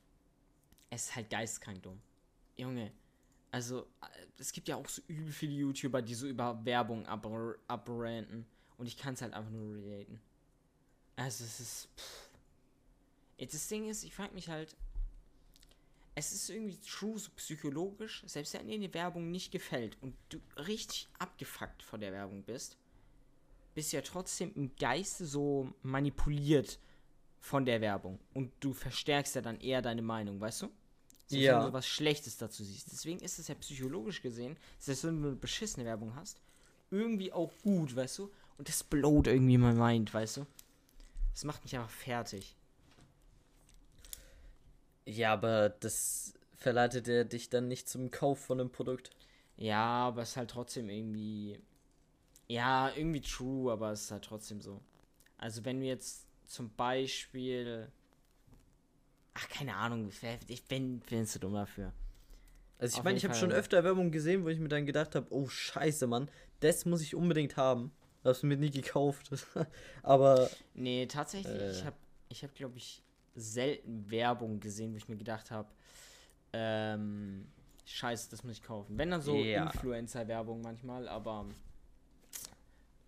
Es 0.89 1.05
ist 1.05 1.15
halt 1.15 1.29
geistkrank 1.29 1.81
dumm. 1.81 1.99
Junge. 2.55 2.91
Also, 3.53 3.81
äh, 4.01 4.07
es 4.39 4.51
gibt 4.51 4.67
ja 4.67 4.75
auch 4.77 4.89
so 4.89 5.03
übel 5.07 5.31
viele 5.31 5.53
YouTuber, 5.53 6.01
die 6.01 6.15
so 6.15 6.27
über 6.27 6.65
Werbung 6.65 7.05
abr- 7.07 7.59
abranten. 7.67 8.47
Und 8.77 8.87
ich 8.87 8.97
kann 8.97 9.13
es 9.13 9.21
halt 9.21 9.35
einfach 9.35 9.51
nur 9.51 9.75
relaten. 9.75 10.19
Also, 11.15 11.43
es 11.43 11.59
ist. 11.59 11.89
Pff. 11.95 12.29
Jetzt 13.37 13.53
Das 13.53 13.67
Ding 13.67 13.87
ist, 13.87 14.03
ich 14.03 14.15
frage 14.15 14.33
mich 14.33 14.49
halt, 14.49 14.75
es 16.15 16.31
ist 16.33 16.49
irgendwie 16.49 16.79
true, 16.79 17.19
so 17.19 17.29
psychologisch, 17.35 18.23
selbst 18.25 18.55
wenn 18.55 18.67
dir 18.67 18.79
die 18.79 18.93
Werbung 18.93 19.29
nicht 19.29 19.51
gefällt 19.51 19.97
und 20.01 20.15
du 20.29 20.39
richtig 20.57 21.07
abgefuckt 21.19 21.83
von 21.83 21.99
der 21.99 22.11
Werbung 22.11 22.43
bist, 22.43 22.77
bist 23.75 23.91
du 23.91 23.97
ja 23.97 24.01
trotzdem 24.01 24.51
im 24.55 24.75
Geiste 24.75 25.25
so 25.25 25.73
manipuliert 25.83 26.79
von 27.39 27.65
der 27.65 27.81
Werbung 27.81 28.19
und 28.33 28.51
du 28.59 28.73
verstärkst 28.73 29.35
ja 29.35 29.41
dann 29.41 29.59
eher 29.59 29.81
deine 29.81 30.03
Meinung, 30.03 30.39
weißt 30.39 30.63
du? 30.63 30.69
Selbst 31.27 31.43
Ja. 31.43 31.59
Wenn 31.59 31.67
du 31.67 31.73
was 31.73 31.87
Schlechtes 31.87 32.37
dazu 32.37 32.63
siehst. 32.63 32.91
Deswegen 32.91 33.19
ist 33.19 33.39
es 33.39 33.47
ja 33.47 33.55
psychologisch 33.55 34.21
gesehen, 34.21 34.57
selbst 34.77 35.03
wenn 35.03 35.21
du 35.21 35.27
eine 35.29 35.37
beschissene 35.37 35.85
Werbung 35.85 36.15
hast, 36.15 36.39
irgendwie 36.91 37.31
auch 37.31 37.51
gut, 37.63 37.95
weißt 37.95 38.19
du? 38.19 38.31
Und 38.57 38.69
das 38.69 38.83
blowt 38.83 39.27
irgendwie 39.27 39.57
mein 39.57 39.77
Mind, 39.77 40.13
weißt 40.13 40.37
du? 40.37 40.45
Das 41.33 41.43
macht 41.43 41.63
mich 41.63 41.75
einfach 41.75 41.89
fertig. 41.89 42.55
Ja, 45.05 45.33
aber 45.33 45.69
das 45.69 46.33
verleitet 46.55 47.07
er 47.07 47.25
dich 47.25 47.49
dann 47.49 47.67
nicht 47.67 47.89
zum 47.89 48.11
Kauf 48.11 48.39
von 48.39 48.59
einem 48.59 48.71
Produkt. 48.71 49.09
Ja, 49.57 50.07
aber 50.07 50.21
es 50.21 50.31
ist 50.31 50.37
halt 50.37 50.51
trotzdem 50.51 50.89
irgendwie. 50.89 51.59
Ja, 52.47 52.91
irgendwie 52.95 53.21
true, 53.21 53.71
aber 53.71 53.91
es 53.91 54.03
ist 54.03 54.11
halt 54.11 54.25
trotzdem 54.25 54.61
so. 54.61 54.81
Also, 55.37 55.65
wenn 55.65 55.79
du 55.79 55.85
jetzt 55.85 56.25
zum 56.47 56.73
Beispiel. 56.75 57.91
Ach, 59.35 59.49
keine 59.49 59.75
Ahnung, 59.75 60.09
ich 60.47 60.63
bin, 60.65 60.99
bin 60.99 61.25
zu 61.25 61.39
dumm 61.39 61.53
dafür. 61.53 61.91
Also 62.77 62.97
ich 62.97 63.03
meine, 63.03 63.17
ich 63.17 63.23
habe 63.23 63.35
schon 63.35 63.51
öfter 63.51 63.83
Werbung 63.83 64.11
gesehen, 64.11 64.43
wo 64.43 64.49
ich 64.49 64.59
mir 64.59 64.67
dann 64.67 64.85
gedacht 64.85 65.15
habe, 65.15 65.27
oh 65.29 65.47
scheiße, 65.47 66.05
Mann, 66.07 66.29
das 66.59 66.85
muss 66.85 67.01
ich 67.01 67.15
unbedingt 67.15 67.55
haben. 67.57 67.91
Hab's 68.23 68.43
mir 68.43 68.57
nie 68.57 68.71
gekauft. 68.71 69.29
aber 70.03 70.49
Nee, 70.73 71.05
tatsächlich, 71.07 71.55
ich 71.61 71.81
Äh. 71.81 71.85
habe, 71.85 71.95
ich 72.29 72.43
hab, 72.43 72.53
glaube 72.55 72.77
ich, 72.77 73.01
selten 73.35 74.09
Werbung 74.11 74.59
gesehen, 74.59 74.93
wo 74.93 74.97
ich 74.97 75.07
mir 75.09 75.17
gedacht 75.17 75.49
habe, 75.51 75.69
ähm, 76.53 77.47
scheiße, 77.85 78.29
das 78.31 78.43
muss 78.43 78.53
ich 78.53 78.63
kaufen. 78.63 78.97
Wenn 78.97 79.11
dann 79.11 79.21
so 79.21 79.35
Ja. 79.35 79.65
Influencer-Werbung 79.65 80.61
manchmal, 80.61 81.07
aber 81.07 81.47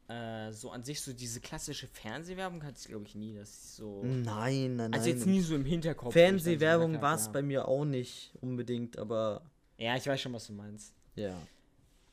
äh, 0.07 0.51
so 0.51 0.69
an 0.71 0.83
sich 0.83 1.01
so 1.01 1.13
diese 1.13 1.39
klassische 1.39 1.87
Fernsehwerbung 1.87 2.63
hatte 2.63 2.77
ich, 2.79 2.87
glaube 2.87 3.05
ich, 3.05 3.15
nie, 3.15 3.33
dass 3.33 3.49
ich 3.49 3.69
so. 3.71 4.03
nein, 4.03 4.75
nein, 4.75 4.93
Also 4.93 5.09
jetzt 5.09 5.25
nie 5.25 5.41
so 5.41 5.55
im 5.55 5.65
Hinterkopf. 5.65 6.13
Fernsehwerbung 6.13 7.01
war 7.01 7.15
es 7.15 7.25
ja. 7.25 7.31
bei 7.31 7.41
mir 7.41 7.67
auch 7.67 7.85
nicht 7.85 8.31
unbedingt, 8.41 8.97
aber 8.99 9.41
Ja, 9.77 9.95
ich 9.95 10.05
weiß 10.05 10.21
schon, 10.21 10.33
was 10.33 10.47
du 10.47 10.53
meinst. 10.53 10.93
ja. 11.15 11.35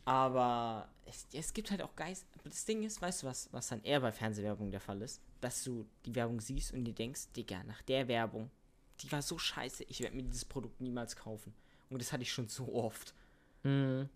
Aber 0.05 0.89
es, 1.07 1.27
es 1.33 1.53
gibt 1.53 1.71
halt 1.71 1.81
auch 1.81 1.95
Geist. 1.95 2.27
Aber 2.41 2.49
das 2.51 2.65
Ding 2.65 2.83
ist, 2.83 3.01
weißt 3.01 3.23
du, 3.23 3.27
was, 3.29 3.49
was 3.53 3.69
dann 3.69 3.83
eher 3.85 4.01
bei 4.01 4.11
Fernsehwerbung 4.11 4.71
der 4.73 4.81
Fall 4.81 5.01
ist? 5.01 5.21
Dass 5.41 5.63
du 5.63 5.87
die 6.07 6.15
Werbung 6.17 6.41
siehst 6.41 6.73
und 6.73 6.85
dir 6.85 6.93
denkst, 6.95 7.29
Digga, 7.37 7.63
nach 7.65 7.83
der 7.83 8.09
Werbung, 8.09 8.51
die 9.01 9.13
war 9.13 9.23
so 9.23 9.39
scheiße, 9.39 9.85
ich 9.85 10.01
werde 10.01 10.17
mir 10.17 10.25
dieses 10.25 10.45
Produkt 10.45 10.81
niemals 10.81 11.15
kaufen. 11.15 11.55
Und 11.89 12.03
das 12.03 12.13
hatte 12.13 12.23
ich 12.25 12.33
schon 12.33 12.49
so 12.49 12.75
oft. 12.75 13.15
Mhm. 13.63 14.09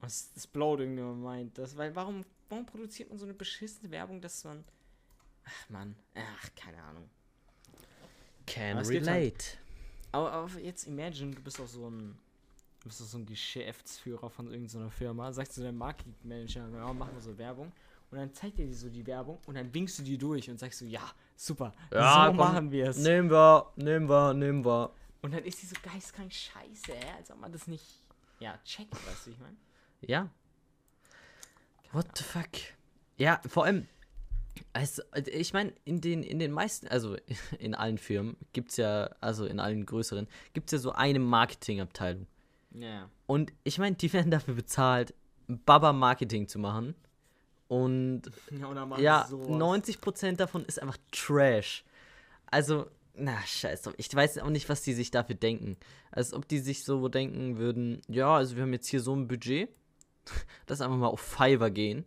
Und 0.00 0.02
Das, 0.02 0.30
das 0.34 0.46
blowt 0.46 0.80
irgendwie 0.80 1.02
mein 1.02 1.22
Mind. 1.38 1.56
Das, 1.58 1.74
weil 1.76 1.94
warum, 1.96 2.22
warum 2.52 2.66
produziert 2.66 3.08
man 3.08 3.18
so 3.18 3.24
eine 3.24 3.34
beschissene 3.34 3.90
Werbung, 3.90 4.20
dass 4.20 4.44
man. 4.44 4.64
Ach 5.44 5.70
man, 5.70 5.96
ach, 6.14 6.48
keine 6.54 6.80
Ahnung. 6.82 7.08
Can 8.46 8.72
Aber 8.72 8.82
es 8.82 8.90
gibt 8.90 9.06
halt- 9.08 9.20
relate. 9.22 9.44
Aber, 10.12 10.32
aber 10.32 10.60
jetzt 10.60 10.86
imagine, 10.86 11.34
du 11.34 11.42
bist 11.42 11.60
auch 11.60 11.66
so 11.66 11.88
ein. 11.88 12.16
Du 12.80 12.88
bist 12.88 13.00
auch 13.00 13.06
so 13.06 13.18
ein 13.18 13.26
Geschäftsführer 13.26 14.28
von 14.28 14.50
irgendeiner 14.50 14.90
Firma, 14.90 15.32
sagst 15.32 15.56
du 15.56 15.62
deinem 15.62 15.78
Marketingmanager, 15.78 16.68
ja, 16.68 16.92
machen 16.92 17.14
wir 17.14 17.20
so 17.20 17.36
Werbung. 17.38 17.70
Und 18.10 18.18
dann 18.18 18.34
zeigt 18.34 18.58
er 18.58 18.66
dir 18.66 18.74
so 18.74 18.88
die 18.90 19.06
Werbung 19.06 19.38
und 19.46 19.54
dann 19.54 19.72
winkst 19.72 19.98
du 20.00 20.02
die 20.02 20.18
durch 20.18 20.50
und 20.50 20.58
sagst 20.58 20.80
so, 20.80 20.84
ja, 20.84 21.08
super, 21.36 21.72
Ja, 21.92 22.24
so 22.24 22.28
komm, 22.30 22.36
machen 22.36 22.70
wir 22.72 22.88
es. 22.90 22.98
Nehmen 22.98 23.30
wir, 23.30 23.72
nehmen 23.76 24.08
wir, 24.08 24.34
nehmen 24.34 24.64
wir. 24.64 24.92
Und 25.22 25.32
dann 25.32 25.44
ist 25.44 25.62
die 25.62 25.66
so 25.66 25.76
geistkrank 25.82 26.32
scheiße, 26.32 26.92
als 27.16 27.30
ob 27.30 27.38
man 27.40 27.52
das 27.52 27.68
nicht, 27.68 27.86
ja, 28.40 28.58
checkt, 28.64 28.92
weißt 29.06 29.26
du, 29.26 29.30
ich 29.30 29.38
meine? 29.38 29.56
Ja. 30.00 30.28
What 31.92 32.16
the 32.16 32.24
fuck? 32.24 32.48
Ja, 33.16 33.40
vor 33.46 33.64
allem, 33.66 33.86
also, 34.72 35.02
ich 35.26 35.52
meine, 35.52 35.72
in 35.84 36.00
den, 36.00 36.22
in 36.22 36.38
den 36.38 36.50
meisten, 36.50 36.88
also 36.88 37.16
in 37.58 37.74
allen 37.74 37.98
Firmen 37.98 38.36
gibt 38.52 38.70
es 38.70 38.78
ja, 38.78 39.10
also 39.20 39.44
in 39.44 39.60
allen 39.60 39.86
größeren, 39.86 40.26
gibt 40.54 40.68
es 40.68 40.72
ja 40.72 40.78
so 40.78 40.92
eine 40.92 41.18
Marketingabteilung. 41.18 42.26
Ja. 42.74 43.10
Und 43.26 43.52
ich 43.64 43.78
meine, 43.78 43.96
die 43.96 44.12
werden 44.12 44.30
dafür 44.30 44.54
bezahlt, 44.54 45.14
Baba-Marketing 45.46 46.48
zu 46.48 46.58
machen. 46.58 46.94
Und 47.68 48.22
Ja, 48.50 48.98
ja, 48.98 49.24
sie 49.24 49.30
sowas. 49.30 49.48
90% 49.48 50.36
davon 50.36 50.64
ist 50.64 50.80
einfach 50.80 50.98
Trash. 51.10 51.84
Also, 52.46 52.86
na, 53.14 53.38
scheiß 53.42 53.82
drauf. 53.82 53.94
Ich 53.98 54.14
weiß 54.14 54.38
auch 54.38 54.50
nicht, 54.50 54.68
was 54.68 54.82
die 54.82 54.94
sich 54.94 55.10
dafür 55.10 55.34
denken. 55.34 55.76
Als 56.10 56.32
ob 56.32 56.48
die 56.48 56.58
sich 56.58 56.84
so 56.84 57.08
denken 57.08 57.58
würden, 57.58 58.00
ja, 58.08 58.34
also 58.34 58.56
wir 58.56 58.62
haben 58.62 58.72
jetzt 58.72 58.88
hier 58.88 59.00
so 59.00 59.14
ein 59.14 59.28
Budget, 59.28 59.70
lass 60.68 60.80
einfach 60.80 60.96
mal 60.96 61.08
auf 61.08 61.20
Fiverr 61.20 61.70
gehen 61.70 62.04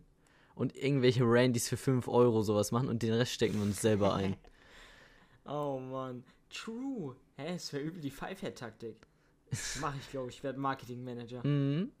und 0.54 0.74
irgendwelche 0.76 1.22
Randys 1.24 1.68
für 1.68 1.76
5 1.76 2.08
Euro 2.08 2.42
sowas 2.42 2.72
machen 2.72 2.88
und 2.88 3.02
den 3.02 3.12
Rest 3.12 3.32
stecken 3.32 3.54
wir 3.54 3.62
uns 3.62 3.80
selber 3.80 4.14
ein. 4.14 4.36
Oh 5.48 5.78
Mann. 5.78 6.24
True. 6.50 7.14
Hä, 7.36 7.54
es 7.54 7.72
wäre 7.72 7.84
übel 7.84 8.00
die 8.00 8.10
Five-Head-Taktik. 8.10 9.06
Mach 9.80 9.94
ich, 9.96 10.10
glaube 10.10 10.30
ich, 10.30 10.42
werde 10.42 10.58
Marketingmanager. 10.58 11.46
Mhm. 11.46 11.92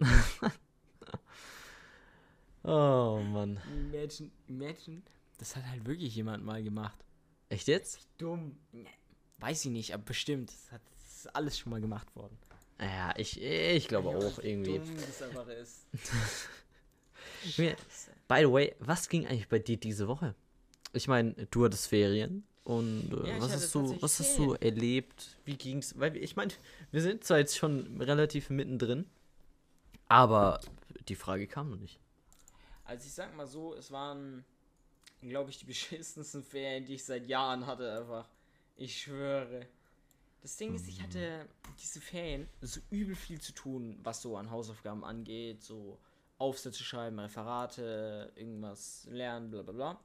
oh 2.64 3.20
Mann. 3.22 3.60
Imagine, 3.92 4.30
imagine, 4.48 5.02
das 5.38 5.54
hat 5.54 5.64
halt 5.66 5.86
wirklich 5.86 6.16
jemand 6.16 6.44
mal 6.44 6.62
gemacht. 6.62 7.04
Echt 7.48 7.68
jetzt? 7.68 8.08
Dumm. 8.18 8.56
Weiß 9.38 9.64
ich 9.64 9.70
nicht, 9.70 9.94
aber 9.94 10.02
bestimmt. 10.02 10.50
Das, 10.50 10.72
hat, 10.72 10.82
das 10.94 11.18
ist 11.18 11.36
alles 11.36 11.58
schon 11.58 11.70
mal 11.70 11.80
gemacht 11.80 12.16
worden. 12.16 12.36
Ja, 12.80 13.14
ich, 13.16 13.40
ich 13.40 13.88
glaube 13.88 14.10
Junge, 14.10 14.26
auch 14.26 14.42
wie 14.42 14.48
irgendwie. 14.48 14.78
Dumm 14.78 14.96
das 14.96 15.22
einfach 15.22 15.48
ist. 15.48 15.86
By 18.28 18.40
the 18.40 18.52
way, 18.52 18.74
was 18.80 19.08
ging 19.08 19.26
eigentlich 19.26 19.48
bei 19.48 19.58
dir 19.58 19.76
diese 19.76 20.08
Woche? 20.08 20.34
Ich 20.92 21.08
meine, 21.08 21.32
du 21.50 21.64
hattest 21.64 21.88
Ferien 21.88 22.44
und 22.64 23.12
äh, 23.12 23.28
Ja, 23.30 23.40
was 23.40 23.52
hast 23.52 23.74
du, 23.74 24.00
was 24.02 24.18
hast 24.18 24.38
du 24.38 24.54
erlebt? 24.54 25.36
Wie 25.44 25.56
ging's? 25.56 25.98
Weil 25.98 26.16
ich 26.16 26.36
meine, 26.36 26.52
wir 26.90 27.02
sind 27.02 27.24
zwar 27.24 27.38
jetzt 27.38 27.56
schon 27.56 28.00
relativ 28.00 28.50
mittendrin, 28.50 29.06
aber 30.08 30.60
die 31.08 31.14
Frage 31.14 31.46
kam 31.46 31.70
noch 31.70 31.78
nicht. 31.78 31.98
Also 32.84 33.06
ich 33.06 33.12
sag 33.12 33.34
mal 33.36 33.46
so, 33.46 33.74
es 33.74 33.90
waren, 33.90 34.44
glaube 35.22 35.50
ich, 35.50 35.58
die 35.58 35.64
beschissensten 35.66 36.42
Ferien, 36.42 36.84
die 36.84 36.94
ich 36.94 37.04
seit 37.04 37.26
Jahren 37.26 37.66
hatte 37.66 38.00
einfach. 38.00 38.28
Ich 38.76 39.00
schwöre. 39.00 39.66
Das 40.46 40.58
Ding 40.58 40.76
ist, 40.76 40.86
ich 40.86 41.02
hatte 41.02 41.48
diese 41.82 42.00
Ferien 42.00 42.48
so 42.60 42.80
übel 42.90 43.16
viel 43.16 43.40
zu 43.40 43.50
tun, 43.50 43.98
was 44.04 44.22
so 44.22 44.36
an 44.36 44.48
Hausaufgaben 44.48 45.04
angeht, 45.04 45.60
so 45.60 45.98
Aufsätze 46.38 46.84
schreiben, 46.84 47.18
Referate, 47.18 48.30
irgendwas 48.36 49.08
lernen, 49.10 49.50
bla 49.50 49.62
bla 49.62 49.72
bla. 49.72 50.00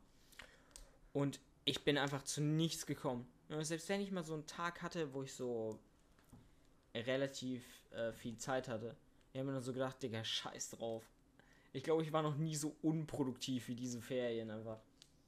Und 1.14 1.40
ich 1.64 1.84
bin 1.84 1.96
einfach 1.96 2.24
zu 2.24 2.42
nichts 2.42 2.88
gekommen. 2.88 3.28
Selbst 3.60 3.88
wenn 3.90 4.02
ich 4.02 4.10
mal 4.10 4.24
so 4.24 4.34
einen 4.34 4.48
Tag 4.48 4.82
hatte, 4.82 5.14
wo 5.14 5.22
ich 5.22 5.32
so 5.32 5.78
relativ 6.96 7.64
äh, 7.92 8.12
viel 8.12 8.36
Zeit 8.38 8.68
hatte, 8.68 8.96
ich 9.34 9.38
habe 9.38 9.48
mir 9.48 9.54
dann 9.54 9.64
so 9.64 9.74
gedacht, 9.74 10.02
Digga, 10.02 10.24
scheiß 10.24 10.72
drauf. 10.72 11.04
Ich 11.72 11.84
glaube, 11.84 12.02
ich 12.02 12.12
war 12.14 12.24
noch 12.24 12.38
nie 12.38 12.56
so 12.56 12.76
unproduktiv 12.82 13.68
wie 13.68 13.76
diese 13.76 14.02
Ferien 14.02 14.50
einfach. 14.50 14.80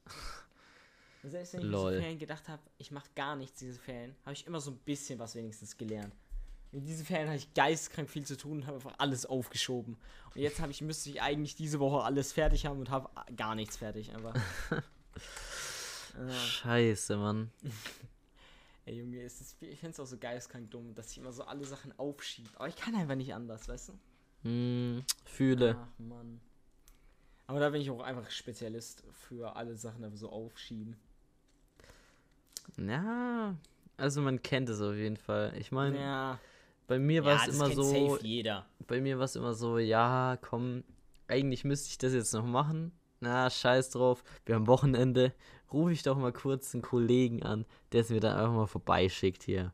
Selbst 1.23 1.53
wenn 1.53 1.61
ich 1.61 1.67
Lol. 1.67 1.91
diese 1.91 2.01
Ferien 2.01 2.19
gedacht 2.19 2.49
habe, 2.49 2.61
ich 2.77 2.91
mache 2.91 3.07
gar 3.15 3.35
nichts 3.35 3.59
diese 3.59 3.79
Ferien, 3.79 4.15
habe 4.25 4.33
ich 4.33 4.45
immer 4.45 4.59
so 4.59 4.71
ein 4.71 4.77
bisschen 4.77 5.19
was 5.19 5.35
wenigstens 5.35 5.77
gelernt. 5.77 6.13
In 6.73 6.85
diesen 6.85 7.05
Ferien 7.05 7.27
hatte 7.27 7.37
ich 7.37 7.53
geistkrank 7.53 8.09
viel 8.09 8.25
zu 8.25 8.35
tun 8.35 8.57
und 8.57 8.67
habe 8.67 8.77
einfach 8.77 8.95
alles 8.97 9.25
aufgeschoben. 9.25 9.95
Und 10.33 10.41
jetzt 10.41 10.59
habe 10.59 10.71
ich, 10.71 10.81
müsste 10.81 11.09
ich 11.09 11.21
eigentlich 11.21 11.55
diese 11.55 11.79
Woche 11.79 12.03
alles 12.03 12.33
fertig 12.33 12.65
haben 12.65 12.79
und 12.79 12.89
habe 12.89 13.09
gar 13.35 13.55
nichts 13.55 13.77
fertig 13.77 14.11
einfach. 14.13 14.35
ja. 16.17 16.31
Scheiße, 16.31 17.15
Mann. 17.15 17.51
Ey 18.85 18.97
Junge, 18.97 19.21
ist, 19.21 19.55
ich 19.61 19.79
finde 19.79 19.93
es 19.93 19.99
auch 19.99 20.05
so 20.05 20.17
geistkrank 20.17 20.69
dumm, 20.71 20.93
dass 20.93 21.11
ich 21.11 21.19
immer 21.19 21.31
so 21.31 21.43
alle 21.43 21.63
Sachen 21.63 21.97
aufschiebe. 21.97 22.49
Aber 22.55 22.67
ich 22.67 22.75
kann 22.75 22.95
einfach 22.95 23.15
nicht 23.15 23.33
anders, 23.33 23.69
weißt 23.69 23.89
du? 23.89 23.93
Hm, 24.41 25.03
fühle. 25.23 25.77
Ach 25.79 25.99
Mann. 25.99 26.41
Aber 27.47 27.59
da 27.59 27.69
bin 27.69 27.81
ich 27.81 27.89
auch 27.91 28.01
einfach 28.01 28.29
Spezialist 28.29 29.03
für 29.11 29.55
alle 29.55 29.77
Sachen, 29.77 30.03
aber 30.03 30.17
so 30.17 30.29
aufschieben. 30.29 30.97
Ja, 32.77 33.55
also 33.97 34.21
man 34.21 34.41
kennt 34.41 34.69
es 34.69 34.81
auf 34.81 34.95
jeden 34.95 35.17
Fall. 35.17 35.53
Ich 35.57 35.71
meine, 35.71 35.97
Ja, 35.99 36.39
bei 36.87 36.99
mir 36.99 37.23
war 37.23 37.33
ja 37.33 37.39
es 37.39 37.45
das 37.45 37.55
immer 37.55 37.71
so, 37.71 38.19
bei 38.87 39.01
mir 39.01 39.17
war 39.17 39.25
es 39.25 39.35
immer 39.35 39.53
so, 39.53 39.77
ja, 39.77 40.37
komm, 40.41 40.83
eigentlich 41.27 41.63
müsste 41.63 41.89
ich 41.89 41.97
das 41.97 42.13
jetzt 42.13 42.33
noch 42.33 42.45
machen. 42.45 42.91
Na, 43.19 43.49
scheiß 43.49 43.91
drauf, 43.91 44.23
wir 44.45 44.55
haben 44.55 44.67
Wochenende. 44.67 45.33
Rufe 45.71 45.93
ich 45.93 46.03
doch 46.03 46.17
mal 46.17 46.33
kurz 46.33 46.73
einen 46.73 46.81
Kollegen 46.81 47.41
an, 47.41 47.65
der 47.91 48.01
es 48.01 48.09
mir 48.09 48.19
dann 48.19 48.37
einfach 48.37 48.53
mal 48.53 48.67
vorbeischickt 48.67 49.43
hier. 49.43 49.73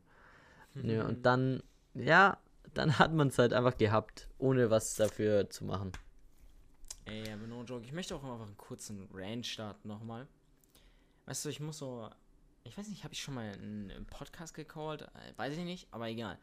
Ja, 0.82 1.06
und 1.06 1.26
dann, 1.26 1.62
ja, 1.94 2.38
dann 2.74 2.98
hat 2.98 3.12
man 3.12 3.28
es 3.28 3.38
halt 3.38 3.52
einfach 3.52 3.76
gehabt, 3.76 4.28
ohne 4.38 4.70
was 4.70 4.94
dafür 4.94 5.50
zu 5.50 5.64
machen. 5.64 5.92
Ey, 7.06 7.32
aber 7.32 7.46
no 7.48 7.64
joke. 7.64 7.84
Ich 7.84 7.92
möchte 7.92 8.14
auch 8.14 8.22
einfach 8.22 8.46
einen 8.46 8.56
kurzen 8.56 9.08
Rant 9.12 9.46
starten 9.46 9.88
nochmal. 9.88 10.28
Weißt 11.26 11.44
du, 11.44 11.48
ich 11.48 11.60
muss 11.60 11.78
so. 11.78 12.08
Ich 12.64 12.76
weiß 12.76 12.88
nicht, 12.88 13.04
habe 13.04 13.14
ich 13.14 13.22
schon 13.22 13.34
mal 13.34 13.52
einen, 13.52 14.06
Podcast 14.06 14.54
gecallt? 14.54 15.02
Äh, 15.02 15.36
Weiß 15.36 15.56
ich 15.56 15.64
nicht, 15.64 15.88
aber 15.90 16.08
egal. 16.08 16.38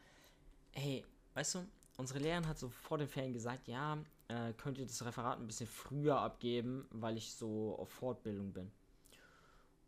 Hey, 0.72 1.04
weißt 1.34 1.56
du, 1.56 1.66
unsere 1.96 2.18
Lehrerin 2.18 2.46
hat 2.46 2.58
so 2.58 2.68
vor 2.68 2.98
den 2.98 3.08
Ferien 3.08 3.32
gesagt, 3.32 3.68
ja, 3.68 3.98
äh, 4.28 4.52
könnt 4.54 4.78
ihr 4.78 4.86
das 4.86 5.04
Referat 5.04 5.38
ein 5.38 5.46
bisschen 5.46 5.66
früher 5.66 6.18
abgeben, 6.18 6.86
weil 6.90 7.16
ich 7.16 7.32
so 7.34 7.76
auf 7.78 7.88
Fortbildung 7.90 8.52
bin. 8.52 8.70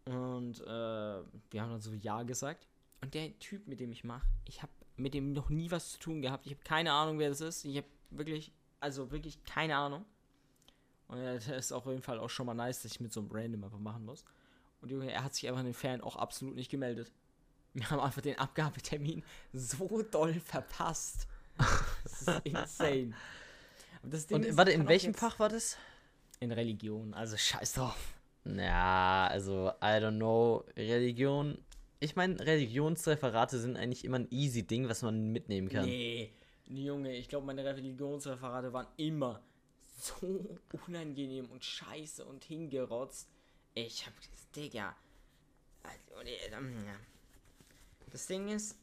Und 0.06 0.60
äh, 0.60 0.66
wir 0.66 1.62
haben 1.62 1.70
dann 1.70 1.80
so 1.80 1.92
Ja 1.92 2.22
gesagt. 2.22 2.66
Und 3.02 3.14
der 3.14 3.38
Typ, 3.38 3.66
mit 3.66 3.80
dem 3.80 3.92
ich 3.92 4.04
mache, 4.04 4.26
ich 4.46 4.62
habe 4.62 4.72
mit 4.96 5.14
dem 5.14 5.32
noch 5.32 5.48
nie 5.50 5.70
was 5.70 5.92
zu 5.92 5.98
tun 5.98 6.22
gehabt. 6.22 6.46
Ich 6.46 6.52
habe 6.52 6.62
keine 6.62 6.92
Ahnung, 6.92 7.18
wer 7.18 7.28
das 7.28 7.40
ist. 7.40 7.64
Ich 7.64 7.76
habe 7.76 7.86
wirklich, 8.10 8.52
also 8.80 9.10
wirklich 9.10 9.42
keine 9.44 9.76
Ahnung. 9.76 10.04
Und 11.08 11.22
das 11.22 11.48
ist 11.48 11.72
auf 11.72 11.86
jeden 11.86 12.02
Fall 12.02 12.18
auch 12.18 12.30
schon 12.30 12.46
mal 12.46 12.54
nice, 12.54 12.82
dass 12.82 12.92
ich 12.92 13.00
mit 13.00 13.12
so 13.12 13.20
einem 13.20 13.30
Random 13.30 13.64
einfach 13.64 13.78
machen 13.78 14.04
muss. 14.04 14.24
Und 14.80 14.90
Junge, 14.90 15.10
er 15.10 15.24
hat 15.24 15.34
sich 15.34 15.48
einfach 15.48 15.60
in 15.60 15.66
den 15.66 15.74
Ferien 15.74 16.00
auch 16.00 16.16
absolut 16.16 16.54
nicht 16.54 16.70
gemeldet. 16.70 17.12
Wir 17.74 17.88
haben 17.90 18.00
einfach 18.00 18.22
den 18.22 18.38
Abgabetermin 18.38 19.22
so 19.52 20.02
doll 20.02 20.34
verpasst. 20.34 21.28
Das 22.02 22.22
ist 22.22 22.40
insane. 22.44 23.14
Und 24.02 24.14
ist, 24.14 24.56
warte, 24.56 24.72
in 24.72 24.88
welchem 24.88 25.14
Fach 25.14 25.38
war 25.38 25.48
das? 25.48 25.76
In 26.40 26.52
Religion, 26.52 27.12
also 27.14 27.36
scheiß 27.36 27.74
drauf. 27.74 28.14
Ja, 28.44 29.28
also, 29.30 29.70
I 29.82 30.00
don't 30.00 30.16
know. 30.16 30.64
Religion. 30.76 31.58
Ich 32.00 32.16
meine, 32.16 32.40
Religionsreferate 32.40 33.58
sind 33.58 33.76
eigentlich 33.76 34.04
immer 34.06 34.18
ein 34.18 34.28
easy 34.30 34.66
Ding, 34.66 34.88
was 34.88 35.02
man 35.02 35.32
mitnehmen 35.32 35.68
kann. 35.68 35.84
Nee, 35.84 36.32
Junge, 36.66 37.14
ich 37.14 37.28
glaube, 37.28 37.46
meine 37.46 37.62
Religionsreferate 37.62 38.72
waren 38.72 38.86
immer 38.96 39.42
so 40.00 40.58
unangenehm 40.86 41.50
und 41.50 41.62
scheiße 41.62 42.24
und 42.24 42.44
hingerotzt. 42.44 43.28
Ich 43.74 44.06
hab, 44.06 44.12
Digga. 44.54 44.94
Also, 45.82 46.28
äh, 46.28 46.36
ähm, 46.52 46.74
ja. 46.86 46.94
Das 48.10 48.26
Ding 48.26 48.48
ist, 48.48 48.76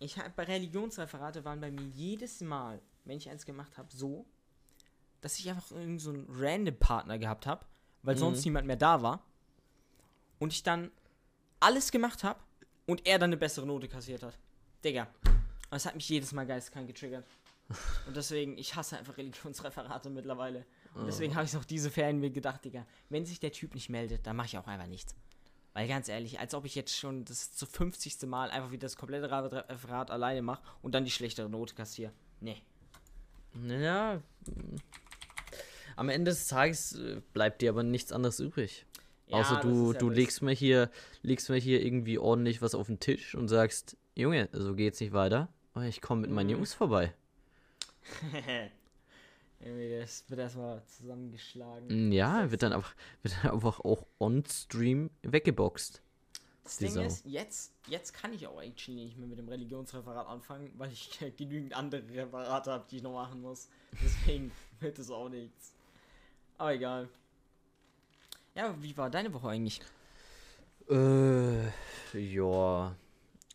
ich 0.00 0.18
hab, 0.18 0.34
bei 0.36 0.44
Religionsreferate 0.44 1.44
waren 1.44 1.60
bei 1.60 1.70
mir 1.70 1.86
jedes 1.94 2.40
Mal, 2.40 2.80
wenn 3.04 3.16
ich 3.16 3.28
eins 3.30 3.46
gemacht 3.46 3.76
habe, 3.78 3.88
so, 3.90 4.26
dass 5.20 5.38
ich 5.38 5.48
einfach 5.48 5.70
irgend 5.72 6.00
so 6.00 6.10
einen 6.10 6.26
random 6.30 6.76
Partner 6.78 7.18
gehabt 7.18 7.46
habe, 7.46 7.64
weil 8.02 8.14
Mhm. 8.14 8.20
sonst 8.20 8.44
niemand 8.44 8.66
mehr 8.66 8.76
da 8.76 9.02
war. 9.02 9.24
Und 10.38 10.52
ich 10.52 10.62
dann 10.62 10.92
alles 11.58 11.90
gemacht 11.90 12.22
habe 12.22 12.38
und 12.86 13.06
er 13.06 13.18
dann 13.18 13.30
eine 13.30 13.36
bessere 13.36 13.66
Note 13.66 13.88
kassiert 13.88 14.22
hat. 14.22 14.38
Digga. 14.84 15.08
Das 15.70 15.84
hat 15.84 15.96
mich 15.96 16.08
jedes 16.08 16.32
Mal 16.32 16.46
geistkrank 16.46 16.86
getriggert. 16.86 17.26
Und 18.06 18.16
deswegen, 18.16 18.56
ich 18.56 18.74
hasse 18.76 18.96
einfach 18.96 19.18
Religionsreferate 19.18 20.08
mittlerweile. 20.08 20.64
Und 20.94 21.06
deswegen 21.06 21.34
habe 21.36 21.44
ich 21.46 21.56
auch 21.56 21.64
diese 21.64 21.90
Ferien 21.90 22.18
mir 22.18 22.30
gedacht, 22.30 22.64
Digga, 22.64 22.84
wenn 23.08 23.24
sich 23.24 23.38
der 23.40 23.52
Typ 23.52 23.74
nicht 23.74 23.88
meldet, 23.88 24.26
dann 24.26 24.36
mache 24.36 24.46
ich 24.48 24.58
auch 24.58 24.66
einfach 24.66 24.86
nichts. 24.86 25.14
Weil 25.74 25.86
ganz 25.86 26.08
ehrlich, 26.08 26.40
als 26.40 26.54
ob 26.54 26.64
ich 26.64 26.74
jetzt 26.74 26.96
schon 26.96 27.24
das 27.24 27.52
zu 27.52 27.64
50. 27.66 28.22
Mal 28.26 28.50
einfach 28.50 28.72
wieder 28.72 28.86
das 28.86 28.96
komplette 28.96 29.30
Referat 29.30 30.10
alleine 30.10 30.42
mache 30.42 30.62
und 30.82 30.92
dann 30.92 31.04
die 31.04 31.10
schlechtere 31.10 31.48
Note 31.48 31.74
kassiere. 31.74 32.12
Nee. 32.40 32.62
Ja. 33.54 34.20
mm. 34.46 34.76
Am 35.96 36.08
Ende 36.08 36.30
des 36.30 36.46
Tages 36.48 36.92
äh, 36.94 37.20
bleibt 37.32 37.60
dir 37.60 37.70
aber 37.70 37.82
nichts 37.82 38.12
anderes 38.12 38.40
übrig. 38.40 38.86
Ja, 39.26 39.36
Außer 39.38 39.60
du, 39.60 39.92
ja 39.92 39.98
du 39.98 40.08
legst 40.10 40.42
mir 40.42 40.52
hier, 40.52 40.90
legst 41.22 41.48
mir 41.50 41.56
hier 41.58 41.84
irgendwie 41.84 42.18
ordentlich 42.18 42.62
was 42.62 42.74
auf 42.74 42.86
den 42.86 42.98
Tisch 43.00 43.34
und 43.34 43.48
sagst, 43.48 43.96
Junge, 44.14 44.48
so 44.52 44.74
geht's 44.74 45.00
nicht 45.00 45.12
weiter. 45.12 45.48
Ich 45.88 46.00
komme 46.00 46.22
mit 46.22 46.30
meinen 46.30 46.46
Mhm. 46.46 46.52
Jungs 46.52 46.74
vorbei. 46.74 47.12
Irgendwie, 49.60 49.98
das 49.98 50.24
wird 50.28 50.40
erstmal 50.40 50.82
zusammengeschlagen. 50.84 52.08
Mm, 52.08 52.12
Ja, 52.12 52.50
wird 52.50 52.62
dann 52.62 52.72
einfach, 52.72 52.94
wird 53.22 53.34
dann 53.42 53.52
einfach 53.52 53.80
auch 53.80 54.06
on-stream 54.18 55.10
weggeboxt. 55.22 56.00
Das 56.62 56.76
Ding 56.76 56.90
Sau. 56.90 57.00
ist, 57.02 57.24
jetzt, 57.24 57.72
jetzt 57.86 58.12
kann 58.12 58.32
ich 58.34 58.46
auch 58.46 58.60
actually 58.60 59.04
nicht 59.06 59.16
mehr 59.16 59.26
mit 59.26 59.38
dem 59.38 59.48
Religionsreferat 59.48 60.26
anfangen, 60.26 60.70
weil 60.76 60.92
ich 60.92 61.18
genügend 61.36 61.74
andere 61.74 62.02
Referate 62.08 62.70
habe, 62.70 62.84
die 62.90 62.98
ich 62.98 63.02
noch 63.02 63.14
machen 63.14 63.40
muss. 63.40 63.68
Deswegen 64.02 64.52
wird 64.80 64.98
es 64.98 65.10
auch 65.10 65.28
nichts. 65.28 65.72
Aber 66.58 66.74
egal. 66.74 67.08
Ja, 68.54 68.74
wie 68.82 68.96
war 68.96 69.08
deine 69.08 69.32
Woche 69.32 69.48
eigentlich? 69.48 69.80
Äh, 70.90 71.68
ja. 72.12 72.94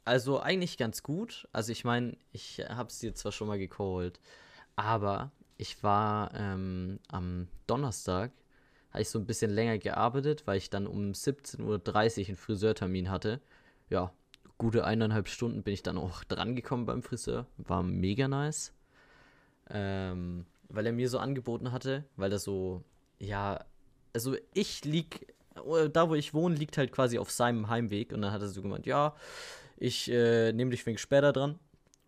Also 0.05 0.39
eigentlich 0.39 0.77
ganz 0.77 1.03
gut. 1.03 1.47
Also 1.51 1.71
ich 1.71 1.83
meine, 1.85 2.17
ich 2.31 2.59
hab's 2.67 2.99
dir 2.99 3.13
zwar 3.13 3.31
schon 3.31 3.47
mal 3.47 3.57
gecallt, 3.59 4.19
aber 4.75 5.31
ich 5.63 5.81
war 5.81 6.31
ähm, 6.35 6.99
am 7.07 7.47
Donnerstag, 7.67 8.31
habe 8.91 9.01
ich 9.01 9.09
so 9.09 9.17
ein 9.17 9.25
bisschen 9.25 9.49
länger 9.49 9.77
gearbeitet, 9.77 10.45
weil 10.45 10.57
ich 10.57 10.69
dann 10.69 10.85
um 10.85 11.13
17.30 11.13 11.61
Uhr 11.63 12.27
einen 12.27 12.35
Friseurtermin 12.35 13.09
hatte. 13.09 13.39
Ja, 13.89 14.11
gute 14.57 14.83
eineinhalb 14.83 15.29
Stunden 15.29 15.63
bin 15.63 15.73
ich 15.73 15.81
dann 15.81 15.97
auch 15.97 16.23
dran 16.25 16.57
gekommen 16.57 16.85
beim 16.85 17.01
Friseur. 17.01 17.45
War 17.57 17.81
mega 17.81 18.27
nice. 18.27 18.73
Ähm, 19.69 20.45
weil 20.67 20.85
er 20.85 20.91
mir 20.91 21.07
so 21.07 21.17
angeboten 21.19 21.71
hatte, 21.71 22.03
weil 22.17 22.33
er 22.33 22.39
so, 22.39 22.83
ja, 23.19 23.63
also 24.11 24.35
ich 24.53 24.83
lieg, 24.83 25.33
äh, 25.55 25.89
da 25.89 26.09
wo 26.09 26.15
ich 26.15 26.33
wohne, 26.33 26.55
liegt 26.55 26.77
halt 26.77 26.91
quasi 26.91 27.17
auf 27.17 27.31
seinem 27.31 27.69
Heimweg 27.69 28.11
und 28.11 28.21
dann 28.21 28.33
hat 28.33 28.41
er 28.41 28.49
so 28.49 28.61
gemeint, 28.61 28.85
ja, 28.85 29.15
ich 29.77 30.11
äh, 30.11 30.51
nehme 30.51 30.71
dich 30.71 30.85
wegen 30.85 30.97
später 30.97 31.31
dran 31.31 31.57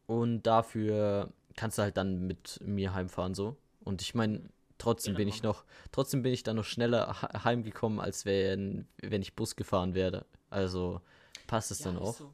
und 0.08 0.43
dafür 0.43 1.32
kannst 1.56 1.78
du 1.78 1.82
halt 1.84 1.97
dann 1.97 2.28
mit 2.28 2.60
mir 2.62 2.93
heimfahren 2.93 3.34
so. 3.36 3.58
Und 3.84 4.01
ich 4.01 4.16
meine, 4.16 4.49
trotzdem 4.78 5.14
Ja, 5.14 5.18
bin 5.18 5.28
ich 5.28 5.43
noch, 5.43 5.64
trotzdem 5.91 6.22
bin 6.24 6.34
ich 6.34 6.43
dann 6.43 6.56
noch 6.58 6.66
schneller 6.66 7.22
he- 7.22 7.39
heimgekommen, 7.43 7.99
als 7.99 8.26
wenn, 8.26 8.88
wenn 9.01 9.22
ich 9.22 9.36
Bus 9.36 9.56
gefahren 9.56 9.93
wäre. 9.93 10.26
Also 10.49 11.01
passt 11.47 11.72
es 11.72 11.80
dann 11.80 11.95
ist 11.95 12.01
auch. 12.01 12.14
so. 12.16 12.34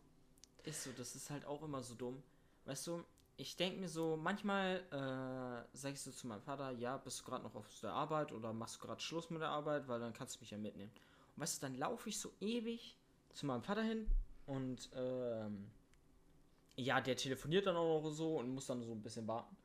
Ist 0.64 0.84
so, 0.84 0.92
das 0.96 1.16
ist 1.16 1.30
halt 1.30 1.46
auch 1.46 1.64
immer 1.64 1.82
so 1.82 1.96
dumm. 1.96 2.22
Weißt 2.66 2.86
du, 2.88 3.04
ich 3.38 3.56
denke 3.56 3.80
mir 3.80 3.90
so, 3.90 4.16
manchmal 4.16 4.78
äh, 4.92 5.78
sagst 5.78 6.06
du 6.06 6.12
zu 6.12 6.28
meinem 6.28 6.42
Vater, 6.44 6.72
ja, 6.72 6.98
bist 6.98 7.22
du 7.22 7.26
gerade 7.26 7.44
noch 7.44 7.56
auf 7.56 7.66
der 7.82 7.92
Arbeit 7.94 8.32
oder 8.32 8.54
machst 8.54 8.76
du 8.76 8.86
gerade 8.86 9.02
Schluss 9.02 9.30
mit 9.32 9.42
der 9.42 9.50
Arbeit, 9.50 9.88
weil 9.88 10.00
dann 10.00 10.14
kannst 10.14 10.36
du 10.36 10.40
mich 10.42 10.52
ja 10.52 10.58
mitnehmen. 10.60 10.92
Und 11.36 11.42
weißt 11.42 11.58
du, 11.62 11.66
dann 11.68 11.76
laufe 11.78 12.10
ich 12.10 12.20
so 12.20 12.32
ewig 12.40 12.96
zu 13.34 13.46
meinem 13.48 13.64
Vater 13.64 13.82
hin 13.82 14.06
und 14.46 14.90
ähm, 14.94 15.72
ja, 16.76 17.02
der 17.02 17.16
telefoniert 17.16 17.66
dann 17.68 17.76
auch 17.76 18.02
noch 18.02 18.10
so 18.12 18.38
und 18.38 18.50
muss 18.50 18.66
dann 18.68 18.84
so 18.84 18.92
ein 18.92 19.02
bisschen 19.02 19.28
warten. 19.28 19.56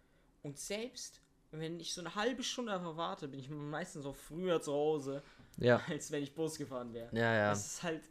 Und 0.42 0.58
selbst 0.58 1.20
wenn 1.50 1.80
ich 1.80 1.94
so 1.94 2.00
eine 2.00 2.14
halbe 2.14 2.42
Stunde 2.42 2.72
einfach 2.72 2.96
warte, 2.96 3.28
bin 3.28 3.40
ich 3.40 3.48
meistens 3.48 4.04
auch 4.04 4.16
früher 4.16 4.60
zu 4.60 4.72
Hause, 4.72 5.22
Ja, 5.58 5.80
als 5.88 6.10
wenn 6.10 6.22
ich 6.22 6.34
Bus 6.34 6.58
gefahren 6.58 6.92
wäre. 6.92 7.08
ja, 7.16 7.34
ja. 7.34 7.48
Das 7.50 7.66
ist 7.66 7.82
halt, 7.82 8.02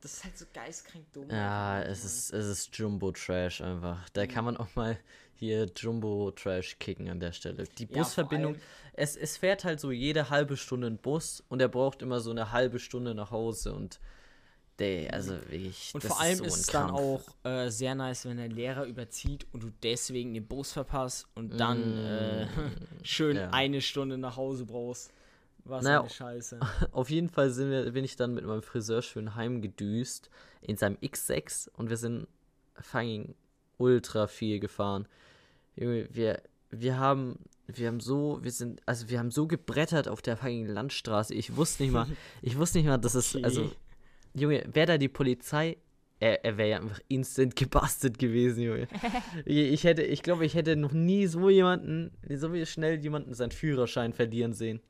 das 0.00 0.14
ist 0.14 0.24
halt 0.24 0.38
so 0.38 0.46
geistkrank 0.52 1.04
dumm. 1.12 1.28
Ja, 1.28 1.82
es 1.82 2.04
ist, 2.04 2.32
es 2.32 2.46
ist 2.46 2.76
Jumbo 2.78 3.10
Trash 3.12 3.60
einfach. 3.60 4.08
Da 4.10 4.26
kann 4.26 4.44
man 4.44 4.56
auch 4.56 4.74
mal 4.76 4.98
hier 5.34 5.66
Jumbo 5.76 6.30
Trash 6.30 6.78
kicken 6.78 7.08
an 7.10 7.20
der 7.20 7.32
Stelle. 7.32 7.64
Die 7.78 7.84
Ja, 7.86 7.98
Busverbindung, 7.98 8.54
allem- 8.54 8.62
es, 8.94 9.16
es 9.16 9.36
fährt 9.36 9.64
halt 9.64 9.80
so 9.80 9.90
jede 9.90 10.30
halbe 10.30 10.56
Stunde 10.56 10.86
ein 10.86 10.98
Bus 10.98 11.42
und 11.48 11.60
er 11.60 11.68
braucht 11.68 12.00
immer 12.02 12.20
so 12.20 12.30
eine 12.30 12.52
halbe 12.52 12.78
Stunde 12.78 13.14
nach 13.14 13.30
Hause 13.32 13.74
und 13.74 14.00
der, 14.78 15.12
also 15.12 15.32
wirklich. 15.32 15.90
Und 15.94 16.04
vor 16.04 16.20
allem 16.20 16.38
so 16.38 16.44
ist 16.44 16.56
es 16.56 16.66
dann 16.66 16.90
auch 16.90 17.22
äh, 17.44 17.68
sehr 17.68 17.94
nice, 17.94 18.24
wenn 18.26 18.36
der 18.36 18.48
Lehrer 18.48 18.84
überzieht 18.84 19.46
und 19.52 19.62
du 19.62 19.70
deswegen 19.82 20.34
den 20.34 20.46
Bus 20.46 20.72
verpasst 20.72 21.26
und 21.34 21.58
dann 21.58 21.98
äh, 21.98 22.46
schön 23.02 23.36
Mm, 23.36 23.40
ja. 23.40 23.50
eine 23.50 23.80
Stunde 23.80 24.18
nach 24.18 24.36
Hause 24.36 24.64
brauchst. 24.64 25.12
Was 25.64 25.84
Naja, 25.84 26.00
eine 26.00 26.10
Scheiße. 26.10 26.60
Auf 26.92 27.10
jeden 27.10 27.28
Fall 27.28 27.54
wir, 27.56 27.90
bin 27.92 28.04
ich 28.04 28.16
dann 28.16 28.34
mit 28.34 28.44
meinem 28.44 28.62
Friseur 28.62 29.02
schön 29.02 29.34
heimgedüst 29.34 30.30
in 30.62 30.76
seinem 30.76 30.96
X6 30.96 31.68
und 31.76 31.90
wir 31.90 31.96
sind 31.96 32.26
fucking 32.80 33.34
ultra 33.76 34.26
viel 34.26 34.60
gefahren. 34.60 35.06
Junge, 35.76 36.08
wir, 36.12 36.42
wir 36.70 36.98
haben, 36.98 37.38
wir 37.66 37.88
haben 37.88 38.00
so, 38.00 38.38
wir 38.42 38.50
sind, 38.50 38.80
also 38.86 39.08
wir 39.08 39.18
haben 39.18 39.30
so 39.30 39.46
gebrettert 39.46 40.08
auf 40.08 40.22
der 40.22 40.36
fucking 40.36 40.66
Landstraße. 40.66 41.34
Ich 41.34 41.56
wusste 41.56 41.82
nicht 41.82 41.92
mal, 41.92 42.06
ich 42.42 42.56
wusste 42.56 42.78
nicht 42.78 42.86
mal, 42.86 42.98
dass 42.98 43.14
es, 43.14 43.34
Okay. 43.34 43.44
also, 43.44 43.70
Junge, 44.34 44.64
wäre 44.72 44.86
da 44.86 44.98
die 44.98 45.08
Polizei, 45.08 45.76
er, 46.20 46.44
er 46.44 46.56
wäre 46.56 46.68
ja 46.70 46.76
einfach 46.78 47.00
instant 47.08 47.56
gebastelt 47.56 48.18
gewesen, 48.18 48.62
Junge. 48.62 48.88
ich 49.44 49.84
hätte, 49.84 50.02
ich 50.02 50.22
glaube, 50.22 50.44
ich 50.44 50.54
hätte 50.54 50.76
noch 50.76 50.92
nie 50.92 51.26
so 51.26 51.48
jemanden, 51.48 52.12
so 52.28 52.52
schnell 52.64 53.00
jemanden 53.00 53.34
seinen 53.34 53.52
Führerschein 53.52 54.12
verlieren 54.12 54.52
sehen. 54.52 54.80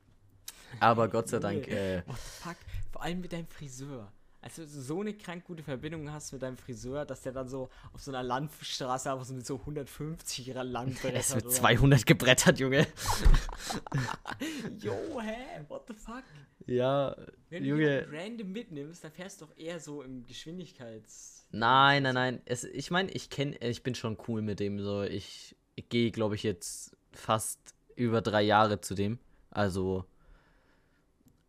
Aber 0.79 1.07
Gott 1.07 1.29
sei 1.29 1.39
Dank, 1.39 1.67
äh, 1.67 2.03
What 2.05 2.15
the 2.15 2.21
fuck? 2.43 2.55
Vor 2.91 3.03
allem 3.03 3.21
mit 3.21 3.33
deinem 3.33 3.47
Friseur. 3.47 4.11
Also 4.41 4.65
so 4.65 5.01
eine 5.01 5.13
krank 5.13 5.43
gute 5.43 5.63
Verbindung 5.63 6.09
hast 6.11 6.31
mit 6.31 6.41
deinem 6.41 6.55
Friseur, 6.55 7.05
dass 7.05 7.21
der 7.21 7.33
dann 7.33 7.49
so 7.49 7.69
auf 7.91 8.01
so 8.01 8.11
einer 8.11 8.23
Landstraße 8.23 9.11
einfach 9.11 9.25
so 9.25 9.33
mit 9.33 9.45
so 9.45 9.55
150 9.57 10.53
lang 10.53 10.95
er 11.03 11.13
ist 11.19 11.35
mit 11.35 11.45
oder- 11.45 11.53
200 11.53 12.05
gebrettert, 12.05 12.57
Junge. 12.59 12.87
Jo, 14.79 14.93
hä? 15.21 15.65
What 15.67 15.87
the 15.87 15.93
fuck? 15.93 16.23
Ja, 16.65 17.15
Wenn 17.49 17.63
du 17.63 17.69
Junge. 17.69 17.83
jemanden 18.01 18.15
random 18.15 18.51
mitnimmst, 18.51 19.03
dann 19.03 19.11
fährst 19.11 19.41
du 19.41 19.45
doch 19.45 19.57
eher 19.57 19.79
so 19.79 20.01
im 20.03 20.25
Geschwindigkeits... 20.25 21.47
Nein, 21.51 22.03
nein, 22.03 22.13
nein. 22.13 22.41
Es, 22.45 22.63
ich 22.63 22.91
meine, 22.91 23.09
ich 23.11 23.29
kenne, 23.31 23.57
ich 23.57 23.81
bin 23.81 23.95
schon 23.95 24.17
cool 24.27 24.41
mit 24.43 24.59
dem. 24.59 24.79
So, 24.79 25.01
ich, 25.01 25.55
ich 25.75 25.89
gehe, 25.89 26.11
glaube 26.11 26.35
ich, 26.35 26.43
jetzt 26.43 26.95
fast 27.11 27.59
über 27.95 28.21
drei 28.21 28.43
Jahre 28.43 28.81
zu 28.81 28.93
dem. 28.93 29.17
Also, 29.49 30.05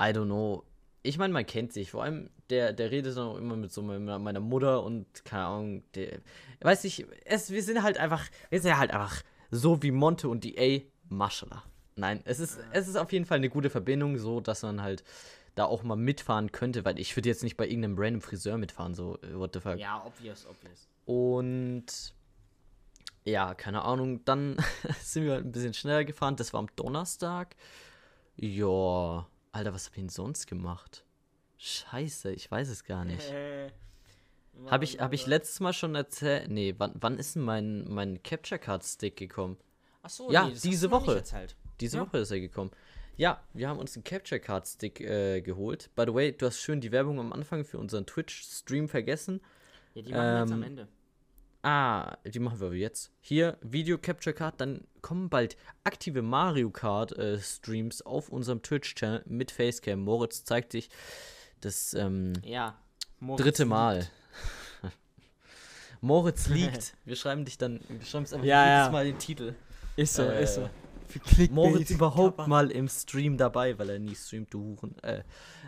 I 0.01 0.07
don't 0.07 0.25
know. 0.25 0.65
Ich 1.03 1.19
meine, 1.19 1.35
man 1.35 1.45
kennt 1.45 1.75
sich. 1.75 1.91
Vor 1.91 2.03
allem, 2.03 2.31
der, 2.51 2.73
der 2.73 2.91
redet 2.91 3.17
dann 3.17 3.29
auch 3.29 3.37
immer 3.37 3.57
mit 3.57 3.73
so 3.73 3.83
meiner, 3.83 4.19
meiner 4.19 4.41
Mutter 4.41 4.83
und 4.83 5.25
keine 5.25 5.45
Ahnung. 5.45 5.83
Der, 5.95 6.21
weiß 6.61 6.85
ich, 6.85 7.07
es, 7.25 7.51
wir 7.51 7.63
sind 7.63 7.83
halt 7.83 7.99
einfach, 7.99 8.27
wir 8.51 8.61
sind 8.61 8.77
halt 8.77 8.91
einfach 8.91 9.23
so 9.51 9.83
wie 9.83 9.91
Monte 9.91 10.29
und 10.29 10.45
die 10.45 10.59
A. 10.59 10.83
Mashallah. 11.09 11.65
Nein, 11.97 12.21
es 12.25 12.41
ist, 12.41 12.59
es 12.73 12.89
ist 12.89 12.97
auf 12.97 13.13
jeden 13.13 13.25
Fall 13.25 13.39
eine 13.39 13.51
gute 13.51 13.71
Verbindung, 13.71 14.17
so 14.19 14.41
dass 14.41 14.63
man 14.63 14.83
halt 14.83 15.05
da 15.55 15.65
auch 15.65 15.83
mal 15.83 15.97
mitfahren 15.97 16.53
könnte, 16.53 16.85
weil 16.85 16.99
ich 16.99 17.17
würde 17.17 17.29
jetzt 17.29 17.43
nicht 17.43 17.57
bei 17.57 17.67
irgendeinem 17.67 17.97
random 17.99 18.21
Friseur 18.21 18.57
mitfahren, 18.57 18.95
so, 18.95 19.19
what 19.33 19.53
the 19.53 19.61
fuck. 19.61 19.79
Ja, 19.79 20.05
obvious, 20.07 20.47
obvious. 20.47 20.89
Und 21.05 22.15
ja, 23.25 23.55
keine 23.55 23.83
Ahnung, 23.83 24.25
dann 24.25 24.57
sind 25.03 25.25
wir 25.25 25.37
ein 25.37 25.53
bisschen 25.53 25.75
schneller 25.75 26.05
gefahren. 26.05 26.37
Das 26.37 26.53
war 26.53 26.61
am 26.61 26.69
Donnerstag. 26.77 27.57
Ja, 28.37 29.27
Alter, 29.53 29.75
was 29.75 29.87
hab 29.87 29.93
ich 29.95 30.01
denn 30.01 30.09
sonst 30.09 30.47
gemacht? 30.47 31.05
Scheiße, 31.63 32.33
ich 32.33 32.51
weiß 32.51 32.71
es 32.71 32.85
gar 32.85 33.05
nicht. 33.05 33.33
Habe 34.67 34.85
ich, 34.85 34.99
hab 34.99 35.13
ich 35.13 35.27
letztes 35.27 35.61
Mal 35.61 35.73
schon 35.75 35.95
erzählt? 35.95 36.49
Nee, 36.51 36.75
wann, 36.79 36.93
wann 36.95 37.19
ist 37.19 37.35
denn 37.37 37.43
mein, 37.43 37.85
mein 37.89 38.23
Capture 38.23 38.59
Card 38.59 38.83
Stick 38.85 39.17
gekommen? 39.17 39.59
Achso, 40.03 40.31
Ja, 40.31 40.47
nee, 40.49 40.55
diese 40.63 40.91
Woche. 40.91 41.17
erzählt. 41.17 41.57
Diese 41.81 41.99
Ja. 41.99 42.07
Woche 42.07 42.19
ist 42.19 42.31
er 42.31 42.41
gekommen. 42.41 42.71
Ja, 43.17 43.43
wir 43.53 43.69
haben 43.69 43.79
uns 43.79 43.95
einen 43.95 44.05
Capture 44.05 44.41
Card 44.41 44.67
Stick 44.67 45.01
äh, 45.01 45.43
geholt. 45.43 45.91
By 45.95 46.05
the 46.07 46.15
way, 46.15 46.33
du 46.33 46.47
hast 46.47 46.61
schön 46.61 46.81
die 46.81 46.93
Werbung 46.93 47.19
am 47.21 47.33
Anfang 47.33 47.65
für 47.65 47.79
unseren 47.79 48.07
Twitch-Stream 48.07 48.89
vergessen. 48.89 49.43
Ja, 49.95 50.03
die 50.03 50.13
machen 50.13 50.23
wir 50.25 50.41
jetzt 50.41 50.53
am 50.53 50.63
Ähm, 50.63 50.69
Ende. 50.69 50.89
Ah, 51.63 52.17
die 52.25 52.39
machen 52.39 52.59
wir 52.59 52.73
jetzt. 52.73 53.13
Hier, 53.21 53.59
Video 53.61 53.99
Capture 53.99 54.33
Card, 54.35 54.59
dann 54.63 54.87
kommen 55.03 55.29
bald 55.29 55.59
aktive 55.85 56.23
Mario 56.23 56.71
Kart 56.71 57.13
äh, 57.19 57.39
Streams 57.39 58.01
auf 58.01 58.31
unserem 58.31 58.63
Twitch-Channel 58.63 59.25
mit 59.27 59.51
Facecam. 59.51 60.01
Moritz 60.01 60.45
zeigt 60.45 60.73
sich 60.73 60.89
das 61.61 61.95
ähm, 61.95 62.33
Ja. 62.45 62.77
Dritte 63.21 63.63
liegt. 63.65 63.71
Mal. 63.71 64.07
Moritz 66.01 66.49
liegt. 66.49 66.95
Wir 67.05 67.17
schreiben 67.17 67.45
dich 67.45 67.59
dann, 67.59 67.81
wir 67.89 68.05
schreiben 68.07 68.25
es 68.25 68.33
einfach 68.33 68.47
Ja, 68.47 68.65
jedes 68.65 68.87
ja. 68.87 68.93
Mal 68.93 69.05
den 69.05 69.19
Titel. 69.19 69.55
Ist 69.97 70.15
so, 70.15 70.23
Äh, 70.23 70.43
ist 70.45 70.55
so. 70.55 70.69
Moritz 71.51 71.91
überhaupt 71.91 72.37
Kappa. 72.37 72.49
mal 72.49 72.71
im 72.71 72.89
Stream 72.89 73.37
dabei, 73.37 73.77
weil 73.79 73.91
er 73.91 73.99
nie 73.99 74.15
streamt, 74.15 74.55
du 74.55 74.77
Huren. 74.81 74.97
Äh, 75.03 75.25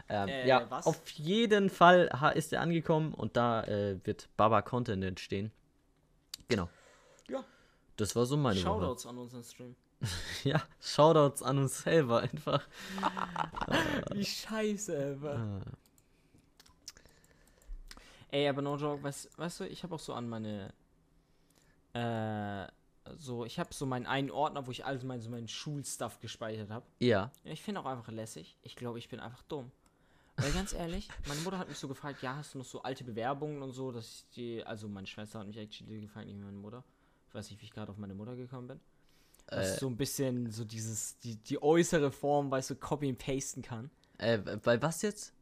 ähm, 0.09 0.29
Äh, 0.29 0.47
ja, 0.49 0.71
was? 0.71 0.87
auf 0.87 1.09
jeden 1.11 1.69
Fall 1.69 2.09
ist 2.37 2.53
er 2.53 2.61
angekommen 2.61 3.13
und 3.13 3.37
da 3.37 3.65
äh, 3.65 3.99
wird 4.05 4.29
Baba 4.37 4.63
Content 4.63 5.03
entstehen. 5.05 5.51
Genau. 6.49 6.69
Ja. 7.29 7.45
Das 7.97 8.15
war 8.15 8.25
so 8.25 8.37
meine 8.37 8.57
Woche. 8.57 8.63
Shoutouts 8.65 9.07
an 9.07 9.19
unseren 9.19 9.43
Stream. 9.45 9.77
Ja, 10.45 10.63
Shoutouts 10.81 11.43
an 11.43 11.59
uns 11.59 11.83
selber 11.83 12.21
einfach. 12.21 12.67
Wie 14.13 14.25
scheiße, 14.25 14.97
einfach. 14.97 15.61
Ey, 18.33 18.49
aber 18.49 18.63
no 18.63 18.77
joke, 18.77 19.03
weißt, 19.05 19.39
weißt 19.39 19.61
du, 19.61 19.65
ich 19.69 19.83
habe 19.85 19.95
auch 19.95 20.01
so 20.01 20.15
an 20.15 20.29
meine, 20.29 20.73
äh, 21.93 22.67
so, 23.17 23.45
ich 23.45 23.59
habe 23.59 23.73
so 23.75 23.87
meinen 23.87 24.07
einen 24.07 24.31
Ordner, 24.31 24.67
wo 24.67 24.71
ich 24.71 24.85
alles 24.85 25.05
mein, 25.05 25.21
so 25.21 25.31
meinen 25.31 25.49
Schulstuff 25.49 26.19
gespeichert 26.19 26.71
habe. 26.71 26.87
Ja. 26.99 27.31
Ich 27.45 27.63
finde 27.63 27.81
auch 27.81 27.87
einfach 27.87 28.11
lässig. 28.11 28.57
Ich 28.63 28.75
glaube, 28.75 28.99
ich 28.99 29.09
bin 29.09 29.21
einfach 29.21 29.43
dumm. 29.45 29.71
Weil 30.37 30.51
ganz 30.53 30.73
ehrlich, 30.73 31.09
meine 31.29 31.41
Mutter 31.43 31.59
hat 31.59 31.69
mich 31.69 31.79
so 31.79 31.89
gefragt, 31.89 32.23
ja, 32.23 32.37
hast 32.37 32.55
du 32.55 32.59
noch 32.59 32.65
so 32.65 32.83
alte 32.83 33.05
Bewerbungen 33.05 33.61
und 33.63 33.73
so, 33.73 33.93
dass 33.93 34.07
ich 34.07 34.25
die, 34.35 34.65
also 34.65 34.89
meine 34.89 35.07
Schwester 35.07 35.41
hat 35.41 35.47
mich 35.47 35.59
actually 35.59 36.01
gefragt, 36.01 36.27
nicht 36.27 36.41
meine 36.41 36.57
Mutter. 36.57 36.83
Ich 37.29 37.35
weiß 37.35 37.51
nicht, 37.51 37.61
wie 37.61 37.67
ich 37.67 37.71
gerade 37.73 37.93
auf 37.93 37.99
meine 37.99 38.15
Mutter 38.15 38.35
gekommen 38.35 38.67
bin. 38.69 38.81
Dass 39.47 39.77
Äh. 39.77 39.79
so 39.81 39.89
ein 39.89 39.97
bisschen 39.97 40.51
so 40.51 40.65
dieses, 40.65 41.19
die, 41.19 41.37
die 41.37 41.63
äußere 41.63 42.11
Form, 42.11 42.51
weißt 42.51 42.71
du, 42.71 42.77
copy 42.77 43.11
und 43.11 43.19
pasten 43.19 43.61
kann. 43.61 43.91
Äh, 44.17 44.39
bei 44.39 44.81
was 44.81 45.03
jetzt? 45.03 45.35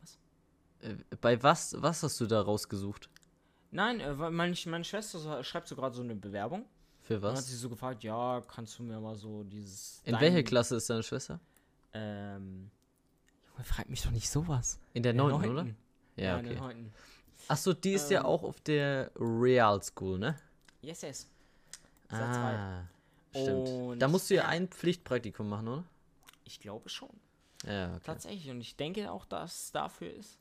Was? 0.00 0.18
Äh, 0.77 0.77
bei 1.20 1.42
was, 1.42 1.74
was 1.80 2.02
hast 2.02 2.20
du 2.20 2.26
da 2.26 2.40
rausgesucht? 2.40 3.08
Nein, 3.70 4.00
äh, 4.00 4.18
weil 4.18 4.30
meine, 4.30 4.56
meine 4.66 4.84
Schwester 4.84 5.42
schreibt 5.44 5.68
so 5.68 5.76
gerade 5.76 5.94
so 5.94 6.02
eine 6.02 6.14
Bewerbung. 6.14 6.64
Für 7.02 7.14
Dann 7.20 7.30
hat 7.32 7.38
was? 7.38 7.46
sie 7.48 7.56
so 7.56 7.68
gefragt, 7.68 8.02
ja, 8.04 8.42
kannst 8.46 8.78
du 8.78 8.82
mir 8.82 9.00
mal 9.00 9.14
so 9.16 9.42
dieses. 9.44 10.00
In 10.04 10.18
welcher 10.20 10.42
Klasse 10.42 10.76
ist 10.76 10.88
deine 10.90 11.02
Schwester? 11.02 11.40
Ähm. 11.92 12.70
Junge, 13.52 13.64
frag 13.64 13.88
mich 13.88 14.02
doch 14.02 14.10
nicht 14.10 14.28
sowas. 14.28 14.78
In 14.94 15.02
der 15.02 15.12
In 15.12 15.18
der 15.18 15.26
neunten, 15.26 15.50
oder? 15.50 15.62
neunten. 15.64 15.76
Ja, 16.16 16.36
in 16.38 16.44
der 16.44 16.52
okay. 16.54 16.60
neunten. 16.62 16.92
Achso, 17.48 17.72
die 17.72 17.92
ist 17.92 18.10
ja 18.10 18.20
Ähm. 18.20 18.26
auch 18.26 18.42
auf 18.42 18.60
der 18.60 19.10
Real 19.16 19.82
School, 19.82 20.18
ne? 20.18 20.36
Yes, 20.82 21.02
yes. 21.02 21.28
Seit 22.10 22.34
zwei. 22.34 22.54
Ah, 22.54 22.84
stimmt. 23.30 23.68
Und- 23.68 23.98
da 24.00 24.08
musst 24.08 24.28
du 24.30 24.34
ja 24.34 24.46
ein 24.46 24.68
Pflichtpraktikum 24.68 25.48
machen, 25.48 25.68
oder? 25.68 25.84
Ich 26.44 26.60
glaube 26.60 26.88
schon. 26.88 27.10
Ja, 27.66 27.90
okay. 27.94 28.00
Tatsächlich. 28.04 28.50
Und 28.50 28.60
ich 28.60 28.76
denke 28.76 29.10
auch, 29.10 29.24
dass 29.26 29.64
es 29.64 29.72
dafür 29.72 30.12
ist. 30.12 30.38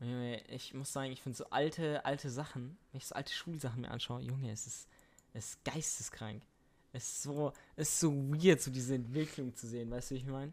Junge, 0.00 0.42
Ich 0.50 0.74
muss 0.74 0.92
sagen, 0.92 1.10
ich 1.12 1.22
finde 1.22 1.38
so 1.38 1.48
alte, 1.50 2.04
alte 2.04 2.28
Sachen, 2.30 2.76
wenn 2.92 2.98
ich 2.98 3.06
so 3.06 3.14
alte 3.14 3.32
Schulsachen 3.32 3.80
mir 3.80 3.90
anschaue, 3.90 4.20
Junge, 4.20 4.50
es 4.52 4.66
ist, 4.66 4.88
es 5.32 5.50
ist 5.50 5.64
geisteskrank. 5.64 6.42
Es 6.92 7.04
ist 7.08 7.22
so, 7.22 7.52
es 7.76 7.88
ist 7.88 8.00
so 8.00 8.12
weird, 8.12 8.60
so 8.60 8.70
diese 8.70 8.94
Entwicklung 8.94 9.54
zu 9.54 9.66
sehen, 9.66 9.90
weißt 9.90 10.10
du, 10.10 10.14
wie 10.14 10.18
ich 10.18 10.26
meine? 10.26 10.52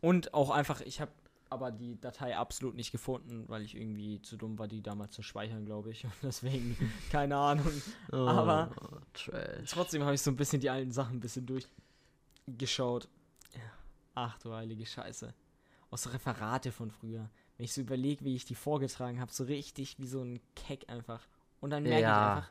Und 0.00 0.34
auch 0.34 0.50
einfach, 0.50 0.80
ich 0.82 1.00
habe 1.00 1.12
aber 1.50 1.70
die 1.70 2.00
Datei 2.00 2.36
absolut 2.36 2.74
nicht 2.74 2.90
gefunden, 2.90 3.44
weil 3.48 3.62
ich 3.62 3.74
irgendwie 3.76 4.20
zu 4.22 4.36
dumm 4.36 4.58
war, 4.58 4.66
die 4.66 4.82
damals 4.82 5.12
zu 5.12 5.22
speichern, 5.22 5.64
glaube 5.64 5.90
ich. 5.92 6.04
Und 6.04 6.12
deswegen, 6.22 6.76
keine 7.10 7.36
Ahnung. 7.36 7.70
Oh, 8.12 8.16
aber- 8.16 8.70
Trash. 9.12 9.70
Trotzdem 9.70 10.02
habe 10.02 10.14
ich 10.14 10.20
so 10.22 10.30
ein 10.30 10.36
bisschen 10.36 10.60
die 10.60 10.70
alten 10.70 10.90
Sachen 10.90 11.16
ein 11.16 11.20
bisschen 11.20 11.46
durchgeschaut. 11.46 13.08
Ach 14.14 14.38
du 14.38 14.52
heilige 14.52 14.86
Scheiße. 14.86 15.32
Aus 15.90 16.12
Referate 16.12 16.70
von 16.72 16.90
früher. 16.90 17.28
Wenn 17.56 17.64
ich 17.64 17.72
so 17.72 17.80
überlege, 17.80 18.24
wie 18.24 18.34
ich 18.34 18.44
die 18.44 18.54
vorgetragen 18.54 19.20
habe, 19.20 19.32
so 19.32 19.44
richtig 19.44 19.96
wie 19.98 20.06
so 20.06 20.20
ein 20.22 20.40
Keck 20.56 20.88
einfach. 20.88 21.20
Und 21.60 21.70
dann 21.70 21.82
merke 21.84 22.02
Ja. 22.02 22.10
ich 22.10 22.36
einfach, 22.36 22.50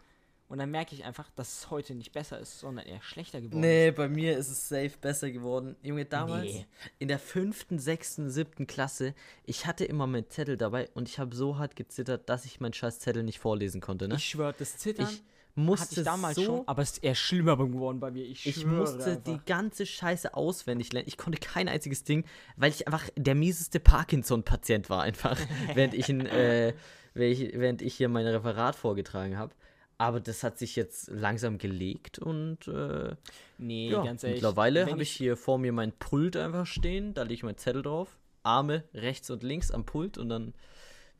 und 0.49 0.57
dann 0.59 0.71
merke 0.71 0.93
ich 0.95 1.03
einfach, 1.03 1.29
dass 1.35 1.57
es 1.59 1.69
heute 1.71 1.95
nicht 1.95 2.11
besser 2.11 2.39
ist, 2.39 2.59
sondern 2.59 2.85
eher 2.85 3.01
schlechter 3.01 3.41
geworden 3.41 3.59
Nee, 3.61 3.91
bei 3.91 4.07
mir 4.07 4.37
ist 4.37 4.49
es 4.49 4.69
safe 4.69 4.93
besser 5.01 5.31
geworden. 5.31 5.75
Junge, 5.81 6.05
damals 6.05 6.43
Nee. 6.45 6.65
in 6.99 7.07
der 7.07 7.19
fünften, 7.19 7.79
sechsten, 7.79 8.29
siebten 8.29 8.67
Klasse, 8.67 9.13
ich 9.45 9.65
hatte 9.65 9.83
immer 9.85 10.05
meinen 10.07 10.29
Zettel 10.29 10.55
dabei 10.57 10.89
und 10.93 11.09
ich 11.09 11.19
habe 11.19 11.35
so 11.35 11.57
hart 11.57 11.75
gezittert, 11.75 12.29
dass 12.29 12.45
ich 12.45 12.59
meinen 12.59 12.73
scheiß 12.73 12.99
Zettel 12.99 13.23
nicht 13.23 13.39
vorlesen 13.39 13.81
konnte, 13.81 14.07
ne? 14.07 14.15
ist. 14.15 14.21
Ich 14.21 14.29
schwöre, 14.29 14.53
das 14.57 14.77
Zittern 14.77 15.09
Ich 15.09 15.23
hatte 15.55 15.65
musste 15.65 15.99
ich 16.01 16.05
damals 16.05 16.35
so, 16.35 16.43
schon, 16.43 16.67
aber 16.67 16.81
es 16.81 16.91
ist 16.91 17.03
eher 17.03 17.15
schlimmer 17.15 17.57
geworden 17.57 17.99
bei 17.99 18.11
mir. 18.11 18.25
Ich, 18.25 18.45
ich 18.45 18.65
musste 18.65 19.05
einfach. 19.05 19.23
die 19.23 19.39
ganze 19.45 19.85
Scheiße 19.85 20.33
auswendig 20.33 20.91
lernen. 20.93 21.07
Ich 21.07 21.17
konnte 21.17 21.39
kein 21.39 21.69
einziges 21.69 22.03
Ding, 22.03 22.25
weil 22.57 22.71
ich 22.71 22.87
einfach 22.87 23.03
der 23.15 23.35
mieseste 23.35 23.79
Parkinson-Patient 23.79 24.89
war 24.89 25.03
einfach, 25.03 25.39
während 25.75 25.93
ich, 25.93 26.09
ein, 26.09 26.25
äh, 26.25 26.73
während 27.13 27.39
ich, 27.39 27.53
während 27.59 27.81
ich 27.81 27.93
hier 27.95 28.09
mein 28.09 28.25
Referat 28.25 28.75
vorgetragen 28.75 29.37
habe. 29.37 29.53
Aber 29.99 30.19
das 30.19 30.43
hat 30.43 30.57
sich 30.57 30.75
jetzt 30.75 31.09
langsam 31.11 31.59
gelegt 31.59 32.17
und 32.19 32.67
äh, 32.67 33.15
Nee, 33.59 33.91
Ja, 33.91 34.03
ganz 34.03 34.23
ehrlich. 34.23 34.37
mittlerweile 34.41 34.89
habe 34.89 35.03
ich 35.03 35.11
hier 35.11 35.37
vor 35.37 35.59
mir 35.59 35.71
mein 35.71 35.91
Pult 35.93 36.35
einfach 36.35 36.65
stehen, 36.65 37.13
da 37.13 37.21
lege 37.21 37.35
ich 37.35 37.43
meinen 37.43 37.57
Zettel 37.57 37.83
drauf, 37.83 38.17
Arme 38.41 38.83
rechts 38.93 39.29
und 39.29 39.43
links 39.43 39.71
am 39.71 39.85
Pult 39.85 40.17
und 40.17 40.29
dann 40.29 40.53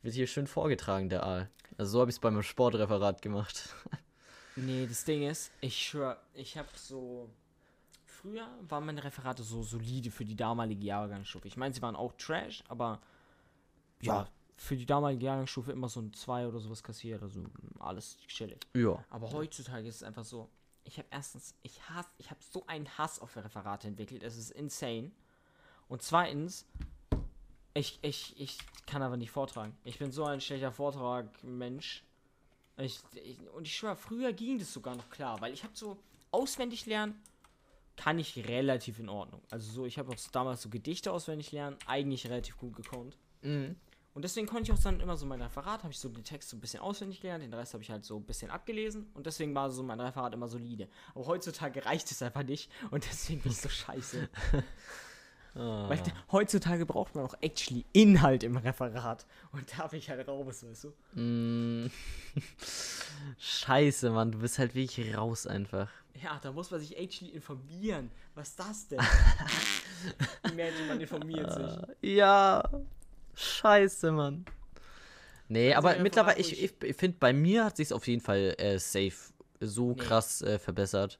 wird 0.02 0.14
hier 0.14 0.26
schön 0.26 0.46
vorgetragen, 0.46 1.08
der 1.08 1.22
Aal. 1.22 1.48
Also 1.78 1.92
so 1.92 2.00
habe 2.00 2.10
ich 2.10 2.16
es 2.16 2.20
bei 2.20 2.30
meinem 2.30 2.42
Sportreferat 2.42 3.22
gemacht. 3.22 3.74
Nee, 4.56 4.86
das 4.86 5.04
Ding 5.04 5.28
ist, 5.28 5.52
ich 5.60 5.76
schwör, 5.76 6.20
ich 6.34 6.56
habe 6.56 6.68
so. 6.76 7.28
Früher 8.06 8.48
waren 8.68 8.86
meine 8.86 9.04
Referate 9.04 9.42
so 9.42 9.62
solide 9.62 10.10
für 10.10 10.24
die 10.24 10.36
damalige 10.36 10.84
Jahrgangsstufe. 10.84 11.46
Ich 11.46 11.56
meine, 11.56 11.74
sie 11.74 11.82
waren 11.82 11.96
auch 11.96 12.12
Trash, 12.16 12.64
aber 12.68 13.00
ja, 14.00 14.26
für 14.56 14.76
die 14.76 14.86
damalige 14.86 15.26
Jahrgangsstufe 15.26 15.72
immer 15.72 15.88
so 15.88 16.00
ein 16.00 16.12
2 16.12 16.46
oder 16.46 16.60
sowas 16.60 16.82
kassiert. 16.82 17.22
Also 17.22 17.44
alles 17.80 18.16
chillig. 18.28 18.66
Ja. 18.74 19.04
Aber 19.10 19.30
heutzutage 19.32 19.88
ist 19.88 19.96
es 19.96 20.02
einfach 20.02 20.24
so. 20.24 20.48
Ich 20.84 20.98
habe 20.98 21.08
erstens, 21.10 21.54
ich 21.62 21.88
hasse, 21.88 22.08
ich 22.18 22.30
habe 22.30 22.40
so 22.42 22.66
einen 22.66 22.88
Hass 22.98 23.18
auf 23.18 23.36
Referate 23.36 23.88
entwickelt. 23.88 24.22
Es 24.22 24.36
ist 24.36 24.50
insane. 24.50 25.10
Und 25.88 26.02
zweitens, 26.02 26.66
ich, 27.72 27.98
ich, 28.02 28.38
ich 28.38 28.58
kann 28.86 29.02
aber 29.02 29.16
nicht 29.16 29.30
vortragen. 29.30 29.76
Ich 29.84 29.98
bin 29.98 30.12
so 30.12 30.24
ein 30.24 30.40
schlechter 30.40 30.72
Vortrag-Mensch. 30.72 32.04
Ich, 32.76 33.00
ich, 33.14 33.38
und 33.54 33.66
ich 33.66 33.76
schwöre, 33.76 33.96
früher 33.96 34.32
ging 34.32 34.58
das 34.58 34.72
sogar 34.72 34.96
noch 34.96 35.08
klar, 35.10 35.40
weil 35.40 35.52
ich 35.52 35.62
habe 35.62 35.76
so 35.76 35.96
auswendig 36.30 36.86
lernen, 36.86 37.20
kann 37.96 38.18
ich 38.18 38.36
relativ 38.48 38.98
in 38.98 39.08
Ordnung. 39.08 39.40
Also 39.50 39.70
so, 39.70 39.86
ich 39.86 39.98
habe 39.98 40.12
auch 40.12 40.18
damals 40.32 40.62
so 40.62 40.68
Gedichte 40.68 41.12
auswendig 41.12 41.52
lernen, 41.52 41.76
eigentlich 41.86 42.26
relativ 42.26 42.56
gut 42.56 42.74
gekonnt. 42.74 43.16
Mhm. 43.42 43.76
Und 44.14 44.22
deswegen 44.22 44.46
konnte 44.46 44.70
ich 44.70 44.78
auch 44.78 44.82
dann 44.82 45.00
immer 45.00 45.16
so 45.16 45.26
mein 45.26 45.42
Referat, 45.42 45.82
habe 45.82 45.92
ich 45.92 45.98
so 45.98 46.08
den 46.08 46.22
Text 46.22 46.48
so 46.48 46.56
ein 46.56 46.60
bisschen 46.60 46.80
auswendig 46.80 47.20
gelernt, 47.20 47.42
den 47.42 47.52
Rest 47.52 47.74
habe 47.74 47.82
ich 47.82 47.90
halt 47.90 48.04
so 48.04 48.16
ein 48.16 48.24
bisschen 48.24 48.50
abgelesen 48.50 49.10
und 49.14 49.26
deswegen 49.26 49.54
war 49.54 49.70
so 49.70 49.82
mein 49.82 50.00
Referat 50.00 50.34
immer 50.34 50.46
solide. 50.46 50.88
Aber 51.14 51.26
heutzutage 51.26 51.84
reicht 51.84 52.10
es 52.10 52.22
einfach 52.22 52.44
nicht 52.44 52.70
und 52.90 53.04
deswegen 53.04 53.40
bin 53.40 53.50
ich 53.50 53.60
so 53.60 53.68
scheiße. 53.68 54.28
Ah. 55.56 55.88
Weil 55.88 56.00
heutzutage 56.32 56.84
braucht 56.84 57.14
man 57.14 57.24
auch 57.24 57.34
actually 57.40 57.84
Inhalt 57.92 58.42
im 58.42 58.56
Referat 58.56 59.24
und 59.52 59.64
da 59.78 59.86
bin 59.86 60.00
ich 60.00 60.10
halt 60.10 60.26
raus, 60.26 60.64
weißt 60.68 60.84
du? 61.14 61.20
Mm. 61.20 61.90
Scheiße, 63.38 64.10
Mann, 64.10 64.32
du 64.32 64.38
bist 64.38 64.58
halt 64.58 64.74
wirklich 64.74 65.16
raus 65.16 65.46
einfach. 65.46 65.88
Ja, 66.22 66.38
da 66.42 66.52
muss 66.52 66.70
man 66.70 66.80
sich 66.80 66.96
actually 66.96 67.32
informieren. 67.32 68.10
Was 68.34 68.48
ist 68.50 68.58
das 68.60 68.88
denn? 68.88 69.00
Imagine, 70.52 70.86
man 70.88 71.00
informiert 71.00 71.52
sich. 71.52 72.16
Ja, 72.16 72.62
scheiße, 73.34 74.12
Mann. 74.12 74.44
Nee, 75.48 75.74
Also 75.74 75.88
aber 75.88 75.98
mittlerweile, 76.00 76.38
ich, 76.38 76.62
ich, 76.62 76.82
ich 76.82 76.96
finde, 76.96 77.18
bei 77.18 77.32
mir 77.32 77.64
hat 77.66 77.76
sich 77.76 77.92
auf 77.92 78.06
jeden 78.06 78.22
Fall 78.22 78.54
äh, 78.58 78.78
safe 78.78 79.32
so 79.60 79.90
Nee. 79.90 79.96
krass 79.96 80.42
äh, 80.42 80.58
verbessert. 80.58 81.18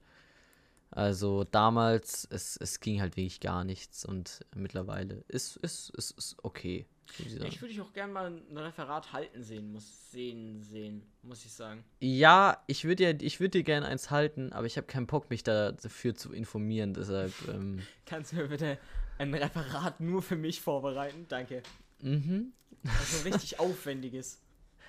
Also 0.95 1.43
damals, 1.43 2.25
es, 2.31 2.55
es 2.55 2.79
ging 2.79 3.01
halt 3.01 3.17
wirklich 3.17 3.41
gar 3.41 3.65
nichts 3.65 4.05
und 4.05 4.45
mittlerweile 4.55 5.25
ist, 5.27 5.57
ist, 5.57 5.89
ist, 5.89 6.11
ist 6.11 6.37
okay. 6.41 6.85
ich 7.19 7.33
Ja, 7.33 7.43
würde 7.43 7.67
dich 7.67 7.81
auch 7.81 7.91
gerne 7.91 8.13
mal 8.13 8.27
ein 8.27 8.57
Referat 8.57 9.11
halten 9.11 9.43
sehen, 9.43 9.73
muss 9.73 10.09
sehen, 10.11 10.63
sehen, 10.63 11.03
muss 11.21 11.43
ich 11.43 11.51
sagen. 11.51 11.83
Ja, 11.99 12.63
ich 12.67 12.85
würde 12.85 13.13
dir, 13.13 13.25
ich 13.25 13.39
dir 13.39 13.63
gerne 13.63 13.85
eins 13.87 14.09
halten, 14.09 14.53
aber 14.53 14.67
ich 14.67 14.77
habe 14.77 14.87
keinen 14.87 15.05
Bock, 15.05 15.29
mich 15.29 15.43
da 15.43 15.73
dafür 15.73 16.15
zu 16.15 16.31
informieren, 16.31 16.93
deshalb, 16.93 17.33
ähm, 17.49 17.81
Kannst 18.05 18.31
du 18.31 18.37
mir 18.37 18.47
bitte 18.47 18.77
ein 19.17 19.33
Referat 19.33 19.99
nur 19.99 20.21
für 20.21 20.37
mich 20.37 20.61
vorbereiten? 20.61 21.25
Danke. 21.27 21.61
mhm. 21.99 22.53
Also 22.85 23.23
richtig 23.27 23.59
aufwendiges. 23.59 24.44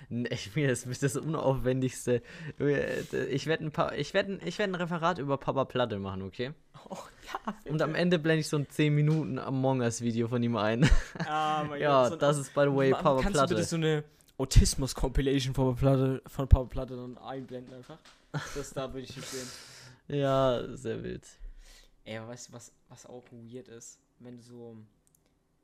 Ich 0.09 0.55
mir 0.55 0.67
das 0.67 0.85
ist 0.85 1.03
das 1.03 1.17
unaufwendigste. 1.17 2.21
Ich 3.29 3.45
werde 3.47 3.65
ein 3.65 3.71
paar, 3.71 3.95
ich 3.97 4.13
werde 4.13 4.33
ein, 4.33 4.41
ich 4.45 4.57
werd 4.57 4.69
ein 4.69 4.75
Referat 4.75 5.19
über 5.19 5.37
Papa 5.37 5.65
Platte 5.65 5.99
machen, 5.99 6.21
okay? 6.21 6.53
Oh 6.89 6.97
ja. 7.25 7.71
Und 7.71 7.81
am 7.81 7.95
Ende 7.95 8.19
blende 8.19 8.41
ich 8.41 8.47
so 8.47 8.57
ein 8.57 8.69
10 8.69 8.93
Minuten 8.93 9.39
Among 9.39 9.81
Us 9.81 10.01
Video 10.01 10.27
von 10.27 10.41
ihm 10.41 10.55
ein. 10.55 10.89
Ah, 11.27 11.65
mein 11.67 11.81
ja, 11.81 12.03
Gott, 12.09 12.11
so 12.11 12.15
das 12.17 12.37
ist 12.37 12.53
by 12.53 12.61
the 12.61 12.75
way 12.75 12.91
Papa 12.91 13.21
Kannst 13.21 13.37
du 13.39 13.41
bitte 13.43 13.55
Platte. 13.55 13.63
so 13.63 13.75
eine 13.75 14.03
Autismus-Compilation 14.37 15.53
von 15.53 15.75
Papa 15.75 15.79
Platte, 15.79 16.21
von 16.27 16.47
Papa 16.47 16.65
Platte 16.65 16.95
dann 16.95 17.17
einblenden 17.17 17.73
einfach? 17.73 17.97
Das 18.31 18.71
da 18.71 18.93
würde 18.93 19.01
ich 19.01 19.15
nicht 19.15 19.27
sehen. 19.27 19.47
Ja, 20.09 20.63
sehr 20.77 21.03
wild. 21.03 21.25
Ey, 22.05 22.15
aber 22.17 22.29
weißt 22.29 22.47
du, 22.47 22.53
was, 22.53 22.71
was 22.87 23.05
auch 23.05 23.25
weird 23.31 23.67
ist? 23.67 23.99
Wenn 24.19 24.37
du 24.37 24.41
so 24.41 24.77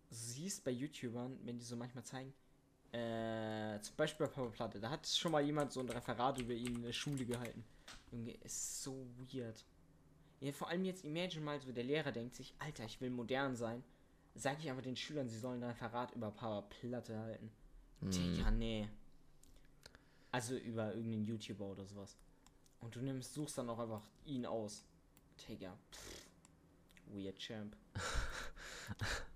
siehst 0.10 0.66
bei 0.66 0.72
YouTubern, 0.72 1.38
wenn 1.46 1.58
die 1.58 1.64
so 1.64 1.78
manchmal 1.78 2.04
zeigen, 2.04 2.34
äh, 2.94 3.82
zum 3.82 3.96
Beispiel 3.96 4.28
bei 4.28 4.32
Papa 4.32 4.50
Platte, 4.50 4.80
da 4.80 4.92
hat 4.92 5.08
schon 5.08 5.32
mal 5.32 5.44
jemand 5.44 5.72
so 5.72 5.80
ein 5.80 5.90
Referat 5.90 6.40
über 6.40 6.54
ihn 6.54 6.76
in 6.76 6.84
der 6.84 6.94
Schule 6.94 7.26
gehalten. 7.26 7.64
Junge, 8.12 8.34
ist 8.36 8.84
so 8.84 9.08
weird. 9.18 9.66
Ja, 10.40 10.52
vor 10.52 10.70
allem 10.70 10.86
jetzt 10.86 11.04
imagine 11.04 11.44
mal 11.44 11.60
so, 11.60 11.72
der 11.72 11.84
Lehrer 11.84 12.12
denkt 12.12 12.36
sich, 12.36 12.54
Alter, 12.60 12.86
ich 12.86 13.02
will 13.02 13.10
modern 13.10 13.56
sein. 13.56 13.84
Sag 14.36 14.60
ich 14.60 14.70
aber 14.70 14.82
den 14.82 14.96
Schülern, 14.96 15.28
sie 15.28 15.40
sollen 15.40 15.64
ein 15.64 15.70
Referat 15.72 16.14
über 16.14 16.30
Papa 16.30 16.68
Platte 16.70 17.18
halten. 17.18 17.52
Digga, 18.02 18.52
nee. 18.52 18.88
Also 20.32 20.56
über 20.56 20.94
irgendeinen 20.94 21.26
YouTuber 21.26 21.66
oder 21.66 21.86
sowas. 21.86 22.18
Und 22.80 22.96
du 22.96 23.02
nimmst, 23.02 23.34
suchst 23.34 23.58
dann 23.58 23.70
auch 23.70 23.80
einfach 23.80 24.04
ihn 24.26 24.46
aus. 24.46 24.86
Digga. 25.48 25.78
Weird 27.08 27.40
Champ. 27.40 27.76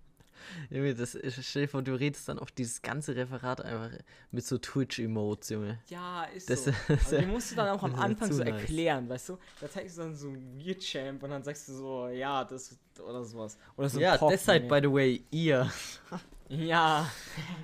Junge, 0.70 0.96
das 0.96 1.16
ist, 1.16 1.56
dir 1.56 1.68
vor, 1.68 1.82
du 1.82 1.94
redest 1.94 2.28
dann 2.30 2.40
auch 2.40 2.50
dieses 2.50 2.82
ganze 2.82 3.16
Referat 3.16 3.62
einfach 3.62 3.92
mit 4.32 4.46
so 4.46 4.58
Twitch-Emotes, 4.58 5.50
Junge. 5.50 5.80
Ja, 5.90 6.24
ist 6.26 6.50
Das 6.50 6.66
so. 6.66 6.72
Aber 6.88 7.18
die 7.18 7.26
musst 7.28 7.52
du 7.52 7.56
dann 7.56 7.70
auch 7.70 7.84
am 7.84 7.92
das 7.92 8.02
Anfang 8.02 8.32
so 8.32 8.44
nice. 8.44 8.54
erklären, 8.54 9.10
weißt 9.10 9.30
du? 9.30 9.38
Da 9.62 9.70
zeigst 9.70 9.98
du 9.98 10.02
dann 10.02 10.16
so 10.16 10.30
ein 10.30 10.60
Weird 10.60 10.82
Champ 10.82 11.24
und 11.24 11.30
dann 11.30 11.44
sagst 11.44 11.68
du 11.70 11.74
so, 11.74 12.08
ja, 12.08 12.44
das 12.44 12.78
oder 13.00 13.24
sowas. 13.24 13.58
Oder 13.76 13.90
so 13.90 14.00
ja, 14.00 14.18
Pop, 14.18 14.32
deshalb, 14.32 14.64
Junge. 14.64 14.82
by 14.82 14.88
the 14.88 14.94
way, 14.94 15.24
ihr. 15.32 15.72
Ja. 16.50 17.12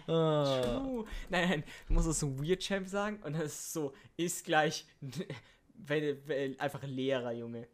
Ah. 0.08 0.62
True. 0.84 1.06
Nein, 1.30 1.48
nein, 1.48 1.64
du 1.88 1.94
musst 1.94 2.10
das 2.10 2.20
so 2.20 2.38
Weird 2.38 2.60
Champ 2.60 2.86
sagen 2.86 3.18
und 3.24 3.32
das 3.32 3.46
ist 3.46 3.72
so, 3.72 3.94
ist 4.18 4.44
gleich 4.44 4.86
wenn, 5.86 6.18
wenn, 6.28 6.60
einfach 6.60 6.84
Lehrer, 6.84 7.32
Junge. 7.32 7.68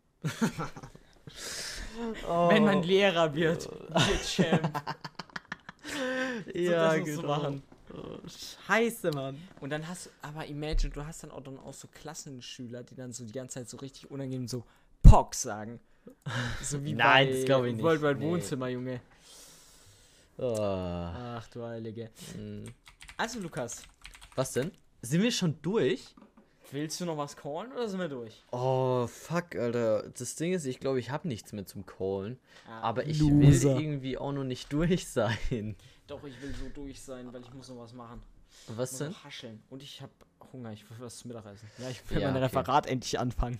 Wenn 2.49 2.65
man 2.65 2.83
Lehrer 2.83 3.33
wird, 3.33 3.69
Weird 3.89 4.25
Champ. 4.25 4.83
ja, 6.53 6.95
du 6.95 7.03
genau. 7.03 7.21
machen. 7.27 7.63
Oh, 7.93 8.19
scheiße, 8.27 9.11
Mann. 9.11 9.41
Und 9.61 9.71
dann 9.71 9.87
hast 9.87 10.07
du, 10.07 10.09
aber 10.21 10.45
imagine, 10.45 10.91
du 10.91 11.03
hast 11.05 11.23
dann 11.23 11.31
auch 11.31 11.41
dann 11.41 11.57
auch 11.59 11.73
so 11.73 11.87
Klassenschüler, 11.87 12.83
die 12.83 12.95
dann 12.95 13.11
so 13.13 13.25
die 13.25 13.31
ganze 13.31 13.55
Zeit 13.59 13.69
so 13.69 13.77
richtig 13.77 14.11
unangenehm 14.11 14.47
so 14.47 14.63
Pock 15.01 15.33
sagen. 15.33 15.79
So 16.61 16.83
wie 16.83 16.93
Nein, 16.93 17.27
bei 17.27 17.33
das 17.33 17.65
ich 17.67 17.73
nicht. 17.73 17.83
World 17.83 18.01
Wide 18.01 18.15
Nee. 18.15 18.25
Wohnzimmer, 18.25 18.67
Junge. 18.67 19.01
Oh. 20.37 20.55
Ach 20.59 21.47
du 21.49 21.63
Heilige. 21.63 22.09
mm. 22.37 22.65
Also 23.17 23.39
Lukas, 23.39 23.83
Was 24.35 24.53
denn? 24.53 24.71
Sind 25.01 25.21
wir 25.21 25.31
schon 25.31 25.61
durch? 25.61 26.15
Willst 26.71 26.99
du 27.01 27.05
noch 27.05 27.17
was 27.17 27.35
callen 27.35 27.71
oder 27.71 27.87
sind 27.89 27.99
wir 27.99 28.09
durch? 28.09 28.43
Oh, 28.51 29.07
fuck, 29.07 29.55
Alter. 29.55 30.09
Das 30.17 30.35
Ding 30.35 30.53
ist, 30.53 30.65
ich 30.65 30.79
glaube, 30.79 30.99
ich 30.99 31.09
habe 31.11 31.27
nichts 31.27 31.51
mehr 31.53 31.65
zum 31.65 31.85
Callen. 31.85 32.37
Ah, 32.67 32.81
Aber 32.81 33.05
ich 33.05 33.19
Loser. 33.19 33.75
will 33.77 33.83
irgendwie 33.83 34.17
auch 34.17 34.31
noch 34.31 34.43
nicht 34.43 34.71
durch 34.73 35.07
sein. 35.07 35.75
Doch, 36.07 36.23
ich 36.23 36.41
will 36.41 36.53
so 36.55 36.69
durch 36.73 37.01
sein, 37.01 37.31
weil 37.33 37.41
ich 37.41 37.53
muss 37.53 37.69
noch 37.69 37.77
was 37.79 37.93
machen. 37.93 38.21
Was 38.67 38.91
Ich 38.93 38.93
muss 38.93 38.97
denn? 38.99 39.11
noch 39.11 39.23
hascheln. 39.25 39.63
Und 39.69 39.83
ich 39.83 40.01
habe 40.01 40.11
Hunger, 40.51 40.71
ich 40.73 40.89
will 40.89 40.97
was 40.99 41.17
zum 41.17 41.29
Mittagessen. 41.29 41.69
Ja, 41.77 41.89
ich 41.89 42.09
will 42.09 42.19
Ja, 42.21 42.27
mein 42.31 42.43
okay. 42.43 42.57
Referat 42.57 42.87
endlich 42.87 43.19
anfangen. 43.19 43.59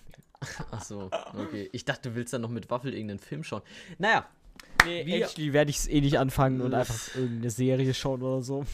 Ach 0.70 0.82
so, 0.82 1.10
okay. 1.38 1.68
Ich 1.72 1.84
dachte, 1.84 2.08
du 2.10 2.14
willst 2.16 2.32
dann 2.32 2.40
noch 2.40 2.48
mit 2.48 2.70
Waffel 2.70 2.92
irgendeinen 2.94 3.18
Film 3.20 3.44
schauen. 3.44 3.62
Naja, 3.98 4.26
Nee, 4.84 5.06
Wir- 5.06 5.24
actually 5.26 5.52
werde 5.52 5.70
ich 5.70 5.78
es 5.78 5.88
eh 5.88 6.00
nicht 6.00 6.18
anfangen 6.18 6.60
und 6.60 6.72
Uff. 6.72 6.78
einfach 6.80 7.14
irgendeine 7.14 7.50
Serie 7.50 7.94
schauen 7.94 8.22
oder 8.22 8.42
so. 8.42 8.64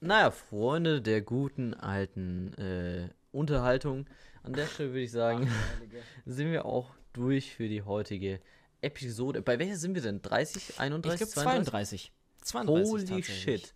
naja, 0.00 0.30
Freunde 0.30 1.00
der 1.02 1.20
guten 1.22 1.74
alten 1.74 2.54
äh, 2.54 3.08
Unterhaltung. 3.36 4.06
An 4.42 4.52
der 4.52 4.66
Stelle 4.66 4.90
würde 4.90 5.02
ich 5.02 5.12
sagen, 5.12 5.48
Heilige. 5.78 6.02
sind 6.26 6.52
wir 6.52 6.64
auch 6.64 6.90
durch 7.12 7.54
für 7.54 7.68
die 7.68 7.82
heutige 7.82 8.40
Episode. 8.80 9.42
Bei 9.42 9.58
welcher 9.58 9.76
sind 9.76 9.94
wir 9.94 10.02
denn? 10.02 10.22
30, 10.22 10.70
Ich 10.70 10.80
31, 10.80 11.18
glaube 11.18 11.32
32? 11.32 12.12
32. 12.42 12.42
32 12.42 13.10
Holy 13.10 13.22
shit. 13.22 13.74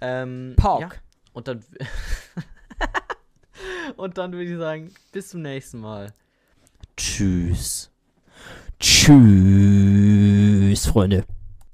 Ähm, 0.00 0.54
Pork. 0.56 0.80
Ja, 0.80 0.90
und 1.32 1.48
dann. 1.48 1.64
und 3.96 4.18
dann 4.18 4.32
würde 4.32 4.50
ich 4.50 4.58
sagen, 4.58 4.94
bis 5.12 5.28
zum 5.28 5.42
nächsten 5.42 5.80
Mal. 5.80 6.12
Tschüss. 6.96 7.90
Tschüss, 8.78 10.86
Freunde. 10.86 11.24